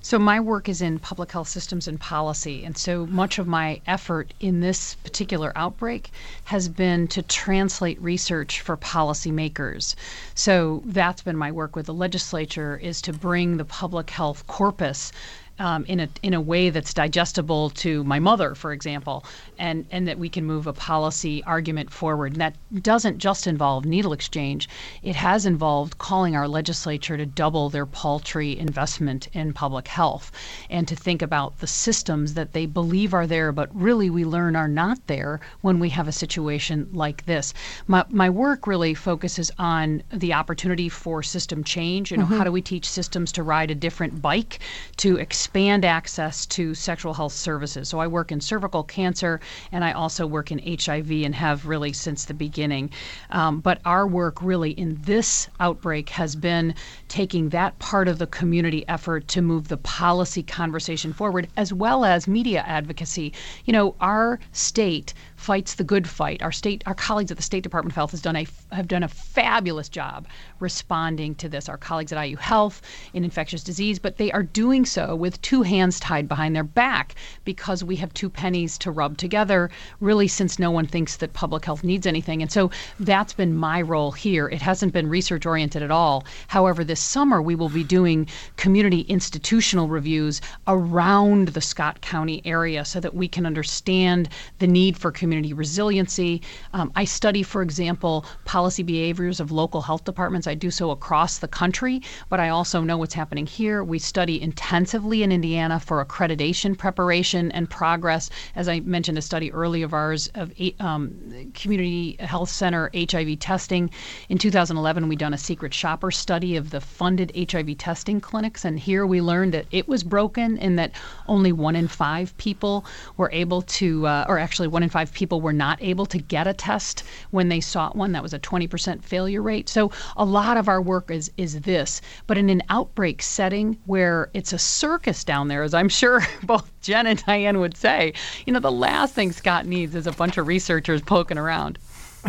So, 0.00 0.18
my 0.18 0.40
work 0.40 0.68
is 0.68 0.80
in 0.80 0.98
public 0.98 1.32
health 1.32 1.48
systems 1.48 1.86
and 1.86 2.00
policy. 2.00 2.64
And 2.64 2.78
so 2.78 3.06
much 3.06 3.38
of 3.38 3.46
my 3.46 3.80
effort 3.86 4.32
in 4.40 4.60
this 4.60 4.94
particular 4.94 5.52
outbreak 5.54 6.10
has 6.44 6.68
been 6.68 7.08
to 7.08 7.22
translate 7.22 8.00
research 8.00 8.60
for 8.60 8.76
policymakers. 8.76 9.94
So, 10.34 10.82
that's 10.86 11.22
been 11.22 11.36
my 11.36 11.52
work 11.52 11.76
with 11.76 11.86
the 11.86 11.94
legislature 11.94 12.76
is 12.76 13.02
to 13.02 13.12
bring 13.12 13.56
the 13.56 13.64
public 13.64 14.10
health 14.10 14.46
corpus 14.46 15.12
um, 15.58 15.84
in 15.86 16.00
a 16.00 16.08
in 16.22 16.34
a 16.34 16.40
way 16.40 16.70
that's 16.70 16.92
digestible 16.92 17.70
to 17.70 18.04
my 18.04 18.18
mother, 18.18 18.54
for 18.54 18.72
example, 18.72 19.24
and 19.58 19.86
and 19.90 20.06
that 20.08 20.18
we 20.18 20.28
can 20.28 20.44
move 20.44 20.66
a 20.66 20.72
policy 20.72 21.42
argument 21.44 21.90
forward. 21.90 22.32
And 22.32 22.40
that 22.40 22.56
doesn't 22.82 23.18
just 23.18 23.46
involve 23.46 23.84
needle 23.84 24.12
exchange; 24.12 24.68
it 25.02 25.16
has 25.16 25.46
involved 25.46 25.98
calling 25.98 26.36
our 26.36 26.48
legislature 26.48 27.16
to 27.16 27.26
double 27.26 27.70
their 27.70 27.86
paltry 27.86 28.58
investment 28.58 29.28
in 29.32 29.52
public 29.52 29.88
health, 29.88 30.30
and 30.68 30.86
to 30.88 30.96
think 30.96 31.22
about 31.22 31.58
the 31.58 31.66
systems 31.66 32.34
that 32.34 32.52
they 32.52 32.66
believe 32.66 33.14
are 33.14 33.26
there, 33.26 33.52
but 33.52 33.74
really 33.74 34.10
we 34.10 34.24
learn 34.24 34.56
are 34.56 34.68
not 34.68 35.06
there 35.06 35.40
when 35.62 35.78
we 35.78 35.88
have 35.90 36.08
a 36.08 36.12
situation 36.12 36.88
like 36.92 37.24
this. 37.26 37.54
My 37.86 38.04
my 38.10 38.28
work 38.28 38.66
really 38.66 38.94
focuses 38.94 39.50
on 39.58 40.02
the 40.12 40.34
opportunity 40.34 40.88
for 40.88 41.22
system 41.22 41.64
change. 41.64 42.10
You 42.10 42.18
know, 42.18 42.24
mm-hmm. 42.24 42.38
how 42.38 42.44
do 42.44 42.52
we 42.52 42.62
teach 42.62 42.88
systems 42.88 43.32
to 43.32 43.42
ride 43.42 43.70
a 43.70 43.74
different 43.74 44.20
bike 44.20 44.60
to 44.98 45.16
expand 45.46 45.84
access 45.84 46.44
to 46.44 46.74
sexual 46.74 47.14
health 47.14 47.32
services. 47.32 47.88
So 47.88 48.00
I 48.00 48.08
work 48.08 48.32
in 48.32 48.40
cervical 48.40 48.82
cancer 48.82 49.38
and 49.70 49.84
I 49.84 49.92
also 49.92 50.26
work 50.26 50.50
in 50.50 50.58
HIV 50.58 51.08
and 51.24 51.32
have 51.36 51.66
really 51.66 51.92
since 51.92 52.24
the 52.24 52.34
beginning. 52.34 52.90
Um, 53.30 53.60
but 53.60 53.80
our 53.84 54.08
work 54.08 54.42
really 54.42 54.72
in 54.72 54.98
this 55.02 55.48
outbreak 55.60 56.08
has 56.08 56.34
been 56.34 56.74
taking 57.06 57.50
that 57.50 57.78
part 57.78 58.08
of 58.08 58.18
the 58.18 58.26
community 58.26 58.84
effort 58.88 59.28
to 59.28 59.40
move 59.40 59.68
the 59.68 59.76
policy 59.76 60.42
conversation 60.42 61.12
forward 61.12 61.46
as 61.56 61.72
well 61.72 62.04
as 62.04 62.26
media 62.26 62.64
advocacy. 62.66 63.32
You 63.66 63.72
know, 63.72 63.94
our 64.00 64.40
state 64.50 65.14
fights 65.46 65.76
the 65.76 65.84
good 65.84 66.08
fight. 66.08 66.42
Our 66.42 66.50
state, 66.50 66.82
our 66.86 66.94
colleagues 66.94 67.30
at 67.30 67.36
the 67.36 67.42
State 67.42 67.62
Department 67.62 67.92
of 67.92 67.94
Health 67.94 68.10
has 68.10 68.20
done 68.20 68.34
a 68.34 68.48
have 68.72 68.88
done 68.88 69.04
a 69.04 69.08
fabulous 69.08 69.88
job 69.88 70.26
responding 70.58 71.36
to 71.36 71.48
this. 71.48 71.68
Our 71.68 71.76
colleagues 71.76 72.12
at 72.12 72.20
IU 72.20 72.34
Health 72.34 72.82
in 73.14 73.22
infectious 73.22 73.62
disease, 73.62 74.00
but 74.00 74.16
they 74.16 74.32
are 74.32 74.42
doing 74.42 74.84
so 74.84 75.14
with 75.14 75.40
two 75.42 75.62
hands 75.62 76.00
tied 76.00 76.26
behind 76.26 76.56
their 76.56 76.64
back 76.64 77.14
because 77.44 77.84
we 77.84 77.94
have 77.94 78.12
two 78.12 78.28
pennies 78.28 78.76
to 78.78 78.90
rub 78.90 79.18
together. 79.18 79.70
Really, 80.00 80.26
since 80.26 80.58
no 80.58 80.72
one 80.72 80.88
thinks 80.88 81.14
that 81.18 81.32
public 81.32 81.64
health 81.64 81.84
needs 81.84 82.08
anything, 82.08 82.42
and 82.42 82.50
so 82.50 82.72
that's 82.98 83.32
been 83.32 83.54
my 83.54 83.80
role 83.80 84.10
here. 84.10 84.48
It 84.48 84.62
hasn't 84.62 84.92
been 84.92 85.08
research 85.08 85.46
oriented 85.46 85.80
at 85.80 85.92
all. 85.92 86.24
However, 86.48 86.82
this 86.82 87.00
summer 87.00 87.40
we 87.40 87.54
will 87.54 87.68
be 87.68 87.84
doing 87.84 88.26
community 88.56 89.02
institutional 89.02 89.86
reviews 89.86 90.40
around 90.66 91.48
the 91.48 91.60
Scott 91.60 92.00
County 92.00 92.42
area 92.44 92.84
so 92.84 92.98
that 92.98 93.14
we 93.14 93.28
can 93.28 93.46
understand 93.46 94.28
the 94.58 94.66
need 94.66 94.96
for 94.96 95.12
community 95.12 95.35
community 95.36 95.52
resiliency. 95.52 96.40
Um, 96.72 96.90
I 96.96 97.04
study, 97.04 97.42
for 97.42 97.60
example, 97.60 98.24
policy 98.46 98.82
behaviors 98.82 99.38
of 99.38 99.52
local 99.52 99.82
health 99.82 100.04
departments. 100.04 100.46
I 100.46 100.54
do 100.54 100.70
so 100.70 100.90
across 100.90 101.36
the 101.38 101.48
country, 101.48 102.00
but 102.30 102.40
I 102.40 102.48
also 102.48 102.80
know 102.80 102.96
what's 102.96 103.12
happening 103.12 103.44
here. 103.44 103.84
We 103.84 103.98
study 103.98 104.40
intensively 104.40 105.22
in 105.22 105.32
Indiana 105.32 105.78
for 105.78 106.02
accreditation 106.02 106.78
preparation 106.78 107.52
and 107.52 107.68
progress. 107.68 108.30
As 108.54 108.66
I 108.66 108.80
mentioned, 108.80 109.18
a 109.18 109.22
study 109.22 109.52
early 109.52 109.82
of 109.82 109.92
ours 109.92 110.30
of 110.34 110.52
um, 110.80 111.52
community 111.52 112.16
health 112.20 112.48
center 112.48 112.90
HIV 112.94 113.38
testing. 113.38 113.90
In 114.30 114.38
2011, 114.38 115.06
we 115.06 115.16
done 115.16 115.34
a 115.34 115.38
secret 115.38 115.74
shopper 115.74 116.10
study 116.10 116.56
of 116.56 116.70
the 116.70 116.80
funded 116.80 117.30
HIV 117.36 117.76
testing 117.76 118.22
clinics, 118.22 118.64
and 118.64 118.80
here 118.80 119.04
we 119.04 119.20
learned 119.20 119.52
that 119.52 119.66
it 119.70 119.86
was 119.86 120.02
broken 120.02 120.56
and 120.58 120.78
that 120.78 120.92
only 121.28 121.52
one 121.52 121.76
in 121.76 121.88
five 121.88 122.34
people 122.38 122.86
were 123.18 123.30
able 123.34 123.60
to, 123.60 124.06
uh, 124.06 124.24
or 124.28 124.38
actually 124.38 124.68
one 124.68 124.82
in 124.82 124.88
five 124.88 125.12
people 125.16 125.40
were 125.40 125.52
not 125.52 125.82
able 125.82 126.06
to 126.06 126.18
get 126.18 126.46
a 126.46 126.52
test 126.52 127.02
when 127.30 127.48
they 127.48 127.60
sought 127.60 127.96
one. 127.96 128.12
That 128.12 128.22
was 128.22 128.34
a 128.34 128.38
20% 128.38 129.02
failure 129.02 129.42
rate. 129.42 129.68
So 129.68 129.90
a 130.16 130.24
lot 130.24 130.56
of 130.56 130.68
our 130.68 130.80
work 130.80 131.10
is 131.10 131.32
is 131.36 131.62
this. 131.62 132.00
But 132.26 132.38
in 132.38 132.50
an 132.50 132.62
outbreak 132.68 133.22
setting 133.22 133.78
where 133.86 134.30
it's 134.34 134.52
a 134.52 134.58
circus 134.58 135.24
down 135.24 135.48
there, 135.48 135.62
as 135.62 135.74
I'm 135.74 135.88
sure 135.88 136.20
both 136.44 136.70
Jen 136.82 137.06
and 137.06 137.24
Diane 137.24 137.58
would 137.58 137.76
say, 137.76 138.12
you 138.44 138.52
know, 138.52 138.60
the 138.60 138.70
last 138.70 139.14
thing 139.14 139.32
Scott 139.32 139.66
needs 139.66 139.94
is 139.94 140.06
a 140.06 140.12
bunch 140.12 140.36
of 140.36 140.46
researchers 140.46 141.00
poking 141.00 141.38
around. 141.38 141.78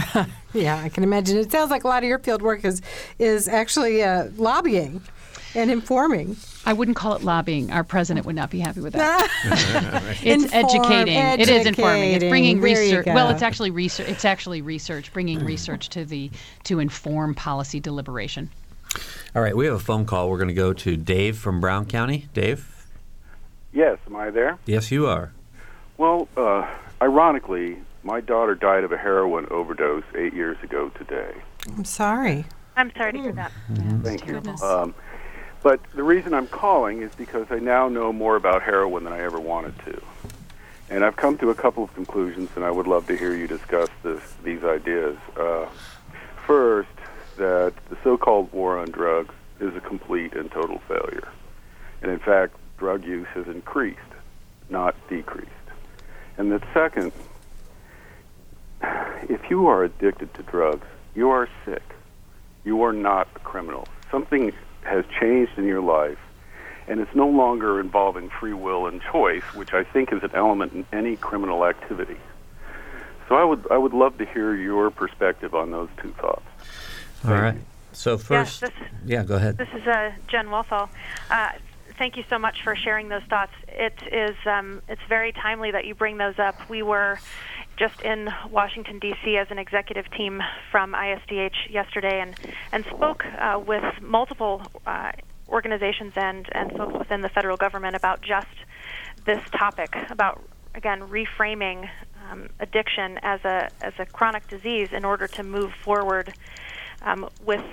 yeah, 0.53 0.77
I 0.77 0.89
can 0.89 1.03
imagine. 1.03 1.37
It 1.37 1.51
sounds 1.51 1.71
like 1.71 1.83
a 1.83 1.87
lot 1.87 2.03
of 2.03 2.09
your 2.09 2.19
field 2.19 2.41
work 2.41 2.63
is 2.63 2.81
is 3.19 3.47
actually 3.47 4.03
uh, 4.03 4.29
lobbying 4.37 5.01
and 5.55 5.69
informing. 5.71 6.37
I 6.67 6.73
wouldn't 6.73 6.97
call 6.97 7.13
it 7.13 7.23
lobbying. 7.23 7.71
Our 7.71 7.85
president 7.85 8.25
would 8.25 8.35
not 8.35 8.49
be 8.49 8.59
happy 8.59 8.81
with 8.81 8.91
that. 8.91 9.29
it's 10.21 10.43
Inform- 10.43 10.65
educating. 10.65 11.15
It 11.15 11.47
is 11.47 11.65
informing. 11.65 12.11
It's 12.11 12.25
bringing. 12.25 12.59
There 12.59 12.75
research. 12.75 13.05
Well, 13.05 13.29
it's 13.29 13.41
actually 13.41 13.71
research. 13.71 14.09
It's 14.09 14.25
actually 14.25 14.61
research, 14.61 15.13
bringing 15.13 15.39
research 15.45 15.87
to 15.89 16.03
the 16.03 16.29
to 16.65 16.79
inform 16.79 17.35
policy 17.35 17.79
deliberation. 17.79 18.49
All 19.33 19.41
right, 19.41 19.55
we 19.55 19.65
have 19.65 19.75
a 19.75 19.79
phone 19.79 20.05
call. 20.05 20.29
We're 20.29 20.39
going 20.39 20.49
to 20.49 20.53
go 20.53 20.73
to 20.73 20.97
Dave 20.97 21.37
from 21.37 21.61
Brown 21.61 21.85
County. 21.85 22.27
Dave? 22.33 22.85
Yes, 23.71 23.97
am 24.05 24.17
I 24.17 24.29
there? 24.29 24.57
Yes, 24.65 24.91
you 24.91 25.07
are. 25.07 25.31
Well, 25.97 26.27
uh, 26.35 26.69
ironically, 27.01 27.77
my 28.03 28.19
daughter 28.19 28.55
died 28.55 28.83
of 28.83 28.91
a 28.91 28.97
heroin 28.97 29.45
overdose 29.51 30.03
eight 30.15 30.33
years 30.33 30.57
ago 30.63 30.89
today. 30.97 31.33
I'm 31.77 31.85
sorry. 31.85 32.45
I'm 32.75 32.91
sorry 32.97 33.13
to 33.13 33.19
hear 33.19 33.31
that. 33.31 33.53
Thank 34.03 34.27
you. 34.27 34.41
Um, 34.61 34.93
but 35.63 35.79
the 35.93 36.03
reason 36.03 36.33
I'm 36.33 36.47
calling 36.47 37.01
is 37.01 37.13
because 37.15 37.47
I 37.49 37.59
now 37.59 37.89
know 37.89 38.13
more 38.13 38.35
about 38.35 38.63
heroin 38.63 39.03
than 39.03 39.13
I 39.13 39.21
ever 39.21 39.39
wanted 39.39 39.77
to. 39.85 40.01
And 40.89 41.03
I've 41.03 41.17
come 41.17 41.37
to 41.39 41.49
a 41.49 41.55
couple 41.55 41.83
of 41.83 41.93
conclusions, 41.93 42.49
and 42.55 42.63
I 42.63 42.71
would 42.71 42.87
love 42.87 43.07
to 43.07 43.17
hear 43.17 43.35
you 43.35 43.47
discuss 43.47 43.89
this, 44.03 44.21
these 44.43 44.63
ideas. 44.63 45.17
Uh, 45.35 45.65
first, 46.45 46.89
that 47.37 47.73
the 47.89 47.97
so 48.03 48.17
called 48.17 48.51
war 48.53 48.77
on 48.77 48.89
drugs 48.91 49.33
is 49.59 49.75
a 49.75 49.81
complete 49.81 50.33
and 50.33 50.51
total 50.51 50.79
failure. 50.87 51.27
And 52.01 52.11
in 52.11 52.19
fact, 52.19 52.55
drug 52.77 53.05
use 53.05 53.27
has 53.33 53.47
increased, 53.47 53.99
not 54.69 54.95
decreased. 55.09 55.51
And 56.37 56.51
that 56.51 56.63
second, 56.73 57.11
if 58.81 59.49
you 59.49 59.67
are 59.67 59.83
addicted 59.83 60.33
to 60.35 60.43
drugs, 60.43 60.87
you 61.15 61.29
are 61.29 61.49
sick. 61.65 61.83
You 62.63 62.83
are 62.83 62.93
not 62.93 63.27
a 63.35 63.39
criminal. 63.39 63.87
Something 64.11 64.53
has 64.83 65.05
changed 65.19 65.57
in 65.57 65.65
your 65.65 65.81
life, 65.81 66.17
and 66.87 66.99
it's 66.99 67.13
no 67.15 67.27
longer 67.27 67.79
involving 67.79 68.29
free 68.29 68.53
will 68.53 68.87
and 68.87 69.01
choice, 69.01 69.43
which 69.53 69.73
I 69.73 69.83
think 69.83 70.11
is 70.13 70.23
an 70.23 70.31
element 70.33 70.73
in 70.73 70.85
any 70.93 71.15
criminal 71.15 71.65
activity. 71.65 72.17
So 73.27 73.35
I 73.35 73.43
would 73.43 73.67
I 73.69 73.77
would 73.77 73.93
love 73.93 74.17
to 74.19 74.25
hear 74.25 74.55
your 74.55 74.89
perspective 74.89 75.53
on 75.53 75.71
those 75.71 75.89
two 76.01 76.13
thoughts. 76.13 76.45
All 77.25 77.31
right. 77.33 77.57
So 77.91 78.17
first, 78.17 78.61
this- 78.61 78.71
yeah, 79.05 79.23
go 79.23 79.35
ahead. 79.35 79.57
This 79.57 79.69
is 79.73 79.85
uh, 79.87 80.11
Jen 80.27 80.49
Walthall. 80.49 80.89
Uh, 81.29 81.49
thank 81.97 82.15
you 82.15 82.23
so 82.29 82.37
much 82.37 82.61
for 82.63 82.75
sharing 82.75 83.09
those 83.09 83.23
thoughts. 83.23 83.51
It 83.67 83.97
is 84.11 84.35
um, 84.45 84.81
it's 84.87 85.01
very 85.09 85.31
timely 85.33 85.71
that 85.71 85.85
you 85.85 85.95
bring 85.95 86.17
those 86.17 86.37
up. 86.39 86.69
We 86.69 86.83
were 86.83 87.19
just 87.77 88.01
in 88.01 88.29
Washington 88.49 88.99
D.C. 88.99 89.37
as 89.37 89.47
an 89.51 89.59
executive 89.59 90.09
team 90.11 90.41
from 90.71 90.93
ISDH 90.93 91.69
yesterday, 91.69 92.19
and 92.19 92.35
and 92.71 92.83
spoke 92.85 93.23
uh, 93.25 93.61
with 93.65 93.83
multiple 94.01 94.61
uh, 94.85 95.11
organizations 95.49 96.13
and 96.15 96.47
and 96.51 96.71
folks 96.73 96.97
within 96.97 97.21
the 97.21 97.29
federal 97.29 97.57
government 97.57 97.95
about 97.95 98.21
just 98.21 98.47
this 99.25 99.41
topic 99.51 99.95
about 100.09 100.41
again 100.75 101.01
reframing 101.01 101.89
um, 102.29 102.49
addiction 102.59 103.19
as 103.21 103.43
a 103.45 103.69
as 103.81 103.93
a 103.99 104.05
chronic 104.05 104.47
disease 104.47 104.89
in 104.91 105.05
order 105.05 105.27
to 105.27 105.43
move 105.43 105.71
forward 105.83 106.33
um, 107.03 107.29
with 107.45 107.63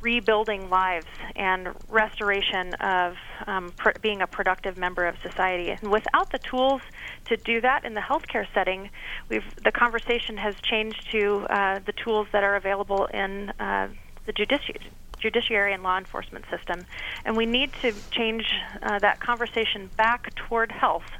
rebuilding 0.00 0.70
lives 0.70 1.06
and 1.34 1.68
restoration 1.88 2.74
of 2.74 3.16
um, 3.46 3.72
pr- 3.76 3.98
being 4.00 4.22
a 4.22 4.26
productive 4.26 4.76
member 4.76 5.06
of 5.06 5.16
society. 5.22 5.70
And 5.70 5.90
without 5.90 6.30
the 6.30 6.38
tools 6.38 6.82
to 7.26 7.36
do 7.36 7.60
that 7.60 7.84
in 7.84 7.94
the 7.94 8.00
healthcare 8.00 8.46
setting, 8.54 8.90
we've 9.28 9.44
the 9.62 9.72
conversation 9.72 10.36
has 10.36 10.54
changed 10.62 11.10
to 11.12 11.46
uh, 11.50 11.80
the 11.84 11.92
tools 11.92 12.28
that 12.32 12.44
are 12.44 12.56
available 12.56 13.06
in 13.06 13.50
uh, 13.58 13.88
the 14.26 14.32
judici- 14.32 14.76
judiciary 15.18 15.72
and 15.72 15.82
law 15.82 15.98
enforcement 15.98 16.44
system. 16.50 16.86
And 17.24 17.36
we 17.36 17.46
need 17.46 17.72
to 17.82 17.92
change 18.10 18.52
uh, 18.82 18.98
that 19.00 19.20
conversation 19.20 19.90
back 19.96 20.34
toward 20.34 20.70
health 20.70 21.10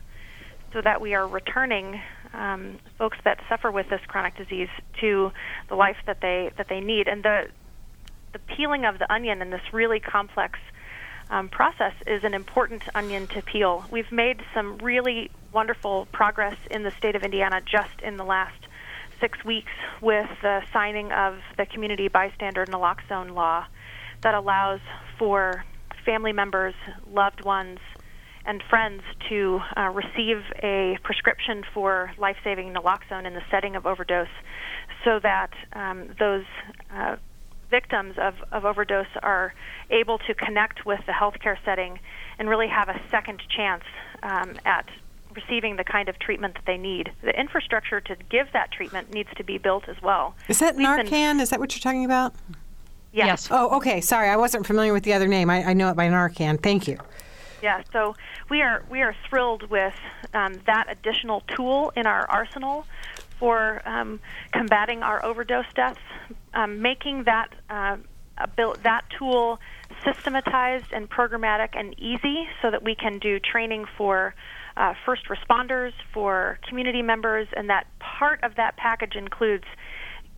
so 0.73 0.81
that 0.83 1.01
we 1.01 1.15
are 1.15 1.27
returning 1.27 2.01
um, 2.35 2.79
folks 2.99 3.19
that 3.25 3.41
suffer 3.49 3.71
with 3.71 3.89
this 3.89 4.01
chronic 4.07 4.37
disease 4.37 4.69
to 5.01 5.33
the 5.69 5.75
life 5.75 5.97
that 6.07 6.21
they 6.21 6.51
that 6.57 6.69
they 6.69 6.81
need. 6.81 7.09
And 7.09 7.23
the 7.23 7.49
the 8.33 8.39
peeling 8.39 8.85
of 8.85 8.99
the 8.99 9.13
onion 9.13 9.43
in 9.43 9.51
this 9.51 9.73
really 9.73 10.01
complex 10.01 10.59
um, 11.31 11.49
process 11.49 11.93
is 12.07 12.25
an 12.25 12.35
important 12.35 12.83
onion 12.95 13.27
to 13.29 13.43
peel. 13.43 13.85
We've 13.91 14.11
made 14.11 14.41
some 14.55 14.79
really 14.79 15.31
wonderful 15.53 16.07
progress 16.13 16.57
in 16.71 16.83
the 16.83 16.91
state 16.93 17.17
of 17.17 17.23
Indiana 17.23 17.61
just 17.61 18.01
in 18.03 18.17
the 18.17 18.25
last 18.25 18.67
six 19.21 19.45
weeks 19.45 19.73
with 20.01 20.29
the 20.43 20.63
signing 20.73 21.13
of 21.13 21.39
the 21.57 21.67
community 21.67 22.09
bystander 22.09 22.65
naloxone 22.67 23.35
law 23.35 23.67
that 24.23 24.35
allows 24.35 24.81
for 25.19 25.65
family 26.05 26.33
members, 26.33 26.75
loved 27.13 27.45
ones, 27.45 27.79
and 28.45 28.63
friends 28.71 29.03
to 29.29 29.61
uh, 29.77 29.91
receive 29.91 30.43
a 30.63 30.97
prescription 31.03 31.65
for 31.75 32.11
life-saving 32.17 32.73
naloxone 32.73 33.27
in 33.27 33.35
the 33.35 33.43
setting 33.51 33.77
of 33.77 33.85
overdose, 33.87 34.29
so 35.05 35.19
that 35.23 35.51
um, 35.75 36.09
those 36.19 36.45
uh, 36.91 37.17
victims 37.71 38.17
of, 38.19 38.35
of 38.53 38.65
overdose 38.65 39.07
are 39.23 39.55
able 39.91 40.19
to 40.19 40.35
connect 40.35 40.87
with 40.87 41.01
the 41.07 41.13
healthcare 41.13 41.57
setting 41.65 41.99
and 42.39 42.49
really 42.49 42.69
have 42.69 42.89
a 42.89 43.01
second 43.11 43.43
chance 43.49 43.85
um, 44.23 44.57
at 44.65 44.89
receiving 45.35 45.77
the 45.77 45.85
kind 45.85 46.09
of 46.09 46.19
treatment 46.19 46.55
that 46.55 46.65
they 46.67 46.77
need. 46.79 47.13
The 47.23 47.39
infrastructure 47.39 48.01
to 48.01 48.17
give 48.31 48.49
that 48.53 48.73
treatment 48.73 49.13
needs 49.13 49.29
to 49.37 49.45
be 49.45 49.59
built 49.59 49.89
as 49.89 50.01
well. 50.03 50.35
Is 50.49 50.59
that 50.61 50.77
We've 50.77 50.87
been- 50.87 51.07
Narcan? 51.07 51.41
Is 51.41 51.51
that 51.51 51.61
what 51.61 51.75
you're 51.75 51.83
talking 51.83 52.05
about? 52.05 52.35
Yes. 53.13 53.49
Oh, 53.51 53.77
okay. 53.79 54.01
Sorry, 54.01 54.29
I 54.29 54.37
wasn't 54.37 54.67
familiar 54.67 54.93
with 54.93 55.03
the 55.03 55.13
other 55.15 55.27
name. 55.27 55.51
I, 55.51 55.65
I 55.65 55.73
know 55.73 55.89
it 55.91 55.97
by 55.97 56.09
Narcan. 56.09 56.63
Thank 56.63 56.87
you. 56.87 56.99
Yeah, 57.63 57.83
so 57.93 58.15
we 58.49 58.63
are 58.63 58.85
we 58.89 59.03
are 59.03 59.17
thrilled 59.29 59.69
with 59.69 59.95
um, 60.35 60.61
that 60.67 60.87
additional 60.89 61.41
tool 61.49 61.93
in 61.97 62.07
our 62.07 62.31
arsenal 62.31 62.87
for 63.41 63.83
um, 63.85 64.21
combating 64.53 65.03
our 65.03 65.25
overdose 65.25 65.67
deaths, 65.75 65.99
um, 66.55 66.83
making 66.83 67.25
that 67.25 67.49
uh, 67.71 67.97
that 68.85 69.03
tool 69.19 69.59
systematized 70.05 70.93
and 70.93 71.11
programmatic 71.11 71.71
and 71.73 71.99
easy, 71.99 72.49
so 72.63 72.71
that 72.71 72.83
we 72.83 72.95
can 72.95 73.19
do 73.19 73.39
training 73.41 73.85
for 73.97 74.35
uh, 74.77 74.95
first 75.05 75.23
responders, 75.29 75.93
for 76.13 76.59
community 76.69 77.03
members, 77.03 77.49
and 77.57 77.69
that 77.69 77.87
part 77.99 78.43
of 78.45 78.55
that 78.57 78.77
package 78.77 79.17
includes 79.17 79.65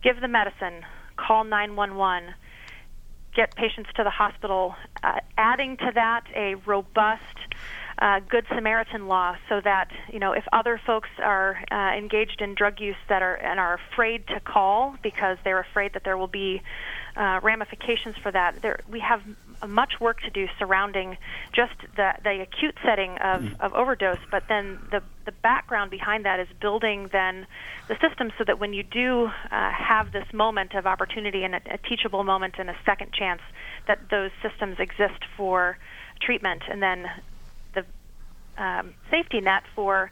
give 0.01 0.19
the 0.19 0.27
medicine, 0.27 0.83
call 1.15 1.43
911 1.43 2.33
get 3.35 3.55
patients 3.55 3.89
to 3.95 4.03
the 4.03 4.09
hospital, 4.09 4.75
uh, 5.03 5.19
adding 5.37 5.77
to 5.77 5.91
that 5.93 6.25
a 6.35 6.55
robust 6.65 7.37
uh, 8.01 8.19
Good 8.27 8.47
Samaritan 8.49 9.07
law, 9.07 9.37
so 9.47 9.61
that 9.61 9.91
you 10.11 10.19
know 10.19 10.33
if 10.33 10.43
other 10.51 10.81
folks 10.85 11.09
are 11.21 11.63
uh, 11.71 11.95
engaged 11.95 12.41
in 12.41 12.55
drug 12.55 12.81
use 12.81 12.95
that 13.07 13.21
are 13.21 13.35
and 13.35 13.59
are 13.59 13.75
afraid 13.75 14.27
to 14.27 14.39
call 14.39 14.95
because 15.03 15.37
they're 15.43 15.59
afraid 15.59 15.93
that 15.93 16.03
there 16.03 16.17
will 16.17 16.27
be 16.27 16.63
uh, 17.15 17.39
ramifications 17.43 18.15
for 18.17 18.31
that. 18.31 18.59
There, 18.63 18.79
we 18.89 18.99
have 19.01 19.21
much 19.67 19.99
work 19.99 20.21
to 20.21 20.31
do 20.31 20.47
surrounding 20.57 21.17
just 21.53 21.75
the 21.95 22.13
the 22.23 22.41
acute 22.41 22.75
setting 22.83 23.17
of, 23.19 23.43
of 23.59 23.73
overdose, 23.75 24.17
but 24.31 24.43
then 24.49 24.79
the 24.89 25.03
the 25.25 25.31
background 25.31 25.91
behind 25.91 26.25
that 26.25 26.39
is 26.39 26.47
building 26.59 27.07
then 27.11 27.45
the 27.87 27.95
system 28.01 28.31
so 28.39 28.43
that 28.43 28.59
when 28.59 28.73
you 28.73 28.81
do 28.81 29.25
uh, 29.25 29.29
have 29.71 30.11
this 30.11 30.25
moment 30.33 30.73
of 30.73 30.87
opportunity 30.87 31.43
and 31.43 31.53
a, 31.53 31.61
a 31.69 31.77
teachable 31.77 32.23
moment 32.23 32.55
and 32.57 32.69
a 32.69 32.75
second 32.83 33.13
chance, 33.13 33.41
that 33.87 33.99
those 34.09 34.31
systems 34.41 34.77
exist 34.79 35.23
for 35.37 35.77
treatment, 36.19 36.63
and 36.67 36.81
then 36.81 37.03
the 37.03 37.30
um, 38.61 38.93
safety 39.09 39.41
net 39.41 39.63
for 39.75 40.11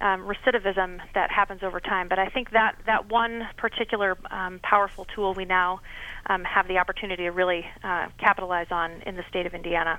um, 0.00 0.22
recidivism 0.22 0.98
that 1.14 1.30
happens 1.30 1.62
over 1.62 1.78
time. 1.78 2.08
But 2.08 2.18
I 2.18 2.28
think 2.28 2.50
that 2.50 2.76
that 2.86 3.10
one 3.10 3.46
particular 3.56 4.16
um, 4.30 4.58
powerful 4.62 5.06
tool 5.14 5.34
we 5.34 5.44
now 5.44 5.80
um, 6.26 6.44
have 6.44 6.66
the 6.68 6.78
opportunity 6.78 7.24
to 7.24 7.30
really 7.30 7.66
uh, 7.84 8.06
capitalize 8.18 8.68
on 8.70 9.02
in 9.02 9.16
the 9.16 9.24
state 9.28 9.46
of 9.46 9.54
Indiana. 9.54 9.98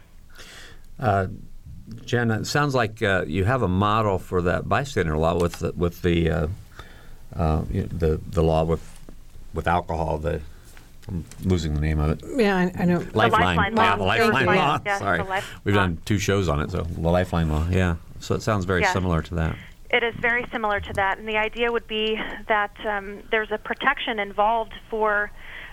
Uh, 0.99 1.28
Jen, 2.06 2.32
it 2.32 2.45
sounds 2.45 2.74
like 2.74 3.02
uh, 3.02 3.26
you 3.28 3.45
have 3.45 3.62
a 3.62 3.68
model 3.68 4.18
for 4.18 4.41
that 4.43 4.68
bystander 4.68 5.18
law 5.18 5.39
with 5.39 5.60
the, 5.60 5.72
with 5.74 6.02
the 6.02 6.30
uh, 6.30 6.47
uh, 7.36 7.62
the 7.70 8.20
the 8.30 8.43
law 8.43 8.64
with 8.64 8.99
with 9.54 9.68
alcohol. 9.68 10.18
The 10.18 10.41
I'm 11.12 11.26
losing 11.43 11.74
the 11.74 11.82
name 11.82 11.99
of 11.99 12.09
it. 12.12 12.24
Yeah, 12.38 12.55
I, 12.55 12.72
I 12.80 12.86
know. 12.86 12.99
Lifeline. 13.14 13.57
Lifeline 13.57 13.76
yeah, 13.76 13.89
law. 13.91 13.95
the 13.97 14.03
Lifeline 14.03 14.45
Thank 14.45 14.47
law. 14.57 14.80
Yes, 14.86 14.99
Sorry, 15.05 15.18
the 15.18 15.24
Life- 15.26 15.59
we've 15.66 15.76
law. 15.76 15.82
done 15.82 15.97
two 16.05 16.18
shows 16.20 16.47
on 16.47 16.59
it. 16.62 16.72
So 16.72 16.82
the 16.84 17.01
Lifeline 17.01 17.49
law. 17.49 17.68
Yeah. 17.70 17.95
So 18.20 18.36
it 18.36 18.41
sounds 18.41 18.66
very 18.66 18.82
Yes. 18.82 18.93
similar 18.93 19.22
to 19.24 19.36
that. 19.36 19.55
It 19.89 20.03
is 20.03 20.16
very 20.22 20.45
similar 20.53 20.80
to 20.80 20.93
that, 20.93 21.18
and 21.18 21.28
the 21.28 21.36
idea 21.36 21.70
would 21.70 21.86
be 21.88 22.18
that 22.47 22.72
um, 22.88 23.24
there's 23.30 23.51
a 23.51 23.57
protection 23.57 24.20
involved 24.20 24.72
for 24.89 25.32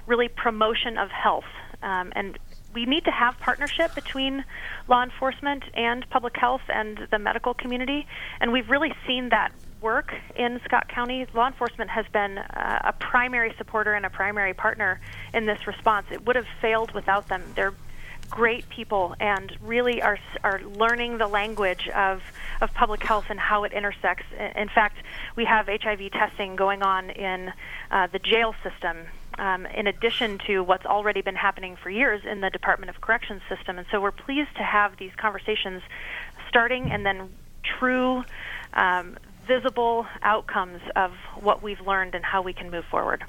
really 0.09 0.27
promotion 0.29 0.99
of 0.99 1.09
health, 1.11 1.45
um, 1.85 2.13
and 2.17 2.37
we 2.75 2.85
need 2.85 3.05
to 3.05 3.13
have 3.13 3.39
partnership 3.39 3.95
between 3.95 4.45
law 4.89 5.05
enforcement 5.05 5.63
and 5.75 6.09
public 6.11 6.37
health 6.37 6.63
and 6.69 7.07
the 7.13 7.19
medical 7.21 7.55
community, 7.55 8.09
and 8.41 8.51
we've 8.53 8.69
really 8.69 8.93
seen 9.07 9.29
that 9.29 9.53
work 9.81 10.15
in 10.37 10.61
Scott 10.65 10.89
County. 10.89 11.27
Law 11.35 11.47
enforcement 11.47 11.91
has 11.91 12.07
been 12.13 12.39
uh, 12.39 12.81
a 12.85 12.93
primary 12.93 13.55
supporter 13.59 13.95
and 13.95 14.05
a 14.05 14.11
primary 14.11 14.55
partner 14.55 15.01
in 15.33 15.47
this 15.47 15.67
response. 15.67 16.07
It 16.11 16.27
would 16.27 16.37
have 16.37 16.47
failed 16.61 16.93
without 16.93 17.29
them. 17.29 17.43
They're 17.55 17.75
great 18.31 18.69
people 18.69 19.15
and 19.21 19.57
really 19.63 20.03
are 20.03 20.19
are 20.45 20.61
learning 20.61 21.19
the 21.19 21.27
language 21.27 21.89
of 21.89 22.23
of 22.61 22.73
public 22.75 23.03
health 23.03 23.27
and 23.31 23.41
how 23.41 23.65
it 23.65 23.73
intersects. 23.73 24.27
In 24.57 24.69
fact, 24.69 24.97
we 25.37 25.45
have 25.45 25.69
HIV 25.69 26.11
testing 26.13 26.57
going 26.57 26.83
on 26.83 27.11
in 27.11 27.53
uh, 27.91 28.09
the 28.09 28.19
jail 28.19 28.55
system. 28.63 29.07
Um, 29.39 29.67
in 29.67 29.87
addition 29.87 30.39
to 30.49 30.65
what's 30.65 30.85
already 30.85 31.23
been 31.23 31.37
happening 31.37 31.77
for 31.77 31.91
years 31.91 32.23
in 32.29 32.41
the 32.41 32.51
Department 32.51 32.91
of 32.91 33.01
Corrections 33.01 33.41
system. 33.49 33.79
And 33.79 33.87
so 33.89 34.01
we're 34.01 34.11
pleased 34.11 34.57
to 34.57 34.65
have 34.65 34.97
these 34.97 35.13
conversations 35.17 35.81
starting 36.49 36.91
and 36.91 37.07
then 37.07 37.31
true, 37.79 38.25
um, 38.73 39.17
visible 39.49 40.07
outcomes 40.23 40.81
of 40.95 41.11
what 41.41 41.63
we've 41.63 41.81
learned 41.85 42.15
and 42.15 42.25
how 42.25 42.43
we 42.43 42.53
can 42.53 42.71
move 42.71 42.85
forward. 42.91 43.25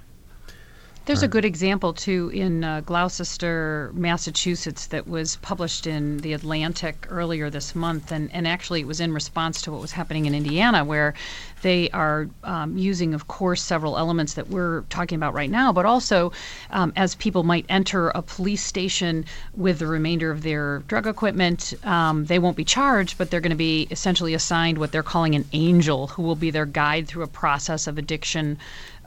There's 1.09 1.23
a 1.23 1.27
good 1.27 1.43
example 1.43 1.91
too 1.91 2.29
in 2.35 2.63
uh, 2.63 2.81
Gloucester, 2.81 3.89
Massachusetts, 3.95 4.85
that 4.85 5.07
was 5.07 5.37
published 5.37 5.87
in 5.87 6.19
the 6.19 6.33
Atlantic 6.33 7.07
earlier 7.09 7.49
this 7.49 7.73
month, 7.73 8.11
and, 8.11 8.31
and 8.31 8.47
actually 8.47 8.81
it 8.81 8.85
was 8.85 8.99
in 8.99 9.11
response 9.11 9.59
to 9.63 9.71
what 9.71 9.81
was 9.81 9.91
happening 9.91 10.27
in 10.27 10.35
Indiana, 10.35 10.85
where 10.85 11.15
they 11.63 11.89
are 11.89 12.29
um, 12.43 12.77
using, 12.77 13.15
of 13.15 13.27
course, 13.27 13.59
several 13.59 13.97
elements 13.97 14.35
that 14.35 14.49
we're 14.49 14.81
talking 14.81 15.15
about 15.15 15.33
right 15.33 15.49
now, 15.49 15.73
but 15.73 15.83
also 15.83 16.31
um, 16.69 16.93
as 16.95 17.15
people 17.15 17.41
might 17.41 17.65
enter 17.69 18.09
a 18.09 18.21
police 18.21 18.63
station 18.63 19.25
with 19.55 19.79
the 19.79 19.87
remainder 19.87 20.29
of 20.29 20.43
their 20.43 20.79
drug 20.87 21.07
equipment, 21.07 21.73
um, 21.85 22.25
they 22.25 22.37
won't 22.37 22.55
be 22.55 22.63
charged, 22.63 23.17
but 23.17 23.31
they're 23.31 23.41
going 23.41 23.49
to 23.49 23.55
be 23.55 23.87
essentially 23.89 24.35
assigned 24.35 24.77
what 24.77 24.91
they're 24.91 25.01
calling 25.01 25.33
an 25.33 25.45
angel, 25.53 26.05
who 26.05 26.21
will 26.21 26.35
be 26.35 26.51
their 26.51 26.67
guide 26.67 27.07
through 27.07 27.23
a 27.23 27.27
process 27.27 27.87
of 27.87 27.97
addiction 27.97 28.59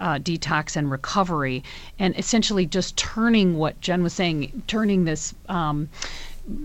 uh, 0.03 0.19
detox 0.19 0.77
and 0.77 0.91
recovery, 0.91 1.63
and 1.99 2.19
essentially 2.19 2.67
just 2.67 2.97
turning 2.97 3.57
what 3.57 3.81
Jen 3.81 4.03
was 4.03 4.13
saying, 4.13 4.63
turning 4.67 5.05
this. 5.05 5.35
Um, 5.49 5.89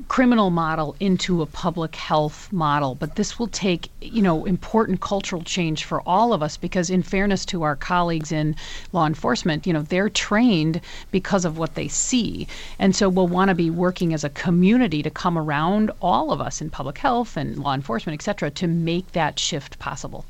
criminal 0.07 0.49
model 0.49 0.95
into 0.99 1.43
a 1.43 1.45
public 1.45 1.95
health 1.95 2.51
model 2.51 2.95
but 2.95 3.15
this 3.15 3.37
will 3.37 3.47
take 3.47 3.91
you 4.01 4.23
know 4.23 4.43
important 4.45 5.01
cultural 5.01 5.43
change 5.43 5.83
for 5.83 6.01
all 6.01 6.33
of 6.33 6.41
us 6.41 6.57
because 6.57 6.89
in 6.89 7.03
fairness 7.03 7.45
to 7.45 7.61
our 7.61 7.75
colleagues 7.75 8.31
in 8.31 8.55
law 8.91 9.05
enforcement 9.05 9.67
you 9.67 9.73
know 9.73 9.83
they're 9.83 10.09
trained 10.09 10.81
because 11.11 11.45
of 11.45 11.59
what 11.59 11.75
they 11.75 11.87
see 11.87 12.47
and 12.79 12.95
so 12.95 13.07
we'll 13.07 13.27
want 13.27 13.49
to 13.49 13.55
be 13.55 13.69
working 13.69 14.15
as 14.15 14.23
a 14.23 14.31
community 14.31 15.03
to 15.03 15.11
come 15.11 15.37
around 15.37 15.91
all 16.01 16.31
of 16.31 16.41
us 16.41 16.59
in 16.59 16.71
public 16.71 16.97
health 16.97 17.37
and 17.37 17.59
law 17.59 17.75
enforcement 17.75 18.19
et 18.19 18.23
cetera 18.23 18.49
to 18.49 18.65
make 18.65 19.11
that 19.11 19.37
shift 19.37 19.77
possible 19.77 20.25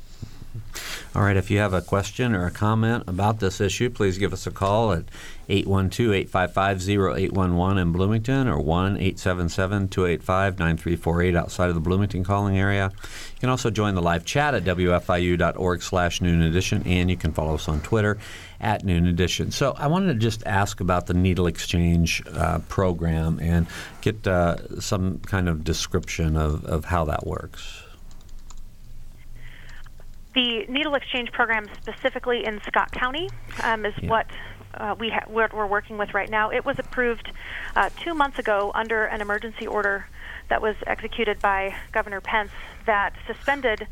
all 1.14 1.22
right, 1.22 1.36
if 1.36 1.48
you 1.50 1.58
have 1.58 1.72
a 1.72 1.80
question 1.80 2.34
or 2.34 2.44
a 2.46 2.50
comment 2.50 3.04
about 3.06 3.38
this 3.40 3.60
issue, 3.60 3.88
please 3.90 4.18
give 4.18 4.32
us 4.32 4.46
a 4.46 4.50
call 4.50 4.92
at 4.92 5.04
812-855-0811 5.48 7.80
in 7.80 7.92
Bloomington 7.92 8.48
or 8.48 8.60
1-877-285-9348 8.62 11.36
outside 11.36 11.68
of 11.70 11.74
the 11.74 11.80
Bloomington 11.80 12.24
calling 12.24 12.58
area. 12.58 12.92
You 12.92 13.40
can 13.40 13.48
also 13.48 13.70
join 13.70 13.94
the 13.94 14.02
live 14.02 14.26
chat 14.26 14.54
at 14.54 14.64
wfiu.org 14.64 15.82
slash 15.82 16.20
noon 16.20 16.42
edition, 16.42 16.82
and 16.84 17.08
you 17.08 17.16
can 17.16 17.32
follow 17.32 17.54
us 17.54 17.68
on 17.68 17.80
Twitter 17.80 18.18
at 18.60 18.84
noon 18.84 19.06
edition. 19.06 19.50
So 19.50 19.72
I 19.78 19.86
wanted 19.86 20.12
to 20.14 20.18
just 20.18 20.46
ask 20.46 20.80
about 20.80 21.06
the 21.06 21.14
needle 21.14 21.46
exchange 21.46 22.22
uh, 22.32 22.58
program 22.68 23.38
and 23.40 23.66
get 24.02 24.26
uh, 24.26 24.80
some 24.80 25.20
kind 25.20 25.48
of 25.48 25.64
description 25.64 26.36
of, 26.36 26.66
of 26.66 26.84
how 26.84 27.06
that 27.06 27.26
works. 27.26 27.77
The 30.34 30.66
needle 30.68 30.94
exchange 30.94 31.32
program, 31.32 31.68
specifically 31.80 32.44
in 32.44 32.60
Scott 32.66 32.92
County, 32.92 33.28
um, 33.62 33.86
is 33.86 33.94
yeah. 34.00 34.08
what 34.08 34.26
uh, 34.74 34.94
we 34.98 35.08
ha- 35.08 35.24
we're, 35.28 35.48
we're, 35.52 35.66
working 35.66 35.98
with 35.98 36.14
right 36.14 36.30
now. 36.30 36.50
It 36.50 36.64
was 36.64 36.78
approved 36.78 37.32
uh, 37.74 37.90
two 38.02 38.14
months 38.14 38.38
ago 38.38 38.70
under 38.74 39.04
an 39.04 39.20
emergency 39.20 39.66
order 39.66 40.06
that 40.48 40.62
was 40.62 40.76
executed 40.86 41.40
by 41.40 41.74
Governor 41.92 42.20
Pence 42.20 42.50
that 42.86 43.14
suspended 43.26 43.86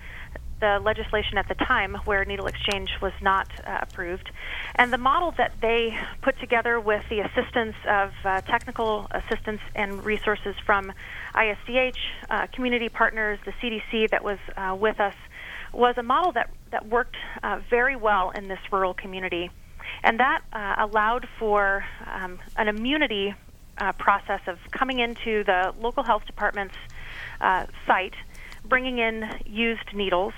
the 0.61 0.80
legislation 0.82 1.37
at 1.37 1.49
the 1.49 1.55
time 1.55 1.95
where 2.05 2.24
needle 2.24 2.47
exchange 2.47 2.91
was 3.03 3.12
not 3.20 3.49
uh, 3.66 3.78
approved. 3.82 4.30
And 4.74 4.93
the 4.93 4.99
model 4.99 5.32
that 5.32 5.53
they 5.61 5.99
put 6.22 6.39
together 6.41 6.80
with 6.80 7.07
the 7.11 7.20
assistance 7.20 7.76
of 7.87 8.12
uh, 8.24 8.41
technical 8.43 9.07
assistance 9.11 9.61
and 9.74 10.05
resources 10.05 10.55
from 10.64 10.93
ISDH, 11.34 11.99
uh, 12.30 12.47
community 12.53 12.89
partners, 12.89 13.39
the 13.45 13.53
CDC 13.53 14.11
that 14.11 14.24
was 14.24 14.39
uh, 14.57 14.74
with 14.78 14.99
us 14.99 15.14
was 15.77 15.97
a 15.99 16.03
model 16.03 16.33
that, 16.33 16.51
that 16.70 16.89
worked 16.89 17.16
uh, 17.43 17.61
very 17.68 17.97
well 17.97 18.31
in 18.31 18.49
this 18.49 18.59
rural 18.72 18.95
community. 18.95 19.51
And 20.03 20.18
that 20.20 20.43
uh, 20.53 20.77
allowed 20.79 21.29
for 21.39 21.85
um, 22.07 22.39
an 22.57 22.68
immunity 22.68 23.35
uh, 23.79 23.93
process 23.93 24.41
of 24.47 24.59
coming 24.70 24.99
into 24.99 25.45
the 25.45 25.74
local 25.81 26.03
health 26.03 26.24
department's 26.27 26.77
uh, 27.41 27.66
site, 27.87 28.14
bringing 28.64 28.99
in 28.99 29.31
used 29.45 29.95
needles, 29.95 30.33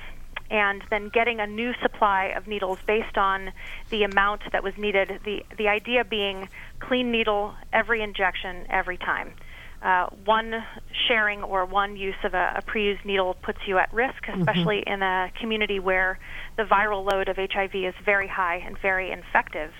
and 0.50 0.82
then 0.90 1.08
getting 1.08 1.40
a 1.40 1.46
new 1.46 1.72
supply 1.82 2.26
of 2.36 2.46
needles 2.46 2.78
based 2.86 3.18
on 3.18 3.52
the 3.90 4.02
amount 4.02 4.42
that 4.52 4.62
was 4.62 4.76
needed. 4.76 5.20
The, 5.24 5.44
the 5.56 5.68
idea 5.68 6.04
being 6.04 6.48
clean 6.80 7.10
needle 7.10 7.54
every 7.72 8.02
injection, 8.02 8.66
every 8.70 8.96
time 8.96 9.34
uh, 9.82 10.06
one 10.24 10.64
sharing 11.06 11.42
or 11.42 11.64
one 11.64 11.96
use 11.96 12.16
of 12.24 12.34
a, 12.34 12.54
a 12.56 12.62
pre-used 12.62 13.04
needle 13.04 13.34
puts 13.34 13.58
you 13.66 13.78
at 13.78 13.92
risk, 13.92 14.24
mm-hmm. 14.24 14.40
especially 14.40 14.78
mm-hmm. 14.78 14.94
in 14.94 15.02
a 15.02 15.30
community 15.40 15.78
where 15.78 16.18
the 16.56 16.64
viral 16.64 17.10
load 17.10 17.28
of 17.28 17.36
HIV 17.36 17.74
is 17.74 17.94
very 18.04 18.28
high 18.28 18.56
and 18.56 18.76
very 18.78 19.10
infective. 19.10 19.70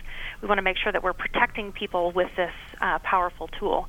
We 0.40 0.48
want 0.48 0.58
to 0.58 0.62
make 0.62 0.76
sure 0.76 0.92
that 0.92 1.02
we're 1.02 1.14
protecting 1.14 1.72
people 1.72 2.12
with 2.12 2.28
this 2.36 2.52
uh, 2.80 3.00
powerful 3.00 3.48
tool. 3.58 3.88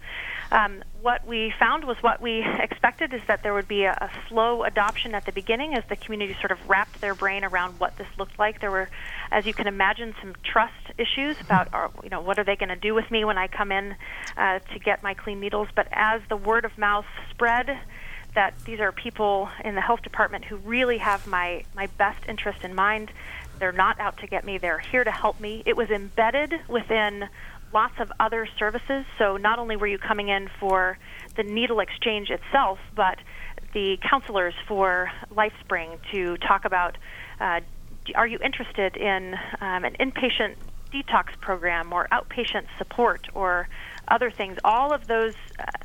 Um, 0.52 0.84
what 1.02 1.26
we 1.28 1.54
found 1.60 1.86
was 1.86 1.98
what 2.02 2.22
we 2.22 2.44
expected 2.60 3.14
is 3.14 3.22
that 3.28 3.44
there 3.44 3.54
would 3.54 3.68
be 3.68 3.84
a, 3.84 3.92
a, 3.92 4.10
slow 4.28 4.64
adoption 4.64 5.14
at 5.14 5.26
the 5.26 5.32
beginning 5.32 5.76
as 5.76 5.84
the 5.90 5.96
community 5.96 6.36
sort 6.40 6.52
of 6.52 6.70
wrapped 6.70 7.00
their 7.02 7.14
brain 7.14 7.44
around 7.44 7.80
what 7.80 7.98
this 7.98 8.08
looked 8.18 8.40
like. 8.40 8.60
There 8.60 8.72
were, 8.72 8.90
as 9.32 9.46
you 9.46 9.54
can 9.54 9.68
imagine, 9.68 10.16
some 10.20 10.34
trust 10.44 10.74
issues 10.98 11.40
about, 11.40 11.72
uh, 11.72 11.90
you 12.04 12.10
know, 12.10 12.22
what 12.22 12.40
are 12.40 12.44
they 12.44 12.56
going 12.56 12.70
to 12.70 12.76
do 12.76 12.96
with 12.96 13.10
me 13.12 13.24
when 13.26 13.38
I 13.38 13.48
come 13.48 13.72
in 13.72 13.96
uh, 14.38 14.60
to 14.60 14.80
get 14.80 15.04
my 15.04 15.14
clean 15.14 15.40
needles. 15.40 15.68
But 15.76 15.88
as 15.92 16.22
the 16.30 16.38
word 16.38 16.66
of 16.66 16.78
mouth 16.78 17.06
spread, 17.30 17.80
that 18.34 18.54
these 18.66 18.80
are 18.80 18.92
people 18.92 19.50
in 19.64 19.76
the 19.76 19.82
health 19.82 20.02
department 20.02 20.46
who 20.46 20.56
really 20.58 20.98
have 21.00 21.26
my 21.28 21.64
my 21.76 21.88
best 21.98 22.24
interest 22.28 22.64
in 22.64 22.74
mind. 22.74 23.12
They're 23.60 23.72
not 23.72 24.00
out 24.00 24.18
to 24.20 24.28
get 24.28 24.46
me. 24.46 24.58
They're 24.58 24.80
here 24.80 25.04
to 25.04 25.12
help 25.12 25.40
me. 25.40 25.64
It 25.66 25.76
was 25.76 25.90
embedded 25.90 26.62
within 26.68 27.28
lots 27.74 28.00
of 28.00 28.12
other 28.20 28.48
services. 28.58 29.06
So 29.18 29.38
not 29.38 29.60
only 29.60 29.76
were 29.76 29.88
you 29.88 29.98
coming 29.98 30.30
in 30.30 30.50
for 30.60 30.98
the 31.36 31.44
needle 31.44 31.80
exchange 31.80 32.30
itself, 32.30 32.80
but 32.96 33.18
the 33.74 33.98
counselors 34.10 34.54
for 34.68 35.12
LifeSpring 35.32 36.00
to 36.12 36.38
talk 36.38 36.66
about 36.66 36.98
uh, 37.40 37.62
are 38.16 38.28
you 38.28 38.40
interested 38.44 38.98
in 38.98 39.36
um, 39.62 39.86
an 39.86 39.96
inpatient 40.00 40.56
detox 40.92 41.40
program 41.40 41.94
or 41.94 42.08
outpatient 42.12 42.66
support 42.78 43.28
or 43.34 43.68
other 44.08 44.32
things. 44.32 44.58
All 44.64 44.92
of 44.92 45.06
those 45.08 45.36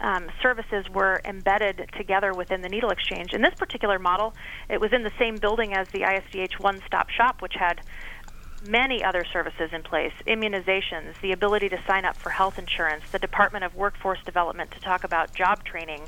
um, 0.01 0.31
services 0.41 0.89
were 0.89 1.21
embedded 1.25 1.91
together 1.97 2.33
within 2.33 2.63
the 2.63 2.69
needle 2.69 2.91
exchange. 2.91 3.35
In 3.35 3.43
this 3.43 3.55
particular 3.55 3.99
model, 3.99 4.35
it 4.71 4.81
was 4.81 4.93
in 4.93 5.03
the 5.03 5.13
same 5.19 5.37
building 5.37 5.75
as 5.75 5.89
the 5.89 6.01
ISDH 6.01 6.59
one 6.59 6.81
stop 6.87 7.11
shop, 7.11 7.43
which 7.43 7.55
had 7.55 7.81
many 8.65 9.05
other 9.05 9.25
services 9.25 9.71
in 9.73 9.83
place 9.83 10.13
immunizations, 10.27 11.21
the 11.21 11.33
ability 11.33 11.69
to 11.69 11.79
sign 11.87 12.05
up 12.05 12.17
for 12.17 12.31
health 12.31 12.59
insurance, 12.59 13.05
the 13.13 13.19
Department 13.19 13.65
of 13.65 13.75
Workforce 13.75 14.19
Development 14.25 14.71
to 14.71 14.81
talk 14.81 15.05
about 15.05 15.35
job 15.35 15.65
training, 15.65 16.03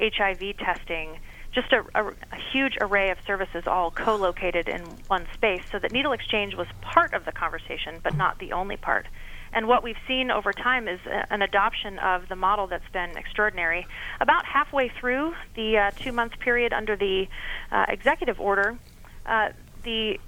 HIV 0.00 0.56
testing, 0.58 1.18
just 1.52 1.72
a, 1.72 1.84
a, 1.94 2.08
a 2.08 2.36
huge 2.52 2.76
array 2.80 3.10
of 3.10 3.18
services 3.26 3.64
all 3.66 3.90
co 3.90 4.16
located 4.16 4.68
in 4.68 4.82
one 5.08 5.26
space. 5.34 5.62
So 5.70 5.78
that 5.78 5.92
needle 5.92 6.12
exchange 6.12 6.54
was 6.54 6.66
part 6.80 7.14
of 7.14 7.24
the 7.24 7.32
conversation, 7.32 8.00
but 8.02 8.16
not 8.16 8.38
the 8.38 8.52
only 8.52 8.76
part. 8.76 9.06
And 9.54 9.68
what 9.68 9.82
we've 9.82 9.98
seen 10.08 10.30
over 10.30 10.52
time 10.52 10.88
is 10.88 10.98
an 11.06 11.42
adoption 11.42 11.98
of 11.98 12.28
the 12.28 12.36
model 12.36 12.66
that's 12.66 12.88
been 12.92 13.16
extraordinary. 13.18 13.86
About 14.20 14.46
halfway 14.46 14.88
through 14.88 15.34
the 15.54 15.76
uh, 15.76 15.90
two 15.90 16.12
month 16.12 16.38
period 16.38 16.72
under 16.72 16.96
the 16.96 17.26
uh, 17.70 17.84
executive 17.88 18.40
order, 18.40 18.78
uh, 19.26 19.50
the 19.82 20.18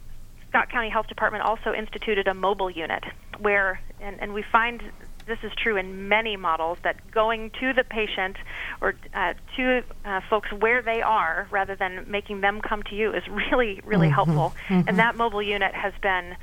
Scott 0.55 0.71
County 0.71 0.89
Health 0.89 1.09
Department 1.09 1.43
also 1.43 1.75
instituted 1.75 2.29
a 2.29 2.35
mobile 2.35 2.71
unit 2.71 3.03
where, 3.41 3.81
and, 4.01 4.23
and 4.23 4.33
we 4.33 4.45
find 4.53 4.81
this 5.27 5.39
is 5.43 5.51
true 5.61 5.77
in 5.77 6.09
many 6.09 6.37
models 6.37 6.79
that 6.85 7.11
going 7.11 7.51
to 7.59 7.73
the 7.73 7.83
patient 7.83 8.37
or 8.81 8.95
uh, 9.15 9.35
to 9.57 9.83
uh, 10.05 10.21
folks 10.31 10.53
where 10.53 10.81
they 10.81 11.03
are 11.03 11.49
rather 11.51 11.75
than 11.75 12.09
making 12.09 12.41
them 12.41 12.61
come 12.61 12.85
to 12.85 12.95
you 12.95 13.13
is 13.13 13.27
really 13.29 13.81
really 13.85 14.07
mm-hmm. 14.07 14.15
helpful 14.15 14.55
mm-hmm. 14.69 14.87
and 14.87 14.99
that 14.99 15.17
mobile 15.17 15.43
unit 15.43 15.75
has 15.75 15.95
been 16.03 16.37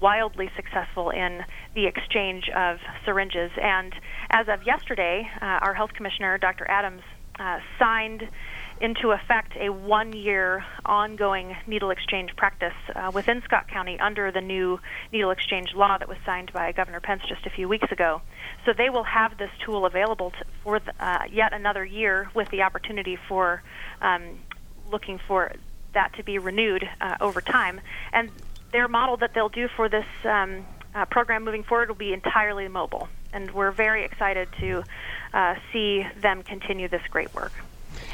wildly 0.00 0.48
successful 0.54 1.10
in 1.10 1.44
the 1.74 1.86
exchange 1.86 2.48
of 2.50 2.78
syringes 3.04 3.50
and 3.60 3.92
as 4.30 4.46
of 4.48 4.64
yesterday 4.64 5.28
uh, 5.42 5.44
our 5.44 5.74
health 5.74 5.92
commissioner 5.92 6.38
dr 6.38 6.64
adams 6.70 7.02
uh, 7.40 7.58
signed 7.78 8.28
into 8.80 9.10
effect 9.10 9.56
a 9.56 9.70
one 9.70 10.12
year 10.12 10.64
ongoing 10.84 11.56
needle 11.66 11.90
exchange 11.90 12.34
practice 12.36 12.74
uh, 12.94 13.10
within 13.12 13.42
Scott 13.42 13.68
County 13.68 13.98
under 13.98 14.30
the 14.30 14.40
new 14.40 14.80
needle 15.12 15.30
exchange 15.30 15.74
law 15.74 15.98
that 15.98 16.08
was 16.08 16.18
signed 16.24 16.52
by 16.52 16.72
Governor 16.72 17.00
Pence 17.00 17.22
just 17.28 17.46
a 17.46 17.50
few 17.50 17.68
weeks 17.68 17.90
ago. 17.90 18.20
So 18.64 18.72
they 18.72 18.90
will 18.90 19.04
have 19.04 19.38
this 19.38 19.50
tool 19.64 19.86
available 19.86 20.30
to, 20.30 20.44
for 20.62 20.78
the, 20.80 20.92
uh, 21.00 21.24
yet 21.30 21.52
another 21.52 21.84
year 21.84 22.28
with 22.34 22.48
the 22.50 22.62
opportunity 22.62 23.16
for 23.28 23.62
um, 24.00 24.38
looking 24.90 25.18
for 25.26 25.52
that 25.94 26.12
to 26.14 26.22
be 26.22 26.38
renewed 26.38 26.88
uh, 27.00 27.16
over 27.20 27.40
time. 27.40 27.80
And 28.12 28.30
their 28.72 28.88
model 28.88 29.16
that 29.18 29.34
they'll 29.34 29.48
do 29.48 29.68
for 29.68 29.88
this 29.88 30.06
um, 30.24 30.66
uh, 30.94 31.04
program 31.06 31.44
moving 31.44 31.64
forward 31.64 31.88
will 31.88 31.96
be 31.96 32.12
entirely 32.12 32.68
mobile. 32.68 33.08
And 33.32 33.50
we're 33.50 33.72
very 33.72 34.04
excited 34.04 34.48
to 34.60 34.84
uh, 35.34 35.54
see 35.72 36.06
them 36.20 36.42
continue 36.42 36.88
this 36.88 37.02
great 37.10 37.34
work. 37.34 37.52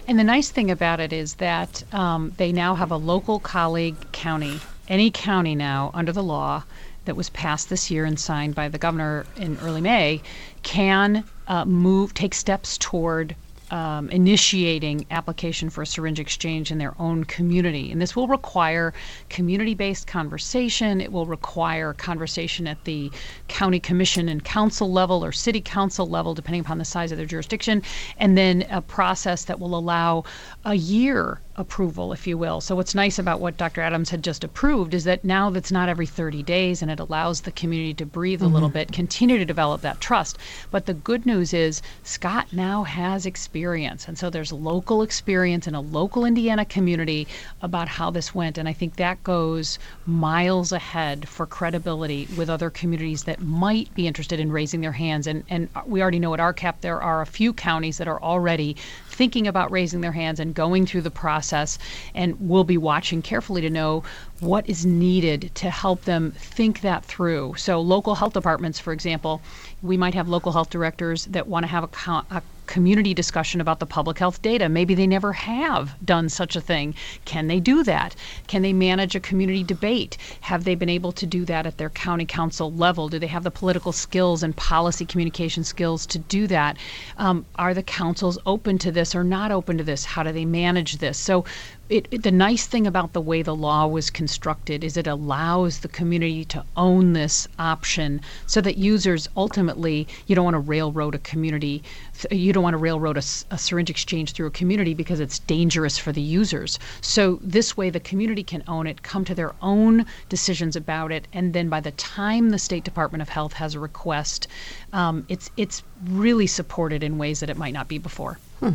And 0.06 0.18
the 0.18 0.24
nice 0.24 0.50
thing 0.50 0.70
about 0.70 1.00
it 1.00 1.12
is 1.12 1.36
that 1.36 1.82
um, 1.94 2.32
they 2.36 2.52
now 2.52 2.74
have 2.74 2.90
a 2.90 2.96
local 2.96 3.40
colleague 3.40 3.96
county, 4.12 4.60
any 4.86 5.10
county 5.10 5.54
now 5.54 5.90
under 5.94 6.12
the 6.12 6.22
law 6.22 6.64
that 7.06 7.16
was 7.16 7.30
passed 7.30 7.70
this 7.70 7.90
year 7.90 8.04
and 8.04 8.18
signed 8.20 8.54
by 8.54 8.68
the 8.68 8.78
governor 8.78 9.24
in 9.36 9.56
early 9.58 9.80
May, 9.80 10.22
can 10.62 11.24
uh, 11.46 11.64
move, 11.64 12.12
take 12.12 12.34
steps 12.34 12.76
toward 12.76 13.34
um, 13.74 14.08
initiating 14.10 15.04
application 15.10 15.68
for 15.68 15.82
a 15.82 15.86
syringe 15.86 16.20
exchange 16.20 16.70
in 16.70 16.78
their 16.78 16.94
own 17.00 17.24
community. 17.24 17.90
And 17.90 18.00
this 18.00 18.14
will 18.14 18.28
require 18.28 18.94
community 19.28 19.74
based 19.74 20.06
conversation. 20.06 21.00
It 21.00 21.10
will 21.10 21.26
require 21.26 21.92
conversation 21.92 22.68
at 22.68 22.84
the 22.84 23.10
county 23.48 23.80
commission 23.80 24.28
and 24.28 24.44
council 24.44 24.92
level 24.92 25.24
or 25.24 25.32
city 25.32 25.60
council 25.60 26.06
level, 26.06 26.34
depending 26.34 26.60
upon 26.60 26.78
the 26.78 26.84
size 26.84 27.10
of 27.10 27.18
their 27.18 27.26
jurisdiction, 27.26 27.82
and 28.16 28.38
then 28.38 28.62
a 28.70 28.80
process 28.80 29.44
that 29.46 29.58
will 29.58 29.76
allow 29.76 30.22
a 30.64 30.74
year 30.74 31.40
approval, 31.56 32.12
if 32.12 32.26
you 32.26 32.36
will. 32.36 32.60
So, 32.60 32.74
what's 32.74 32.94
nice 32.94 33.18
about 33.18 33.40
what 33.40 33.56
Dr. 33.56 33.80
Adams 33.80 34.10
had 34.10 34.24
just 34.24 34.44
approved 34.44 34.94
is 34.94 35.04
that 35.04 35.24
now 35.24 35.50
that's 35.50 35.72
not 35.72 35.88
every 35.88 36.06
30 36.06 36.42
days 36.42 36.82
and 36.82 36.90
it 36.90 37.00
allows 37.00 37.42
the 37.42 37.52
community 37.52 37.94
to 37.94 38.06
breathe 38.06 38.42
a 38.42 38.44
mm-hmm. 38.44 38.54
little 38.54 38.68
bit, 38.68 38.92
continue 38.92 39.38
to 39.38 39.44
develop 39.44 39.80
that 39.82 40.00
trust. 40.00 40.38
But 40.70 40.86
the 40.86 40.94
good 40.94 41.26
news 41.26 41.54
is 41.54 41.82
Scott 42.02 42.52
now 42.52 42.84
has 42.84 43.26
experience. 43.26 44.08
And 44.08 44.18
so 44.18 44.30
there's 44.30 44.52
local 44.52 45.02
experience 45.02 45.66
in 45.66 45.74
a 45.74 45.80
local 45.80 46.24
Indiana 46.24 46.64
community 46.64 47.26
about 47.62 47.88
how 47.88 48.10
this 48.10 48.34
went. 48.34 48.58
And 48.58 48.68
I 48.68 48.72
think 48.72 48.96
that 48.96 49.22
goes 49.22 49.78
miles 50.06 50.72
ahead 50.72 51.28
for 51.28 51.46
credibility 51.46 52.28
with 52.36 52.50
other 52.50 52.70
communities 52.70 53.24
that 53.24 53.40
might 53.40 53.92
be 53.94 54.06
interested 54.06 54.40
in 54.40 54.50
raising 54.50 54.80
their 54.80 54.92
hands. 54.92 55.26
And, 55.26 55.44
and 55.48 55.68
we 55.86 56.02
already 56.02 56.18
know 56.18 56.34
at 56.34 56.40
RCAP 56.40 56.80
there 56.80 57.00
are 57.00 57.22
a 57.22 57.26
few 57.26 57.52
counties 57.52 57.98
that 57.98 58.08
are 58.08 58.20
already 58.22 58.76
thinking 59.14 59.46
about 59.46 59.70
raising 59.70 60.00
their 60.00 60.12
hands 60.12 60.40
and 60.40 60.54
going 60.54 60.86
through 60.86 61.02
the 61.02 61.10
process. 61.10 61.78
And 62.14 62.36
we'll 62.40 62.64
be 62.64 62.76
watching 62.76 63.22
carefully 63.22 63.60
to 63.62 63.70
know 63.70 64.02
what 64.40 64.68
is 64.68 64.84
needed 64.84 65.50
to 65.54 65.70
help 65.70 66.04
them 66.04 66.32
think 66.32 66.80
that 66.80 67.04
through. 67.04 67.54
So, 67.56 67.80
local 67.80 68.14
health 68.14 68.32
departments, 68.32 68.78
for 68.78 68.92
example, 68.92 69.40
we 69.82 69.96
might 69.96 70.14
have 70.14 70.28
local 70.28 70.52
health 70.52 70.70
directors 70.70 71.26
that 71.26 71.46
want 71.46 71.64
to 71.64 71.68
have 71.68 71.84
a, 71.84 72.10
a 72.30 72.42
community 72.66 73.14
discussion 73.14 73.60
about 73.60 73.78
the 73.78 73.86
public 73.86 74.18
health 74.18 74.42
data. 74.42 74.68
Maybe 74.68 74.94
they 74.94 75.06
never 75.06 75.32
have 75.32 75.96
done 76.04 76.28
such 76.28 76.56
a 76.56 76.60
thing. 76.60 76.94
Can 77.24 77.46
they 77.46 77.60
do 77.60 77.82
that? 77.84 78.14
Can 78.46 78.62
they 78.62 78.72
manage 78.72 79.14
a 79.14 79.20
community 79.20 79.62
debate? 79.62 80.16
Have 80.40 80.64
they 80.64 80.74
been 80.74 80.88
able 80.88 81.12
to 81.12 81.26
do 81.26 81.44
that 81.44 81.66
at 81.66 81.78
their 81.78 81.90
county 81.90 82.26
council 82.26 82.72
level? 82.72 83.08
Do 83.08 83.18
they 83.18 83.26
have 83.26 83.44
the 83.44 83.50
political 83.50 83.92
skills 83.92 84.42
and 84.42 84.56
policy 84.56 85.04
communication 85.04 85.64
skills 85.64 86.06
to 86.06 86.18
do 86.18 86.46
that? 86.46 86.76
Um, 87.18 87.46
are 87.56 87.74
the 87.74 87.82
councils 87.82 88.38
open 88.46 88.78
to 88.78 88.92
this 88.92 89.14
or 89.14 89.24
not 89.24 89.50
open 89.50 89.78
to 89.78 89.84
this? 89.84 90.04
How 90.04 90.22
do 90.22 90.32
they 90.32 90.44
manage 90.44 90.98
this? 90.98 91.18
So 91.18 91.44
it, 91.90 92.08
it, 92.10 92.22
the 92.22 92.30
nice 92.30 92.66
thing 92.66 92.86
about 92.86 93.12
the 93.12 93.20
way 93.20 93.42
the 93.42 93.54
law 93.54 93.86
was 93.86 94.08
constructed 94.08 94.82
is 94.82 94.96
it 94.96 95.06
allows 95.06 95.80
the 95.80 95.88
community 95.88 96.42
to 96.46 96.64
own 96.78 97.12
this 97.12 97.46
option 97.58 98.22
so 98.46 98.62
that 98.62 98.78
users 98.78 99.28
ultimately 99.36 100.08
you 100.26 100.34
don't 100.34 100.46
want 100.46 100.54
to 100.54 100.60
railroad 100.60 101.14
a 101.14 101.18
community 101.18 101.82
you 102.30 102.54
don't 102.54 102.62
want 102.62 102.72
to 102.72 102.78
railroad 102.78 103.18
a, 103.18 103.22
a, 103.50 103.58
syringe 103.58 103.90
exchange 103.90 104.32
through 104.32 104.46
a 104.46 104.50
community 104.50 104.94
because 104.94 105.20
it's 105.20 105.40
dangerous 105.40 105.98
for 105.98 106.10
the 106.10 106.22
users. 106.22 106.78
So 107.02 107.38
this 107.42 107.76
way 107.76 107.90
the 107.90 108.00
community 108.00 108.42
can 108.42 108.62
own 108.66 108.86
it 108.86 109.02
come 109.02 109.24
to 109.26 109.34
their 109.34 109.52
own 109.60 110.06
decisions 110.30 110.76
about 110.76 111.12
it 111.12 111.28
and 111.34 111.52
then 111.52 111.68
by 111.68 111.80
the 111.80 111.90
time 111.92 112.48
the 112.48 112.58
state 112.58 112.84
department 112.84 113.20
of 113.20 113.28
health 113.28 113.52
has 113.52 113.74
a 113.74 113.80
request 113.80 114.48
um, 114.94 115.26
it's 115.28 115.50
it's 115.58 115.82
really 116.08 116.46
supported 116.46 117.02
in 117.02 117.18
ways 117.18 117.40
that 117.40 117.50
it 117.50 117.58
might 117.58 117.74
not 117.74 117.88
be 117.88 117.98
before 117.98 118.38
Hmm. 118.64 118.72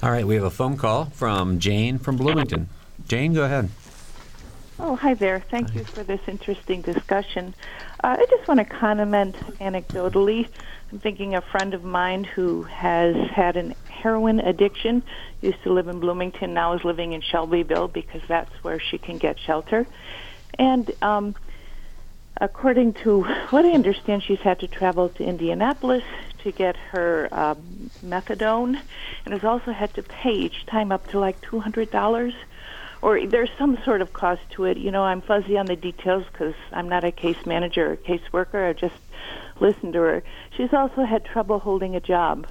All 0.00 0.12
right, 0.12 0.24
we 0.24 0.36
have 0.36 0.44
a 0.44 0.50
phone 0.50 0.76
call 0.76 1.06
from 1.06 1.58
Jane 1.58 1.98
from 1.98 2.16
Bloomington. 2.16 2.68
Jane, 3.08 3.34
go 3.34 3.42
ahead. 3.42 3.68
Oh, 4.78 4.94
hi 4.94 5.14
there. 5.14 5.40
Thank 5.40 5.70
hi. 5.70 5.78
you 5.80 5.84
for 5.84 6.04
this 6.04 6.20
interesting 6.28 6.82
discussion. 6.82 7.52
Uh, 8.04 8.16
I 8.16 8.26
just 8.30 8.46
want 8.46 8.58
to 8.58 8.64
comment 8.64 9.34
anecdotally. 9.58 10.46
I'm 10.92 11.00
thinking 11.00 11.34
a 11.34 11.40
friend 11.40 11.74
of 11.74 11.82
mine 11.82 12.22
who 12.22 12.62
has 12.62 13.16
had 13.28 13.56
an 13.56 13.74
heroin 13.88 14.38
addiction, 14.38 15.02
used 15.40 15.60
to 15.64 15.72
live 15.72 15.88
in 15.88 15.98
Bloomington, 15.98 16.54
now 16.54 16.74
is 16.74 16.84
living 16.84 17.12
in 17.12 17.20
Shelbyville 17.20 17.88
because 17.88 18.22
that's 18.28 18.52
where 18.62 18.78
she 18.78 18.98
can 18.98 19.18
get 19.18 19.36
shelter. 19.40 19.84
And 20.60 20.92
um, 21.02 21.34
according 22.40 22.92
to 23.02 23.24
what 23.50 23.64
I 23.64 23.72
understand, 23.72 24.22
she's 24.22 24.38
had 24.38 24.60
to 24.60 24.68
travel 24.68 25.08
to 25.08 25.24
Indianapolis 25.24 26.04
to 26.44 26.52
get 26.52 26.76
her 26.76 27.28
uh, 27.32 27.54
methadone, 28.04 28.80
and 29.24 29.34
has 29.34 29.44
also 29.44 29.72
had 29.72 29.92
to 29.94 30.02
pay 30.02 30.32
each 30.32 30.64
time 30.66 30.92
up 30.92 31.08
to 31.08 31.18
like 31.18 31.40
two 31.40 31.60
hundred 31.60 31.90
dollars, 31.90 32.34
or 33.02 33.26
there's 33.26 33.50
some 33.58 33.76
sort 33.84 34.00
of 34.00 34.12
cost 34.12 34.42
to 34.50 34.64
it. 34.64 34.76
You 34.76 34.90
know, 34.90 35.02
I'm 35.02 35.20
fuzzy 35.20 35.58
on 35.58 35.66
the 35.66 35.76
details 35.76 36.24
because 36.30 36.54
I'm 36.72 36.88
not 36.88 37.04
a 37.04 37.10
case 37.12 37.44
manager 37.44 37.92
or 37.92 37.96
case 37.96 38.22
worker. 38.32 38.66
I 38.66 38.72
just 38.72 38.94
listened 39.60 39.92
to 39.94 40.00
her. 40.00 40.22
She's 40.56 40.72
also 40.72 41.04
had 41.04 41.24
trouble 41.24 41.58
holding 41.58 41.96
a 41.96 42.00
job, 42.00 42.46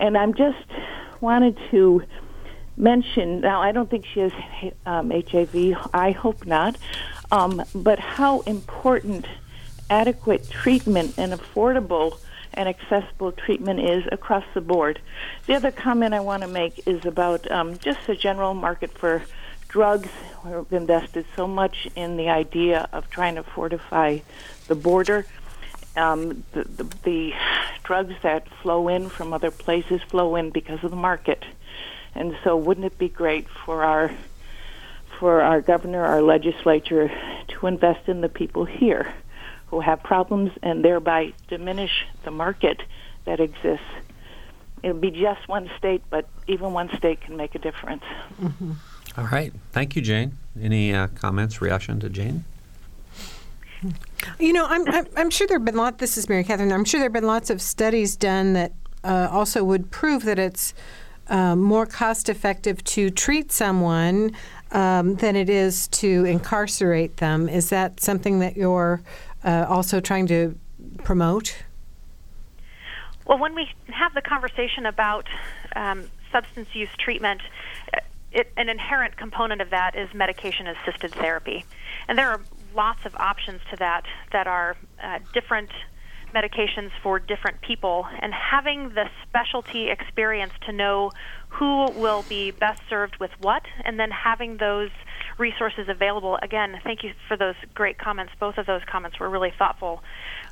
and 0.00 0.16
I'm 0.16 0.34
just 0.34 0.66
wanted 1.20 1.58
to 1.70 2.02
mention. 2.76 3.40
Now, 3.40 3.60
I 3.62 3.72
don't 3.72 3.90
think 3.90 4.06
she 4.06 4.20
has 4.20 4.32
um, 4.86 5.10
HIV. 5.10 5.76
I 5.92 6.12
hope 6.12 6.46
not. 6.46 6.76
Um, 7.30 7.62
but 7.74 7.98
how 7.98 8.40
important 8.40 9.26
adequate 9.90 10.48
treatment 10.48 11.14
and 11.18 11.32
affordable 11.32 12.18
and 12.54 12.68
accessible 12.68 13.32
treatment 13.32 13.80
is 13.80 14.04
across 14.10 14.44
the 14.54 14.60
board. 14.60 15.00
The 15.46 15.54
other 15.54 15.70
comment 15.70 16.14
I 16.14 16.20
want 16.20 16.42
to 16.42 16.48
make 16.48 16.86
is 16.86 17.04
about 17.04 17.50
um, 17.50 17.78
just 17.78 18.06
the 18.06 18.14
general 18.14 18.54
market 18.54 18.96
for 18.96 19.22
drugs. 19.68 20.08
We've 20.44 20.72
invested 20.72 21.26
so 21.34 21.46
much 21.46 21.88
in 21.96 22.16
the 22.16 22.28
idea 22.28 22.88
of 22.92 23.10
trying 23.10 23.34
to 23.34 23.42
fortify 23.42 24.20
the 24.68 24.74
border. 24.74 25.26
Um, 25.96 26.44
the, 26.52 26.64
the, 26.64 26.84
the 27.04 27.32
drugs 27.82 28.14
that 28.22 28.48
flow 28.62 28.88
in 28.88 29.08
from 29.08 29.32
other 29.32 29.50
places 29.50 30.02
flow 30.02 30.36
in 30.36 30.50
because 30.50 30.82
of 30.82 30.90
the 30.90 30.96
market. 30.96 31.44
And 32.14 32.36
so, 32.44 32.56
wouldn't 32.56 32.86
it 32.86 32.98
be 32.98 33.08
great 33.08 33.48
for 33.48 33.84
our 33.84 34.12
for 35.18 35.42
our 35.42 35.60
governor, 35.60 36.04
our 36.04 36.22
legislature, 36.22 37.10
to 37.48 37.66
invest 37.66 38.08
in 38.08 38.20
the 38.20 38.28
people 38.28 38.64
here? 38.64 39.12
Who 39.66 39.80
have 39.80 40.02
problems 40.02 40.52
and 40.62 40.84
thereby 40.84 41.32
diminish 41.48 42.06
the 42.24 42.30
market 42.30 42.80
that 43.24 43.40
exists. 43.40 43.84
It'll 44.82 44.98
be 44.98 45.10
just 45.10 45.48
one 45.48 45.70
state, 45.78 46.02
but 46.10 46.28
even 46.46 46.72
one 46.72 46.94
state 46.96 47.20
can 47.22 47.36
make 47.36 47.54
a 47.54 47.58
difference. 47.58 48.04
Mm-hmm. 48.40 48.72
All 49.16 49.26
right. 49.26 49.52
Thank 49.72 49.96
you, 49.96 50.02
Jane. 50.02 50.36
Any 50.60 50.92
uh, 50.92 51.08
comments, 51.08 51.62
reaction 51.62 52.00
to 52.00 52.08
Jane? 52.08 52.44
You 54.38 54.52
know, 54.52 54.66
I'm, 54.66 54.88
I'm, 54.88 55.06
I'm 55.16 55.30
sure 55.30 55.46
there 55.46 55.58
have 55.58 55.64
been 55.64 55.76
lots. 55.76 55.98
This 55.98 56.16
is 56.16 56.28
Mary 56.28 56.44
Catherine. 56.44 56.72
I'm 56.72 56.84
sure 56.84 56.98
there 56.98 57.06
have 57.06 57.12
been 57.12 57.26
lots 57.26 57.50
of 57.50 57.60
studies 57.60 58.16
done 58.16 58.54
that 58.54 58.72
uh, 59.02 59.28
also 59.30 59.62
would 59.64 59.90
prove 59.90 60.24
that 60.24 60.38
it's 60.38 60.74
uh, 61.28 61.56
more 61.56 61.86
cost 61.86 62.28
effective 62.28 62.82
to 62.84 63.10
treat 63.10 63.52
someone 63.52 64.32
um, 64.72 65.16
than 65.16 65.36
it 65.36 65.48
is 65.48 65.88
to 65.88 66.24
incarcerate 66.24 67.18
them. 67.18 67.48
Is 67.48 67.70
that 67.70 68.00
something 68.00 68.40
that 68.40 68.56
you're 68.56 69.02
uh, 69.44 69.66
also 69.68 70.00
trying 70.00 70.26
to 70.28 70.58
promote? 71.04 71.64
Well, 73.26 73.38
when 73.38 73.54
we 73.54 73.68
have 73.88 74.14
the 74.14 74.22
conversation 74.22 74.86
about 74.86 75.28
um, 75.74 76.04
substance 76.30 76.68
use 76.74 76.90
treatment, 76.98 77.40
uh, 77.94 78.00
it, 78.32 78.52
an 78.56 78.68
inherent 78.68 79.16
component 79.16 79.60
of 79.60 79.70
that 79.70 79.96
is 79.96 80.12
medication 80.12 80.66
assisted 80.66 81.12
therapy. 81.12 81.64
And 82.08 82.18
there 82.18 82.30
are 82.30 82.40
lots 82.74 83.06
of 83.06 83.14
options 83.16 83.60
to 83.70 83.76
that 83.76 84.04
that 84.32 84.46
are 84.46 84.76
uh, 85.02 85.20
different 85.32 85.70
medications 86.34 86.90
for 87.02 87.18
different 87.18 87.60
people. 87.60 88.06
And 88.20 88.34
having 88.34 88.90
the 88.90 89.08
specialty 89.22 89.88
experience 89.88 90.52
to 90.66 90.72
know 90.72 91.12
who 91.48 91.90
will 91.92 92.24
be 92.28 92.50
best 92.50 92.82
served 92.90 93.16
with 93.20 93.30
what, 93.40 93.62
and 93.84 93.98
then 93.98 94.10
having 94.10 94.56
those 94.56 94.90
resources 95.38 95.88
available. 95.88 96.38
Again, 96.42 96.80
thank 96.84 97.02
you 97.02 97.12
for 97.28 97.36
those 97.36 97.54
great 97.74 97.98
comments. 97.98 98.32
Both 98.38 98.58
of 98.58 98.66
those 98.66 98.82
comments 98.90 99.18
were 99.18 99.28
really 99.28 99.52
thoughtful. 99.58 100.02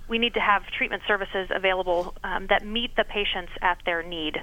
We 0.09 0.19
need 0.19 0.35
to 0.35 0.41
have 0.41 0.67
treatment 0.67 1.03
services 1.07 1.49
available 1.55 2.15
um, 2.25 2.49
that 2.49 2.67
meet 2.67 2.97
the 2.97 3.05
patients 3.05 3.53
at 3.63 3.79
their 3.87 4.03
need. 4.03 4.37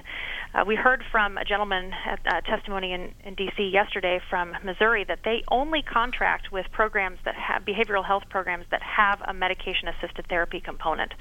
Uh, 0.54 0.64
we 0.66 0.74
heard 0.74 1.04
from 1.12 1.36
a 1.36 1.44
gentleman 1.44 1.92
at 2.06 2.20
uh, 2.26 2.40
testimony 2.40 2.92
in, 2.92 3.12
in 3.24 3.34
D.C. 3.34 3.62
yesterday 3.62 4.20
from 4.30 4.56
Missouri 4.64 5.04
that 5.04 5.20
they 5.24 5.44
only 5.48 5.82
contract 5.82 6.50
with 6.50 6.66
programs 6.72 7.18
that 7.24 7.34
have 7.34 7.64
behavioral 7.64 8.04
health 8.04 8.24
programs 8.30 8.64
that 8.70 8.82
have 8.82 9.20
a 9.26 9.34
medication 9.34 9.88
assisted 9.88 10.26
therapy 10.28 10.60
component 10.60 11.12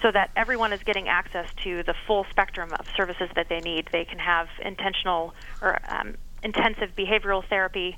so 0.00 0.10
that 0.12 0.30
everyone 0.36 0.72
is 0.72 0.82
getting 0.84 1.08
access 1.08 1.48
to 1.64 1.82
the 1.82 1.94
full 2.06 2.24
spectrum 2.30 2.72
of 2.72 2.86
services 2.96 3.28
that 3.34 3.48
they 3.48 3.60
need. 3.60 3.88
They 3.92 4.04
can 4.04 4.18
have 4.18 4.48
intentional 4.64 5.34
or 5.60 5.78
um, 5.88 6.14
intensive 6.42 6.94
behavioral 6.96 7.46
therapy, 7.48 7.96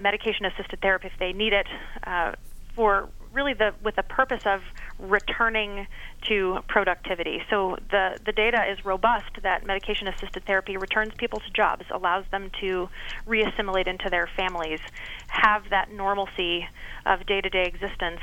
medication 0.00 0.46
assisted 0.46 0.80
therapy 0.80 1.08
if 1.08 1.12
they 1.18 1.32
need 1.32 1.52
it, 1.52 1.66
uh, 2.06 2.32
for 2.74 3.08
really 3.32 3.54
the 3.54 3.74
with 3.82 3.96
the 3.96 4.02
purpose 4.02 4.42
of 4.46 4.62
returning 4.98 5.86
to 6.28 6.58
productivity. 6.68 7.42
So 7.50 7.76
the, 7.90 8.18
the 8.24 8.32
data 8.32 8.64
is 8.70 8.84
robust 8.84 9.42
that 9.42 9.66
medication 9.66 10.06
assisted 10.06 10.44
therapy 10.46 10.76
returns 10.76 11.12
people 11.16 11.40
to 11.40 11.50
jobs, 11.52 11.84
allows 11.90 12.24
them 12.30 12.50
to 12.60 12.88
reassimilate 13.26 13.88
into 13.88 14.08
their 14.08 14.28
families, 14.36 14.78
have 15.26 15.70
that 15.70 15.92
normalcy 15.92 16.68
of 17.04 17.26
day 17.26 17.40
to 17.40 17.50
day 17.50 17.64
existence 17.64 18.20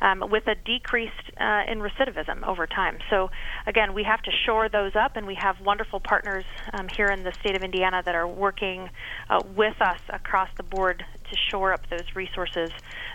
um, 0.00 0.24
with 0.30 0.46
a 0.46 0.54
decrease 0.54 1.10
uh, 1.38 1.62
in 1.66 1.80
recidivism 1.80 2.46
over 2.46 2.66
time. 2.66 2.98
So, 3.10 3.30
again, 3.66 3.92
we 3.92 4.04
have 4.04 4.22
to 4.22 4.30
shore 4.46 4.68
those 4.68 4.94
up, 4.94 5.16
and 5.16 5.26
we 5.26 5.34
have 5.34 5.60
wonderful 5.60 5.98
partners 6.00 6.44
um, 6.72 6.86
here 6.88 7.08
in 7.08 7.24
the 7.24 7.32
state 7.40 7.56
of 7.56 7.62
Indiana 7.62 8.02
that 8.04 8.14
are 8.14 8.28
working 8.28 8.88
uh, 9.28 9.42
with 9.56 9.80
us 9.80 10.00
across 10.08 10.48
the 10.56 10.62
board 10.62 11.04
to 11.30 11.36
shore 11.36 11.72
up 11.72 11.88
those 11.88 12.14
resources 12.14 12.70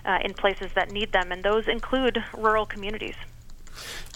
uh, 0.05 0.19
in 0.23 0.33
places 0.33 0.71
that 0.73 0.91
need 0.91 1.11
them, 1.11 1.31
and 1.31 1.43
those 1.43 1.67
include 1.67 2.23
rural 2.35 2.65
communities. 2.65 3.15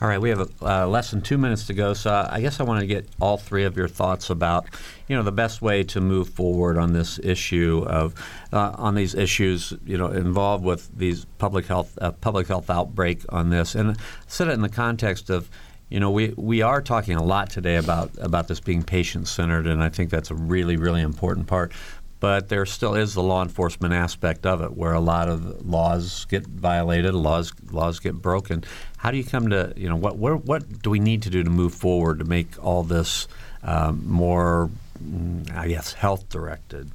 All 0.01 0.07
right, 0.07 0.21
we 0.21 0.29
have 0.29 0.49
uh, 0.61 0.87
less 0.87 1.11
than 1.11 1.21
two 1.21 1.37
minutes 1.37 1.67
to 1.67 1.73
go, 1.73 1.93
so 1.93 2.27
I 2.31 2.39
guess 2.39 2.61
I 2.61 2.63
want 2.63 2.79
to 2.79 2.87
get 2.87 3.07
all 3.19 3.37
three 3.37 3.65
of 3.65 3.75
your 3.75 3.89
thoughts 3.89 4.29
about, 4.29 4.65
you 5.07 5.15
know, 5.15 5.23
the 5.23 5.33
best 5.33 5.61
way 5.61 5.83
to 5.83 5.99
move 5.99 6.29
forward 6.29 6.77
on 6.77 6.93
this 6.93 7.19
issue 7.19 7.83
of, 7.85 8.15
uh, 8.53 8.75
on 8.77 8.95
these 8.95 9.15
issues, 9.15 9.73
you 9.85 9.97
know, 9.97 10.07
involved 10.07 10.63
with 10.63 10.89
these 10.97 11.25
public 11.37 11.65
health, 11.65 11.97
uh, 12.01 12.11
public 12.13 12.47
health 12.47 12.69
outbreak 12.69 13.25
on 13.29 13.49
this, 13.49 13.75
and 13.75 13.97
set 14.27 14.47
it 14.47 14.51
in 14.51 14.61
the 14.61 14.69
context 14.69 15.29
of, 15.29 15.49
you 15.89 15.99
know, 15.99 16.11
we, 16.11 16.33
we 16.37 16.61
are 16.61 16.81
talking 16.81 17.17
a 17.17 17.23
lot 17.23 17.49
today 17.49 17.75
about 17.75 18.11
about 18.19 18.47
this 18.47 18.59
being 18.59 18.83
patient 18.83 19.27
centered, 19.27 19.65
and 19.65 19.83
I 19.83 19.89
think 19.89 20.11
that's 20.11 20.29
a 20.29 20.35
really 20.35 20.77
really 20.77 21.01
important 21.01 21.47
part 21.47 21.73
but 22.19 22.49
there 22.49 22.65
still 22.65 22.95
is 22.95 23.13
the 23.13 23.23
law 23.23 23.41
enforcement 23.41 23.93
aspect 23.93 24.45
of 24.45 24.61
it, 24.61 24.75
where 24.75 24.93
a 24.93 24.99
lot 24.99 25.29
of 25.29 25.65
laws 25.65 26.25
get 26.25 26.45
violated, 26.45 27.13
laws 27.13 27.53
laws 27.71 27.99
get 27.99 28.15
broken. 28.15 28.63
How 28.97 29.11
do 29.11 29.17
you 29.17 29.23
come 29.23 29.49
to 29.49 29.73
you 29.75 29.89
know 29.89 29.95
what 29.95 30.17
what, 30.17 30.45
what 30.45 30.81
do 30.81 30.89
we 30.89 30.99
need 30.99 31.21
to 31.23 31.29
do 31.29 31.43
to 31.43 31.49
move 31.49 31.73
forward 31.73 32.19
to 32.19 32.25
make 32.25 32.63
all 32.63 32.83
this 32.83 33.27
um, 33.63 34.03
more, 34.05 34.69
mm, 35.03 35.51
I 35.55 35.67
guess, 35.67 35.93
health 35.93 36.29
directed? 36.29 36.91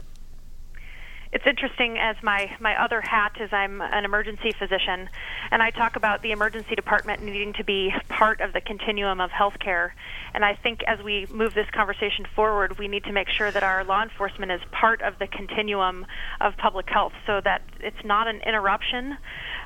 It's 1.34 1.46
interesting 1.48 1.98
as 1.98 2.14
my 2.22 2.48
my 2.60 2.80
other 2.80 3.00
hat 3.00 3.32
is 3.40 3.52
I'm 3.52 3.80
an 3.80 4.04
emergency 4.04 4.52
physician, 4.52 5.10
and 5.50 5.60
I 5.60 5.70
talk 5.70 5.96
about 5.96 6.22
the 6.22 6.30
emergency 6.30 6.76
department 6.76 7.24
needing 7.24 7.52
to 7.54 7.64
be 7.64 7.92
part 8.08 8.40
of 8.40 8.52
the 8.52 8.60
continuum 8.60 9.20
of 9.20 9.30
healthcare. 9.30 9.90
And 10.32 10.44
I 10.44 10.54
think 10.54 10.84
as 10.84 11.02
we 11.02 11.26
move 11.30 11.52
this 11.52 11.68
conversation 11.70 12.24
forward, 12.36 12.78
we 12.78 12.86
need 12.86 13.02
to 13.04 13.12
make 13.12 13.28
sure 13.28 13.50
that 13.50 13.64
our 13.64 13.82
law 13.84 14.02
enforcement 14.02 14.52
is 14.52 14.60
part 14.70 15.02
of 15.02 15.18
the 15.18 15.26
continuum 15.26 16.06
of 16.40 16.56
public 16.56 16.88
health, 16.88 17.12
so 17.26 17.40
that 17.42 17.62
it's 17.80 18.04
not 18.04 18.28
an 18.28 18.40
interruption, 18.46 19.18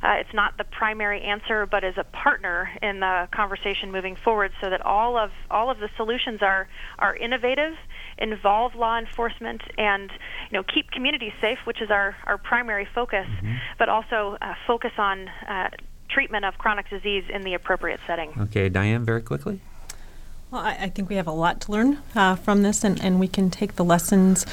uh, 0.02 0.16
it's 0.20 0.32
not 0.32 0.56
the 0.56 0.64
primary 0.64 1.20
answer, 1.20 1.66
but 1.66 1.84
is 1.84 1.98
a 1.98 2.04
partner 2.04 2.70
in 2.80 3.00
the 3.00 3.28
conversation 3.30 3.92
moving 3.92 4.16
forward, 4.16 4.52
so 4.62 4.70
that 4.70 4.80
all 4.80 5.18
of 5.18 5.32
all 5.50 5.70
of 5.70 5.80
the 5.80 5.90
solutions 5.98 6.40
are 6.40 6.66
are 6.98 7.14
innovative 7.14 7.74
involve 8.18 8.74
law 8.74 8.98
enforcement 8.98 9.62
and 9.76 10.10
you 10.50 10.58
know 10.58 10.62
keep 10.62 10.90
communities 10.90 11.32
safe, 11.40 11.58
which 11.64 11.80
is 11.80 11.90
our, 11.90 12.16
our 12.26 12.38
primary 12.38 12.86
focus, 12.94 13.26
mm-hmm. 13.26 13.54
but 13.78 13.88
also 13.88 14.36
uh, 14.42 14.54
focus 14.66 14.92
on 14.98 15.28
uh, 15.48 15.70
treatment 16.08 16.44
of 16.44 16.56
chronic 16.58 16.88
disease 16.90 17.24
in 17.32 17.42
the 17.42 17.54
appropriate 17.54 18.00
setting. 18.06 18.32
Okay, 18.38 18.68
Diane, 18.68 19.04
very 19.04 19.22
quickly. 19.22 19.60
Well, 20.50 20.62
I, 20.62 20.76
I 20.80 20.88
think 20.88 21.08
we 21.08 21.16
have 21.16 21.26
a 21.26 21.32
lot 21.32 21.60
to 21.62 21.72
learn 21.72 21.98
uh, 22.14 22.36
from 22.36 22.62
this, 22.62 22.82
and, 22.82 23.02
and 23.02 23.20
we 23.20 23.28
can 23.28 23.50
take 23.50 23.76
the 23.76 23.84
lessons 23.84 24.46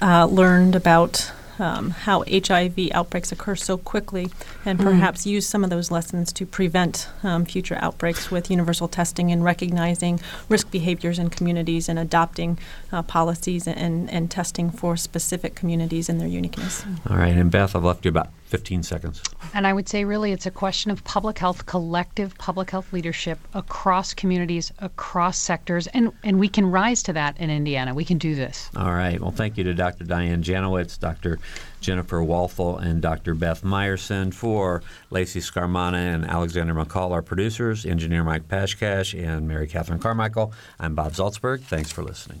uh, 0.00 0.24
learned 0.26 0.74
about 0.74 1.30
um, 1.58 1.90
how 1.90 2.24
HIV 2.30 2.90
outbreaks 2.92 3.32
occur 3.32 3.54
so 3.54 3.76
quickly, 3.76 4.30
and 4.64 4.78
mm. 4.78 4.84
perhaps 4.84 5.26
use 5.26 5.46
some 5.46 5.64
of 5.64 5.70
those 5.70 5.90
lessons 5.90 6.32
to 6.34 6.46
prevent 6.46 7.08
um, 7.22 7.44
future 7.44 7.78
outbreaks 7.80 8.30
with 8.30 8.50
universal 8.50 8.88
testing 8.88 9.30
and 9.30 9.44
recognizing 9.44 10.20
risk 10.48 10.70
behaviors 10.70 11.18
in 11.18 11.30
communities 11.30 11.88
and 11.88 11.98
adopting 11.98 12.58
uh, 12.92 13.02
policies 13.02 13.66
and, 13.66 14.10
and 14.10 14.30
testing 14.30 14.70
for 14.70 14.96
specific 14.96 15.54
communities 15.54 16.08
and 16.08 16.20
their 16.20 16.28
uniqueness. 16.28 16.84
All 17.08 17.16
right, 17.16 17.34
and 17.34 17.50
Beth, 17.50 17.74
I've 17.74 17.84
left 17.84 18.04
you 18.04 18.08
about 18.10 18.28
15 18.54 18.84
seconds. 18.84 19.20
And 19.52 19.66
I 19.66 19.72
would 19.72 19.88
say, 19.88 20.04
really, 20.04 20.30
it's 20.30 20.46
a 20.46 20.50
question 20.50 20.92
of 20.92 21.02
public 21.02 21.38
health, 21.40 21.66
collective 21.66 22.38
public 22.38 22.70
health 22.70 22.92
leadership 22.92 23.36
across 23.52 24.14
communities, 24.14 24.72
across 24.78 25.38
sectors, 25.38 25.88
and, 25.88 26.12
and 26.22 26.38
we 26.38 26.48
can 26.48 26.70
rise 26.70 27.02
to 27.02 27.12
that 27.14 27.36
in 27.40 27.50
Indiana. 27.50 27.94
We 27.94 28.04
can 28.04 28.16
do 28.16 28.36
this. 28.36 28.70
All 28.76 28.92
right. 28.92 29.20
Well, 29.20 29.32
thank 29.32 29.58
you 29.58 29.64
to 29.64 29.74
Dr. 29.74 30.04
Diane 30.04 30.44
Janowicz, 30.44 31.00
Dr. 31.00 31.40
Jennifer 31.80 32.22
Walthall, 32.22 32.78
and 32.78 33.02
Dr. 33.02 33.34
Beth 33.34 33.64
Meyerson 33.64 34.32
for 34.32 34.84
Lacey 35.10 35.40
Scarmana 35.40 36.14
and 36.14 36.24
Alexander 36.24 36.74
McCall, 36.74 37.10
our 37.10 37.22
producers, 37.22 37.84
engineer 37.84 38.22
Mike 38.22 38.46
Pashkash, 38.46 39.20
and 39.20 39.48
Mary 39.48 39.66
Catherine 39.66 39.98
Carmichael. 39.98 40.52
I'm 40.78 40.94
Bob 40.94 41.14
Zaltsberg. 41.14 41.62
Thanks 41.62 41.90
for 41.90 42.04
listening. 42.04 42.40